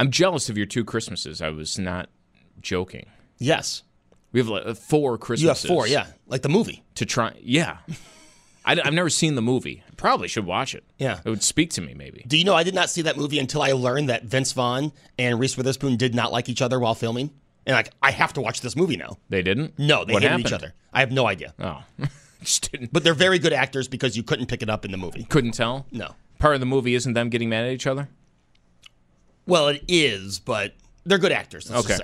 I'm 0.01 0.11
jealous 0.11 0.48
of 0.48 0.57
your 0.57 0.64
two 0.64 0.82
Christmases. 0.82 1.42
I 1.42 1.51
was 1.51 1.78
not 1.78 2.09
joking. 2.62 3.05
Yes, 3.38 3.82
We 4.32 4.40
have 4.40 4.48
like 4.48 4.64
uh, 4.64 4.72
four 4.72 5.18
Christmases. 5.18 5.42
you 5.64 5.68
have 5.68 5.76
four. 5.76 5.86
Yeah, 5.86 6.07
like 6.26 6.40
the 6.40 6.48
movie. 6.48 6.82
To 6.94 7.05
try, 7.05 7.34
yeah. 7.42 7.78
I, 8.64 8.76
have 8.82 8.94
never 8.94 9.11
seen 9.11 9.34
the 9.34 9.42
movie. 9.42 9.82
Probably 9.98 10.26
should 10.26 10.46
watch 10.46 10.74
it. 10.74 10.84
Yeah. 10.96 11.20
It 11.22 11.28
would 11.28 11.42
speak 11.42 11.70
to 11.72 11.82
me, 11.82 11.92
maybe. 11.92 12.24
Do 12.26 12.38
you 12.38 12.44
know 12.44 12.55
I 12.55 12.62
did 12.62 12.74
not 12.74 12.88
see 12.88 13.03
that 13.03 13.18
movie 13.18 13.38
until 13.38 13.61
I 13.61 13.72
learned 13.72 14.09
that 14.09 14.24
Vince 14.24 14.53
Vaughn 14.53 14.92
and 15.18 15.38
Reese 15.38 15.59
Witherspoon 15.59 15.96
did 15.96 16.14
not 16.14 16.32
like 16.32 16.48
each 16.48 16.62
other 16.62 16.80
while 16.80 16.94
filming, 16.94 17.30
and 17.66 17.76
like 17.76 17.92
I 18.03 18.11
have 18.11 18.32
to 18.34 18.40
watch 18.40 18.62
this 18.62 18.76
movie 18.76 18.96
now. 18.96 19.18
They 19.28 19.42
didn't. 19.42 19.78
No, 19.78 20.07
they 20.07 20.14
what 20.14 20.22
hated 20.22 20.30
happened? 20.30 20.46
each 20.46 20.53
other. 20.55 20.74
I 20.94 21.01
have 21.01 21.12
no 21.12 21.26
idea. 21.26 21.53
Oh, 21.59 21.82
just 22.40 22.72
didn't. 22.72 22.90
But 22.90 23.05
they're 23.05 23.12
very 23.12 23.38
good 23.38 23.53
actors 23.53 23.86
because 23.86 24.16
you 24.16 24.22
couldn't 24.22 24.46
pick 24.46 24.62
it 24.62 24.70
up 24.70 24.86
in 24.86 24.92
the 24.92 24.98
movie. 24.98 25.24
Couldn't 25.24 25.53
tell. 25.53 25.84
No. 25.92 26.14
Part 26.38 26.55
of 26.55 26.61
the 26.61 26.66
movie 26.66 26.94
isn't 26.94 27.12
them 27.12 27.28
getting 27.28 27.51
mad 27.51 27.66
at 27.66 27.72
each 27.72 27.86
other. 27.86 28.09
Well, 29.51 29.68
it 29.68 29.84
is, 29.88 30.38
but 30.38 30.74
they're 31.05 31.18
good 31.18 31.32
actors. 31.32 31.70
Okay. 31.70 31.98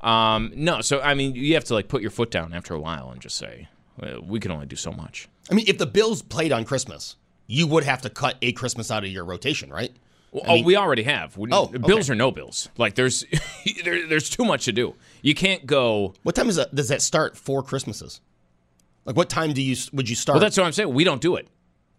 Um, 0.00 0.52
no, 0.54 0.80
so 0.80 1.00
I 1.00 1.14
mean, 1.14 1.34
you 1.34 1.54
have 1.54 1.64
to 1.64 1.74
like 1.74 1.88
put 1.88 2.02
your 2.02 2.10
foot 2.10 2.30
down 2.30 2.52
after 2.52 2.74
a 2.74 2.80
while 2.80 3.10
and 3.10 3.20
just 3.20 3.36
say, 3.36 3.68
well, 3.98 4.20
we 4.22 4.40
can 4.40 4.50
only 4.50 4.66
do 4.66 4.76
so 4.76 4.90
much. 4.92 5.28
I 5.50 5.54
mean, 5.54 5.64
if 5.68 5.78
the 5.78 5.86
Bills 5.86 6.22
played 6.22 6.52
on 6.52 6.64
Christmas, 6.64 7.16
you 7.46 7.66
would 7.66 7.84
have 7.84 8.02
to 8.02 8.10
cut 8.10 8.36
a 8.42 8.52
Christmas 8.52 8.90
out 8.90 9.04
of 9.04 9.10
your 9.10 9.24
rotation, 9.24 9.70
right? 9.70 9.92
Well, 10.32 10.42
I 10.44 10.54
mean- 10.54 10.64
oh, 10.64 10.66
we 10.66 10.76
already 10.76 11.02
have. 11.04 11.36
We- 11.36 11.50
Oh, 11.52 11.66
bills 11.66 12.08
okay. 12.08 12.12
or 12.12 12.16
no 12.16 12.30
bills. 12.30 12.68
Like 12.78 12.94
there's 12.94 13.24
there, 13.84 14.06
there's 14.08 14.28
too 14.30 14.44
much 14.44 14.64
to 14.64 14.72
do. 14.72 14.94
You 15.20 15.34
can't 15.34 15.66
go. 15.66 16.14
What 16.24 16.34
time 16.34 16.48
is 16.48 16.56
that, 16.56 16.74
does 16.74 16.88
that 16.88 17.02
start 17.02 17.36
for 17.36 17.62
Christmases? 17.62 18.20
Like, 19.04 19.16
what 19.16 19.28
time 19.28 19.52
do 19.52 19.60
you 19.62 19.76
would 19.92 20.08
you 20.08 20.16
start? 20.16 20.34
Well, 20.36 20.40
that's 20.40 20.56
what 20.56 20.64
I'm 20.64 20.72
saying. 20.72 20.92
We 20.92 21.04
don't 21.04 21.20
do 21.20 21.36
it. 21.36 21.46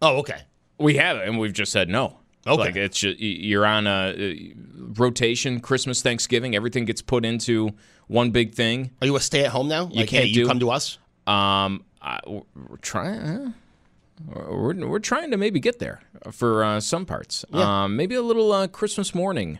oh, 0.02 0.18
okay. 0.18 0.42
We 0.78 0.96
have 0.96 1.16
it, 1.18 1.28
and 1.28 1.38
we've 1.38 1.52
just 1.52 1.70
said 1.70 1.88
no. 1.88 2.18
Okay. 2.46 2.56
Like 2.56 2.76
it's 2.76 2.98
just, 2.98 3.18
you're 3.18 3.66
on 3.66 3.86
a 3.86 4.14
uh, 4.14 4.54
rotation. 4.98 5.60
Christmas, 5.60 6.02
Thanksgiving, 6.02 6.54
everything 6.54 6.84
gets 6.84 7.02
put 7.02 7.24
into 7.24 7.70
one 8.06 8.30
big 8.30 8.54
thing. 8.54 8.90
Are 9.00 9.06
you 9.06 9.16
a 9.16 9.20
stay 9.20 9.44
at 9.44 9.50
home 9.50 9.68
now? 9.68 9.88
You 9.88 10.00
like, 10.00 10.08
can't 10.08 10.26
hey, 10.26 10.32
do- 10.32 10.40
you 10.40 10.46
come 10.46 10.60
to 10.60 10.70
us. 10.70 10.98
Um, 11.26 11.84
I, 12.02 12.20
we're 12.26 12.76
trying. 12.82 13.54
We're, 14.26 14.86
we're 14.86 14.98
trying 14.98 15.30
to 15.30 15.36
maybe 15.36 15.58
get 15.58 15.78
there 15.78 16.02
for 16.30 16.62
uh, 16.62 16.80
some 16.80 17.06
parts. 17.06 17.44
Yeah. 17.50 17.84
Um, 17.84 17.96
maybe 17.96 18.14
a 18.14 18.22
little 18.22 18.52
uh, 18.52 18.68
Christmas 18.68 19.14
morning. 19.14 19.58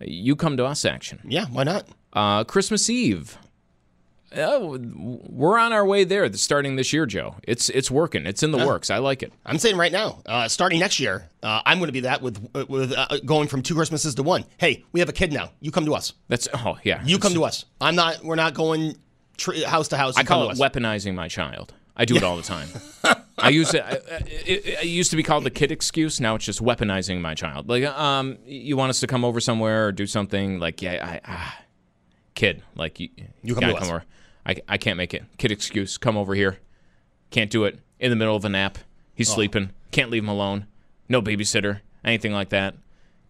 You 0.00 0.36
come 0.36 0.56
to 0.56 0.64
us 0.64 0.84
action. 0.84 1.20
Yeah, 1.24 1.46
why 1.46 1.64
not? 1.64 1.88
Uh, 2.12 2.44
Christmas 2.44 2.88
Eve. 2.88 3.36
Uh, 4.36 4.78
we're 5.28 5.58
on 5.58 5.72
our 5.72 5.84
way 5.86 6.04
there. 6.04 6.32
Starting 6.34 6.76
this 6.76 6.92
year, 6.92 7.06
Joe. 7.06 7.36
It's 7.44 7.68
it's 7.70 7.90
working. 7.90 8.26
It's 8.26 8.42
in 8.42 8.50
the 8.50 8.58
works. 8.66 8.90
I 8.90 8.98
like 8.98 9.22
it. 9.22 9.32
I'm 9.46 9.58
saying 9.58 9.76
right 9.76 9.92
now, 9.92 10.22
uh, 10.26 10.48
starting 10.48 10.78
next 10.80 10.98
year, 11.00 11.28
uh, 11.42 11.62
I'm 11.64 11.78
going 11.78 11.88
to 11.88 11.92
be 11.92 12.00
that 12.00 12.22
with 12.22 12.46
with 12.68 12.92
uh, 12.96 13.06
going 13.24 13.48
from 13.48 13.62
two 13.62 13.74
Christmases 13.74 14.14
to 14.16 14.22
one. 14.22 14.44
Hey, 14.58 14.84
we 14.92 15.00
have 15.00 15.08
a 15.08 15.12
kid 15.12 15.32
now. 15.32 15.52
You 15.60 15.70
come 15.70 15.86
to 15.86 15.94
us. 15.94 16.12
That's 16.28 16.48
oh 16.54 16.76
yeah. 16.82 17.02
You 17.04 17.18
come 17.18 17.34
to 17.34 17.44
us. 17.44 17.64
I'm 17.80 17.94
not. 17.94 18.24
We're 18.24 18.34
not 18.34 18.54
going 18.54 18.96
tr- 19.36 19.64
house 19.66 19.88
to 19.88 19.96
house. 19.96 20.16
I 20.16 20.24
call 20.24 20.50
it 20.50 20.58
weaponizing 20.58 21.14
my 21.14 21.28
child. 21.28 21.74
I 21.96 22.04
do 22.04 22.16
it 22.16 22.24
all 22.24 22.36
the 22.36 22.42
time. 22.42 22.66
I 23.38 23.50
use 23.50 23.72
it, 23.72 23.82
I- 23.84 24.00
it. 24.46 24.66
It 24.66 24.86
used 24.86 25.12
to 25.12 25.16
be 25.16 25.22
called 25.22 25.44
the 25.44 25.50
kid 25.50 25.70
excuse. 25.70 26.20
Now 26.20 26.34
it's 26.34 26.44
just 26.44 26.60
weaponizing 26.60 27.20
my 27.20 27.34
child. 27.34 27.68
Like, 27.68 27.84
um, 27.84 28.38
you 28.46 28.76
want 28.76 28.90
us 28.90 28.98
to 29.00 29.06
come 29.06 29.24
over 29.24 29.38
somewhere 29.38 29.86
or 29.86 29.92
do 29.92 30.06
something? 30.06 30.58
Like, 30.58 30.82
yeah, 30.82 31.06
I, 31.06 31.20
ah, 31.24 31.58
kid, 32.34 32.62
like 32.74 32.98
you, 32.98 33.10
You 33.44 33.54
come 33.54 33.64
to 33.70 33.76
us. 33.76 33.88
over. 33.88 34.04
I, 34.46 34.56
I 34.68 34.76
can't 34.78 34.96
make 34.96 35.14
it. 35.14 35.24
Kid 35.38 35.50
excuse. 35.52 35.96
Come 35.98 36.16
over 36.16 36.34
here. 36.34 36.58
Can't 37.30 37.50
do 37.50 37.64
it 37.64 37.78
in 37.98 38.10
the 38.10 38.16
middle 38.16 38.36
of 38.36 38.44
a 38.44 38.48
nap. 38.48 38.78
He's 39.14 39.30
Oh. 39.30 39.34
sleeping. 39.34 39.70
Can't 39.90 40.10
leave 40.10 40.22
him 40.22 40.28
alone. 40.28 40.66
No 41.08 41.22
babysitter. 41.22 41.80
Anything 42.04 42.32
like 42.32 42.50
that. 42.50 42.74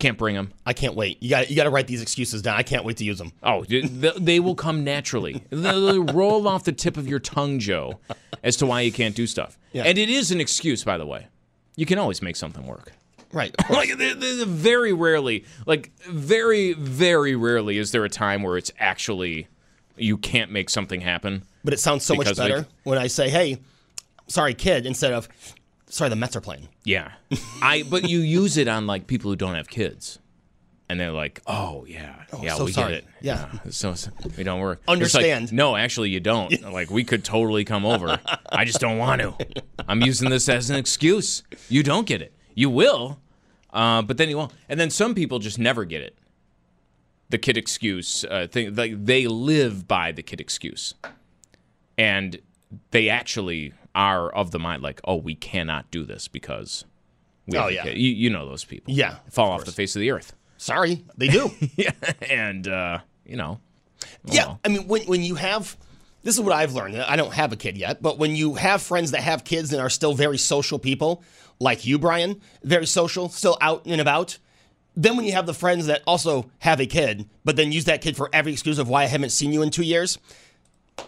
Can't 0.00 0.18
bring 0.18 0.34
him. 0.34 0.52
I 0.66 0.72
can't 0.72 0.96
wait. 0.96 1.22
You 1.22 1.30
got 1.30 1.48
you 1.50 1.56
got 1.56 1.64
to 1.64 1.70
write 1.70 1.86
these 1.86 2.02
excuses 2.02 2.42
down. 2.42 2.56
I 2.56 2.64
can't 2.64 2.84
wait 2.84 2.96
to 2.96 3.04
use 3.04 3.18
them. 3.18 3.32
Oh, 3.44 3.62
th- 3.64 3.84
they 4.18 4.40
will 4.40 4.56
come 4.56 4.82
naturally. 4.82 5.44
They'll 5.50 6.02
roll 6.04 6.48
off 6.48 6.64
the 6.64 6.72
tip 6.72 6.96
of 6.96 7.06
your 7.06 7.20
tongue, 7.20 7.60
Joe, 7.60 8.00
as 8.42 8.56
to 8.56 8.66
why 8.66 8.80
you 8.80 8.90
can't 8.90 9.14
do 9.14 9.26
stuff. 9.28 9.56
Yeah. 9.72 9.84
And 9.84 9.96
it 9.96 10.10
is 10.10 10.32
an 10.32 10.40
excuse, 10.40 10.82
by 10.82 10.98
the 10.98 11.06
way. 11.06 11.28
You 11.76 11.86
can 11.86 11.98
always 11.98 12.22
make 12.22 12.34
something 12.34 12.66
work. 12.66 12.92
Right. 13.32 13.54
Like, 13.70 13.96
there- 13.96 14.14
there's 14.14 14.42
very 14.42 14.92
rarely, 14.92 15.44
like, 15.64 15.92
very, 16.08 16.72
very 16.72 17.36
rarely 17.36 17.78
is 17.78 17.92
there 17.92 18.04
a 18.04 18.08
time 18.10 18.42
where 18.42 18.56
it's 18.56 18.72
actually 18.80 19.46
you 19.96 20.16
can't 20.16 20.50
make 20.50 20.70
something 20.70 21.00
happen. 21.00 21.44
But 21.62 21.74
it 21.74 21.80
sounds 21.80 22.04
so 22.04 22.14
much 22.14 22.36
better 22.36 22.66
when 22.82 22.98
I 22.98 23.06
say, 23.06 23.28
"Hey, 23.28 23.58
sorry, 24.26 24.54
kid," 24.54 24.86
instead 24.86 25.12
of 25.12 25.28
"Sorry, 25.88 26.10
the 26.10 26.16
Mets 26.16 26.36
are 26.36 26.40
playing." 26.40 26.68
Yeah. 26.84 27.12
I. 27.62 27.84
But 27.88 28.08
you 28.08 28.20
use 28.20 28.56
it 28.56 28.68
on 28.68 28.86
like 28.86 29.06
people 29.06 29.30
who 29.30 29.36
don't 29.36 29.54
have 29.54 29.68
kids, 29.68 30.18
and 30.88 31.00
they're 31.00 31.12
like, 31.12 31.40
"Oh 31.46 31.84
yeah, 31.86 32.24
yeah, 32.42 32.54
so 32.56 32.64
we 32.64 32.72
sorry. 32.72 32.94
get 32.94 32.98
it. 32.98 33.06
Yeah. 33.22 33.50
so, 33.70 33.94
so 33.94 34.10
we 34.36 34.44
don't 34.44 34.60
work. 34.60 34.82
Understand. 34.86 35.46
like, 35.46 35.52
no, 35.52 35.76
actually, 35.76 36.10
you 36.10 36.20
don't. 36.20 36.52
Like 36.74 36.90
we 36.90 37.04
could 37.04 37.24
totally 37.24 37.64
come 37.64 37.86
over. 37.86 38.18
I 38.50 38.64
just 38.64 38.80
don't 38.80 38.98
want 38.98 39.20
to. 39.22 39.36
I'm 39.86 40.00
using 40.02 40.28
this 40.28 40.48
as 40.48 40.70
an 40.70 40.76
excuse. 40.76 41.42
You 41.68 41.82
don't 41.82 42.06
get 42.06 42.20
it. 42.20 42.34
You 42.54 42.68
will, 42.68 43.20
uh, 43.72 44.02
but 44.02 44.16
then 44.16 44.28
you 44.28 44.36
won't. 44.36 44.52
And 44.68 44.78
then 44.78 44.90
some 44.90 45.14
people 45.14 45.38
just 45.38 45.58
never 45.58 45.84
get 45.84 46.02
it. 46.02 46.16
The 47.34 47.38
kid 47.38 47.56
excuse 47.56 48.24
uh, 48.30 48.46
thing. 48.48 48.76
Like 48.76 49.06
they 49.06 49.26
live 49.26 49.88
by 49.88 50.12
the 50.12 50.22
kid 50.22 50.40
excuse, 50.40 50.94
and 51.98 52.38
they 52.92 53.08
actually 53.08 53.72
are 53.92 54.30
of 54.30 54.52
the 54.52 54.60
mind 54.60 54.84
like, 54.84 55.00
oh, 55.02 55.16
we 55.16 55.34
cannot 55.34 55.90
do 55.90 56.04
this 56.04 56.28
because. 56.28 56.84
We 57.48 57.58
Oh, 57.58 57.66
yeah. 57.66 57.86
You, 57.86 58.12
you 58.12 58.30
know 58.30 58.48
those 58.48 58.64
people. 58.64 58.94
Yeah, 58.94 59.16
fall 59.32 59.48
of 59.52 59.62
off 59.62 59.64
the 59.64 59.72
face 59.72 59.96
of 59.96 60.00
the 60.00 60.12
earth. 60.12 60.32
Sorry, 60.58 61.04
they 61.16 61.26
do. 61.26 61.50
yeah, 61.74 61.90
and 62.30 62.68
uh, 62.68 63.00
you 63.26 63.34
know, 63.34 63.58
yeah. 64.26 64.54
I 64.64 64.68
mean, 64.68 64.86
when 64.86 65.02
when 65.02 65.22
you 65.24 65.34
have, 65.34 65.76
this 66.22 66.36
is 66.36 66.40
what 66.40 66.52
I've 66.52 66.72
learned. 66.72 66.98
I 66.98 67.16
don't 67.16 67.34
have 67.34 67.52
a 67.52 67.56
kid 67.56 67.76
yet, 67.76 68.00
but 68.00 68.16
when 68.16 68.36
you 68.36 68.54
have 68.54 68.80
friends 68.80 69.10
that 69.10 69.22
have 69.22 69.42
kids 69.42 69.72
and 69.72 69.82
are 69.82 69.90
still 69.90 70.14
very 70.14 70.38
social 70.38 70.78
people, 70.78 71.24
like 71.58 71.84
you, 71.84 71.98
Brian, 71.98 72.40
very 72.62 72.86
social, 72.86 73.28
still 73.28 73.58
out 73.60 73.86
and 73.86 74.00
about. 74.00 74.38
Then 74.96 75.16
when 75.16 75.24
you 75.24 75.32
have 75.32 75.46
the 75.46 75.54
friends 75.54 75.86
that 75.86 76.02
also 76.06 76.50
have 76.60 76.80
a 76.80 76.86
kid, 76.86 77.28
but 77.44 77.56
then 77.56 77.72
use 77.72 77.86
that 77.86 78.00
kid 78.00 78.16
for 78.16 78.30
every 78.32 78.52
excuse 78.52 78.78
of 78.78 78.88
why 78.88 79.02
I 79.02 79.06
haven't 79.06 79.30
seen 79.30 79.52
you 79.52 79.62
in 79.62 79.70
two 79.70 79.82
years, 79.82 80.18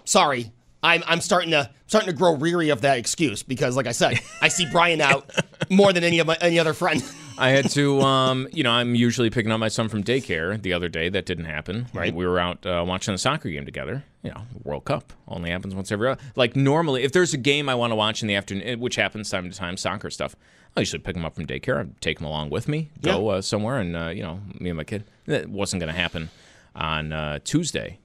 sorry. 0.05 0.53
I'm, 0.83 1.03
I'm 1.07 1.21
starting 1.21 1.51
to 1.51 1.71
starting 1.87 2.11
to 2.11 2.17
grow 2.17 2.33
weary 2.33 2.69
of 2.69 2.83
that 2.83 2.99
excuse 2.99 3.43
because, 3.43 3.77
like 3.77 3.87
I 3.87 3.93
said, 3.93 4.21
I 4.41 4.49
see 4.49 4.67
Brian 4.71 5.01
out 5.01 5.31
more 5.71 5.93
than 5.93 6.05
any 6.05 6.19
of 6.19 6.27
my 6.27 6.37
any 6.41 6.59
other 6.59 6.75
friend. 6.75 7.03
I 7.39 7.51
had 7.51 7.69
to, 7.71 8.01
um, 8.01 8.49
you 8.51 8.63
know, 8.63 8.71
I'm 8.71 8.95
usually 8.95 9.29
picking 9.29 9.53
up 9.53 9.61
my 9.61 9.69
son 9.69 9.91
from 9.91 10.03
daycare. 10.03 10.61
The 10.61 10.73
other 10.73 10.89
day, 10.89 11.11
that 11.11 11.27
didn't 11.27 11.45
happen. 11.45 11.87
Right. 11.93 12.15
We 12.15 12.27
were 12.27 12.39
out 12.39 12.65
uh, 12.65 12.83
watching 12.87 13.13
a 13.13 13.19
soccer 13.19 13.51
game 13.51 13.67
together. 13.67 14.05
You 14.23 14.31
know, 14.31 14.43
World 14.65 14.87
Cup 14.87 15.13
only 15.29 15.51
happens 15.51 15.75
once 15.75 15.93
every. 15.93 16.15
Like 16.35 16.57
normally, 16.57 17.03
if 17.03 17.13
there's 17.13 17.35
a 17.35 17.39
game 17.39 17.69
I 17.69 17.75
want 17.75 17.91
to 17.91 17.95
watch 17.95 18.23
in 18.23 18.29
the 18.29 18.35
afternoon, 18.35 18.81
which 18.81 18.97
happens 18.97 19.29
time 19.29 19.51
to 19.51 19.57
time, 19.57 19.77
soccer 19.77 20.09
stuff, 20.11 20.35
I 20.77 20.81
usually 20.81 21.01
pick 21.01 21.17
him 21.17 21.25
up 21.25 21.35
from 21.35 21.47
daycare. 21.47 21.81
I'd 21.81 22.01
take 22.01 22.21
him 22.21 22.27
along 22.27 22.51
with 22.51 22.69
me, 22.69 22.91
go 23.03 23.29
uh, 23.29 23.41
somewhere, 23.41 23.79
and 23.79 23.97
uh, 23.97 24.09
you 24.09 24.23
know, 24.23 24.41
me 24.61 24.71
and 24.71 24.77
my 24.77 24.85
kid. 24.85 25.05
That 25.25 25.49
wasn't 25.49 25.81
going 25.81 25.93
to 25.93 25.99
happen 25.99 26.31
on 26.75 27.13
uh, 27.13 27.39
Tuesday, 27.43 27.99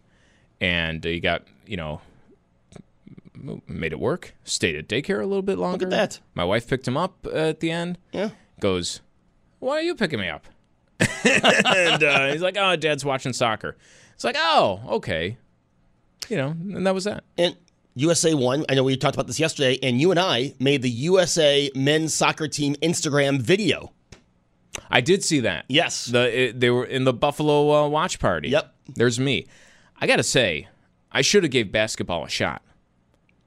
and 0.61 1.03
he 1.03 1.19
got 1.19 1.43
you 1.67 1.77
know 1.77 2.01
made 3.67 3.91
it 3.91 3.99
work. 3.99 4.35
Stayed 4.43 4.75
at 4.75 4.87
daycare 4.87 5.21
a 5.21 5.25
little 5.25 5.41
bit 5.41 5.57
longer. 5.57 5.85
Look 5.85 5.93
at 5.93 6.11
that. 6.11 6.19
My 6.33 6.45
wife 6.45 6.67
picked 6.67 6.87
him 6.87 6.97
up 6.97 7.25
at 7.31 7.59
the 7.59 7.71
end. 7.71 7.97
Yeah. 8.11 8.29
Goes, 8.59 9.01
why 9.59 9.77
are 9.77 9.81
you 9.81 9.95
picking 9.95 10.19
me 10.19 10.29
up? 10.29 10.45
and 11.25 12.03
uh, 12.03 12.31
he's 12.31 12.41
like, 12.41 12.57
oh, 12.59 12.75
Dad's 12.75 13.03
watching 13.03 13.33
soccer. 13.33 13.75
It's 14.13 14.23
like, 14.23 14.35
oh, 14.37 14.81
okay. 14.89 15.37
You 16.29 16.37
know, 16.37 16.49
and 16.49 16.85
that 16.85 16.93
was 16.93 17.05
that. 17.05 17.23
And 17.37 17.55
USA 17.95 18.33
won. 18.33 18.65
I 18.69 18.75
know 18.75 18.83
we 18.83 18.95
talked 18.95 19.15
about 19.15 19.27
this 19.27 19.39
yesterday, 19.39 19.77
and 19.83 19.99
you 19.99 20.11
and 20.11 20.19
I 20.19 20.53
made 20.59 20.81
the 20.81 20.89
USA 20.89 21.69
men's 21.75 22.13
soccer 22.13 22.47
team 22.47 22.75
Instagram 22.75 23.41
video. 23.41 23.91
I 24.89 25.01
did 25.01 25.23
see 25.23 25.41
that. 25.41 25.65
Yes. 25.67 26.05
The 26.05 26.39
it, 26.41 26.59
they 26.59 26.69
were 26.69 26.85
in 26.85 27.03
the 27.03 27.13
Buffalo 27.13 27.71
uh, 27.71 27.87
watch 27.87 28.19
party. 28.19 28.49
Yep. 28.49 28.73
There's 28.95 29.19
me. 29.19 29.47
I 29.99 30.07
got 30.07 30.17
to 30.17 30.23
say, 30.23 30.67
I 31.11 31.21
should 31.21 31.43
have 31.43 31.51
gave 31.51 31.71
basketball 31.71 32.25
a 32.25 32.29
shot. 32.29 32.61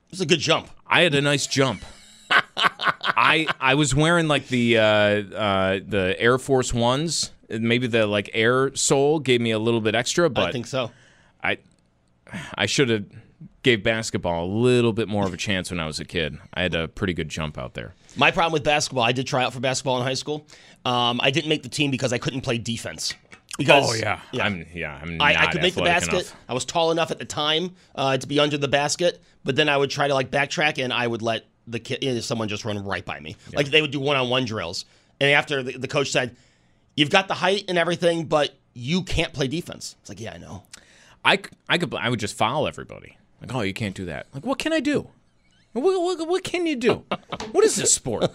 It 0.07 0.11
was 0.11 0.21
a 0.21 0.27
good 0.27 0.41
jump. 0.41 0.69
I 0.87 1.01
had 1.03 1.15
a 1.15 1.21
nice 1.21 1.47
jump. 1.47 1.83
I 2.31 3.47
I 3.61 3.75
was 3.75 3.95
wearing 3.95 4.29
like 4.29 4.49
the 4.49 4.79
uh, 4.79 4.83
uh, 4.83 5.81
the 5.87 6.15
Air 6.19 6.39
Force 6.39 6.73
Ones. 6.73 7.33
Maybe 7.49 7.87
the 7.87 8.07
like 8.07 8.31
air 8.33 8.75
sole 8.75 9.19
gave 9.19 9.41
me 9.41 9.51
a 9.51 9.59
little 9.59 9.81
bit 9.81 9.95
extra, 9.95 10.31
but 10.31 10.49
I 10.49 10.53
think 10.53 10.67
so. 10.67 10.91
I 11.43 11.59
I 12.55 12.67
should 12.67 12.89
have 12.89 13.05
gave 13.65 13.83
basketball 13.83 14.45
a 14.45 14.47
little 14.47 14.93
bit 14.93 15.09
more 15.09 15.27
of 15.27 15.35
a 15.35 15.37
chance 15.37 15.71
when 15.71 15.81
I 15.81 15.87
was 15.87 15.99
a 15.99 16.05
kid. 16.05 16.39
I 16.53 16.63
had 16.63 16.75
a 16.75 16.87
pretty 16.87 17.15
good 17.15 17.29
jump 17.29 17.59
out 17.59 17.75
there. 17.75 17.95
My 18.17 18.31
problem 18.31 18.53
with 18.53 18.63
basketball, 18.63 19.03
I 19.03 19.11
did 19.11 19.27
try 19.27 19.43
out 19.43 19.53
for 19.53 19.59
basketball 19.61 19.97
in 19.99 20.05
high 20.05 20.15
school. 20.15 20.47
Um, 20.85 21.19
I 21.23 21.31
didn't 21.31 21.49
make 21.49 21.65
the 21.65 21.69
team 21.69 21.91
because 21.91 22.13
I 22.13 22.19
couldn't 22.19 22.43
play 22.43 22.59
defense. 22.59 23.15
Because 23.59 23.91
oh 23.91 23.95
yeah, 23.95 24.21
yeah, 24.33 24.45
I'm 24.45 24.67
yeah 24.75 24.99
I'm 25.01 25.21
I, 25.21 25.43
I 25.43 25.47
could 25.47 25.63
make 25.63 25.75
the 25.75 25.83
basket. 25.83 26.13
enough. 26.13 26.37
I 26.49 26.55
was 26.55 26.65
tall 26.65 26.91
enough 26.91 27.13
at 27.13 27.21
the 27.21 27.25
time 27.25 27.75
uh, 27.95 28.17
to 28.17 28.27
be 28.27 28.41
under 28.41 28.59
the 28.59 28.67
basket, 28.67 29.23
but 29.45 29.55
then 29.55 29.69
I 29.69 29.77
would 29.77 29.91
try 29.91 30.09
to 30.09 30.15
like 30.15 30.31
backtrack 30.31 30.83
and 30.83 30.93
I 30.93 31.07
would 31.07 31.23
let 31.23 31.45
the 31.69 31.79
kid, 31.79 32.03
you 32.03 32.15
know, 32.15 32.21
someone 32.21 32.49
just 32.49 32.65
run 32.65 32.85
right 32.85 33.05
by 33.05 33.21
me. 33.21 33.37
Like 33.53 33.69
they 33.69 33.81
would 33.81 33.93
do 33.93 34.01
one 34.01 34.17
on 34.17 34.29
one 34.29 34.45
drills, 34.45 34.85
and 35.21 35.31
after 35.31 35.63
the, 35.63 35.79
the 35.79 35.87
coach 35.87 36.11
said, 36.11 36.37
"You've 36.97 37.11
got 37.11 37.29
the 37.29 37.35
height 37.35 37.65
and 37.69 37.79
everything, 37.79 38.25
but 38.25 38.57
you 38.75 39.03
can't 39.05 39.33
play 39.33 39.47
defense." 39.47 39.95
It's 40.01 40.09
like, 40.09 40.21
yeah, 40.21 40.35
I 40.35 40.39
know. 40.39 40.65
I, 41.25 41.39
I 41.69 41.79
could 41.79 41.95
I 41.95 42.09
would 42.09 42.21
just 42.21 42.37
foul 42.37 42.67
everybody. 42.67 43.17
Like, 43.41 43.55
oh, 43.55 43.61
you 43.63 43.75
can't 43.75 43.95
do 43.95 44.05
that. 44.07 44.27
Like, 44.33 44.47
what 44.47 44.59
can 44.59 44.73
I 44.73 44.81
do? 44.81 45.09
What, 45.73 45.83
what, 45.83 46.29
what 46.29 46.45
can 46.45 46.67
you 46.67 46.77
do? 46.77 47.05
What 47.51 47.65
is 47.65 47.75
this 47.75 47.93
sport? 47.93 48.31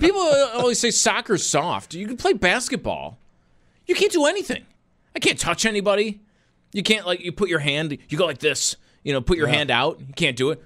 People 0.00 0.20
always 0.54 0.80
say 0.80 0.90
soccer's 0.90 1.46
soft. 1.46 1.94
You 1.94 2.08
can 2.08 2.16
play 2.16 2.32
basketball. 2.32 3.18
You 3.86 3.94
can't 3.94 4.10
do 4.10 4.26
anything. 4.26 4.64
I 5.14 5.20
can't 5.20 5.38
touch 5.38 5.64
anybody. 5.64 6.20
You 6.72 6.82
can't 6.82 7.06
like 7.06 7.20
you 7.20 7.30
put 7.30 7.48
your 7.48 7.60
hand. 7.60 7.96
You 8.08 8.18
go 8.18 8.26
like 8.26 8.38
this. 8.38 8.76
You 9.04 9.12
know, 9.12 9.20
put 9.20 9.38
your 9.38 9.46
hand 9.46 9.70
out. 9.70 10.00
You 10.00 10.12
can't 10.14 10.36
do 10.36 10.50
it. 10.50 10.60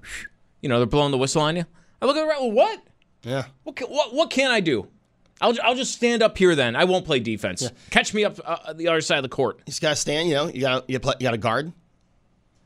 You 0.63 0.71
know, 0.71 0.79
they're 0.79 0.87
blowing 0.87 1.11
the 1.11 1.19
whistle 1.19 1.43
on 1.43 1.57
you. 1.57 1.67
I 2.01 2.07
look 2.07 2.17
around. 2.17 2.41
Well, 2.41 2.53
what? 2.53 2.83
Yeah. 3.23 3.45
What 3.65 3.77
can, 3.77 3.89
what, 3.89 4.15
what 4.15 4.31
can 4.31 4.51
I 4.51 4.61
do? 4.61 4.89
I'll, 5.43 5.55
I'll 5.63 5.75
just 5.75 5.93
stand 5.95 6.23
up 6.23 6.39
here 6.39 6.55
then. 6.55 6.77
I 6.77 6.85
won't 6.85 7.05
play 7.05 7.21
defense. 7.21 7.71
Catch 7.91 8.15
me 8.15 8.25
up 8.25 8.39
uh, 8.45 8.73
the 8.73 8.89
other 8.89 9.03
side 9.03 9.19
of 9.19 9.23
the 9.23 9.29
court. 9.29 9.59
You 9.59 9.65
just 9.67 9.83
gotta 9.83 9.97
stand. 9.97 10.29
You 10.29 10.35
know, 10.35 10.49
you 10.49 10.63
got 10.63 10.89
you 10.89 10.99
play, 10.99 11.15
you 11.19 11.25
got 11.25 11.33
to 11.33 11.39
guard. 11.39 11.73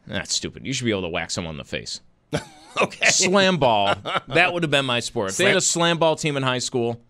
That's 0.06 0.34
stupid. 0.34 0.66
You 0.66 0.72
should 0.72 0.84
be 0.84 0.90
able 0.90 1.02
to 1.02 1.08
whack 1.08 1.30
someone 1.30 1.54
in 1.54 1.58
the 1.58 1.64
face. 1.64 2.00
Okay. 2.82 3.06
Slam 3.06 3.58
ball. 3.58 3.94
That 4.26 4.52
would 4.52 4.64
have 4.64 4.70
been 4.70 4.84
my 4.84 4.98
sport. 4.98 5.30
If 5.30 5.36
they 5.36 5.44
had 5.44 5.56
a 5.56 5.60
slam 5.60 5.98
ball 5.98 6.16
team 6.16 6.36
in 6.36 6.42
high 6.42 6.58
school, 6.58 7.00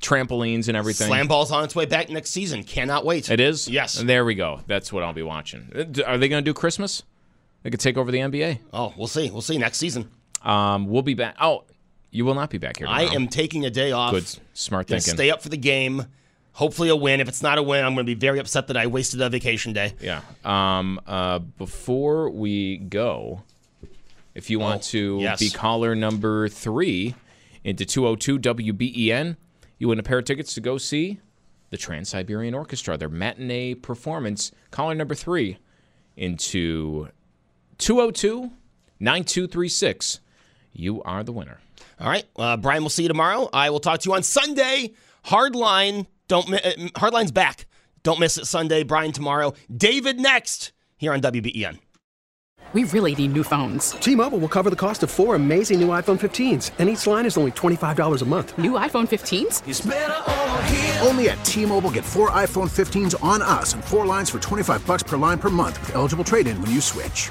trampolines 0.00 0.68
and 0.68 0.76
everything. 0.76 1.08
Slam 1.08 1.26
ball's 1.26 1.50
on 1.50 1.64
its 1.64 1.74
way 1.74 1.86
back 1.86 2.08
next 2.08 2.30
season. 2.30 2.62
Cannot 2.62 3.04
wait. 3.04 3.28
It 3.28 3.40
is? 3.40 3.68
Yes. 3.68 3.98
And 3.98 4.08
there 4.08 4.24
we 4.24 4.36
go. 4.36 4.60
That's 4.68 4.92
what 4.92 5.02
I'll 5.02 5.12
be 5.12 5.24
watching. 5.24 5.72
Uh, 5.74 6.02
Are 6.04 6.18
they 6.18 6.28
going 6.28 6.44
to 6.44 6.48
do 6.48 6.54
Christmas? 6.54 7.02
They 7.64 7.70
could 7.70 7.80
take 7.80 7.96
over 7.96 8.12
the 8.12 8.18
NBA. 8.18 8.60
Oh, 8.72 8.94
we'll 8.96 9.08
see. 9.08 9.28
We'll 9.30 9.40
see 9.42 9.58
next 9.58 9.78
season. 9.78 10.08
Um, 10.42 10.86
we'll 10.86 11.02
be 11.02 11.14
back. 11.14 11.34
Oh, 11.40 11.64
you 12.12 12.24
will 12.24 12.34
not 12.34 12.50
be 12.50 12.58
back 12.58 12.78
here. 12.78 12.86
I 12.86 13.02
am 13.06 13.26
taking 13.26 13.64
a 13.66 13.70
day 13.70 13.90
off. 13.90 14.12
Good. 14.12 14.24
Smart 14.54 14.86
thinking. 14.86 15.14
Stay 15.14 15.30
up 15.32 15.42
for 15.42 15.48
the 15.48 15.56
game. 15.56 16.06
Hopefully 16.58 16.88
a 16.88 16.96
win. 16.96 17.20
If 17.20 17.28
it's 17.28 17.40
not 17.40 17.56
a 17.56 17.62
win, 17.62 17.84
I'm 17.84 17.94
going 17.94 18.04
to 18.04 18.10
be 18.12 18.18
very 18.18 18.40
upset 18.40 18.66
that 18.66 18.76
I 18.76 18.88
wasted 18.88 19.20
a 19.20 19.30
vacation 19.30 19.72
day. 19.72 19.94
Yeah. 20.00 20.22
Um, 20.44 21.00
uh, 21.06 21.38
before 21.38 22.30
we 22.30 22.78
go, 22.78 23.42
if 24.34 24.50
you 24.50 24.58
want 24.58 24.80
Oh, 24.80 24.90
to 24.90 25.18
yes. 25.20 25.38
be 25.38 25.50
caller 25.50 25.94
number 25.94 26.48
three 26.48 27.14
into 27.62 27.84
202 27.84 28.40
WBEN, 28.40 29.36
you 29.78 29.86
win 29.86 30.00
a 30.00 30.02
pair 30.02 30.18
of 30.18 30.24
tickets 30.24 30.52
to 30.54 30.60
go 30.60 30.78
see 30.78 31.20
the 31.70 31.76
Trans 31.76 32.08
Siberian 32.08 32.54
Orchestra, 32.54 32.96
their 32.96 33.08
matinee 33.08 33.74
performance. 33.74 34.50
Caller 34.72 34.96
number 34.96 35.14
three 35.14 35.58
into 36.16 37.08
202 37.78 38.50
9236. 38.98 40.18
You 40.72 41.04
are 41.04 41.22
the 41.22 41.30
winner. 41.30 41.60
All 42.00 42.08
right, 42.08 42.24
uh, 42.36 42.56
Brian. 42.56 42.82
We'll 42.82 42.90
see 42.90 43.02
you 43.02 43.08
tomorrow. 43.08 43.48
I 43.52 43.70
will 43.70 43.78
talk 43.78 44.00
to 44.00 44.08
you 44.08 44.14
on 44.16 44.24
Sunday. 44.24 44.94
Hardline. 45.26 46.06
Don't 46.28 46.52
uh, 46.52 46.58
Hardline's 46.94 47.32
back. 47.32 47.66
Don't 48.02 48.20
miss 48.20 48.38
it 48.38 48.46
Sunday. 48.46 48.82
Brian 48.84 49.12
tomorrow. 49.12 49.54
David 49.74 50.20
next 50.20 50.72
here 50.96 51.12
on 51.12 51.20
WBEN. 51.20 51.78
We 52.74 52.84
really 52.84 53.14
need 53.14 53.32
new 53.32 53.44
phones. 53.44 53.92
T-Mobile 53.92 54.38
will 54.38 54.48
cover 54.48 54.68
the 54.68 54.76
cost 54.76 55.02
of 55.02 55.10
four 55.10 55.34
amazing 55.34 55.80
new 55.80 55.88
iPhone 55.88 56.20
15s, 56.20 56.72
and 56.78 56.90
each 56.90 57.06
line 57.06 57.24
is 57.24 57.38
only 57.38 57.52
$25 57.52 58.20
a 58.20 58.24
month. 58.26 58.58
New 58.58 58.72
iPhone 58.72 59.08
15s? 59.08 61.06
Only 61.06 61.30
at 61.30 61.42
T-Mobile 61.46 61.92
get 61.92 62.04
four 62.04 62.28
iPhone 62.30 62.68
15s 62.68 63.14
on 63.24 63.40
us 63.40 63.72
and 63.72 63.82
four 63.82 64.04
lines 64.04 64.28
for 64.28 64.38
25 64.38 64.86
bucks 64.86 65.02
per 65.02 65.16
line 65.16 65.38
per 65.38 65.48
month 65.48 65.80
with 65.80 65.94
eligible 65.94 66.24
trade-in 66.24 66.60
when 66.60 66.70
you 66.70 66.82
switch. 66.82 67.30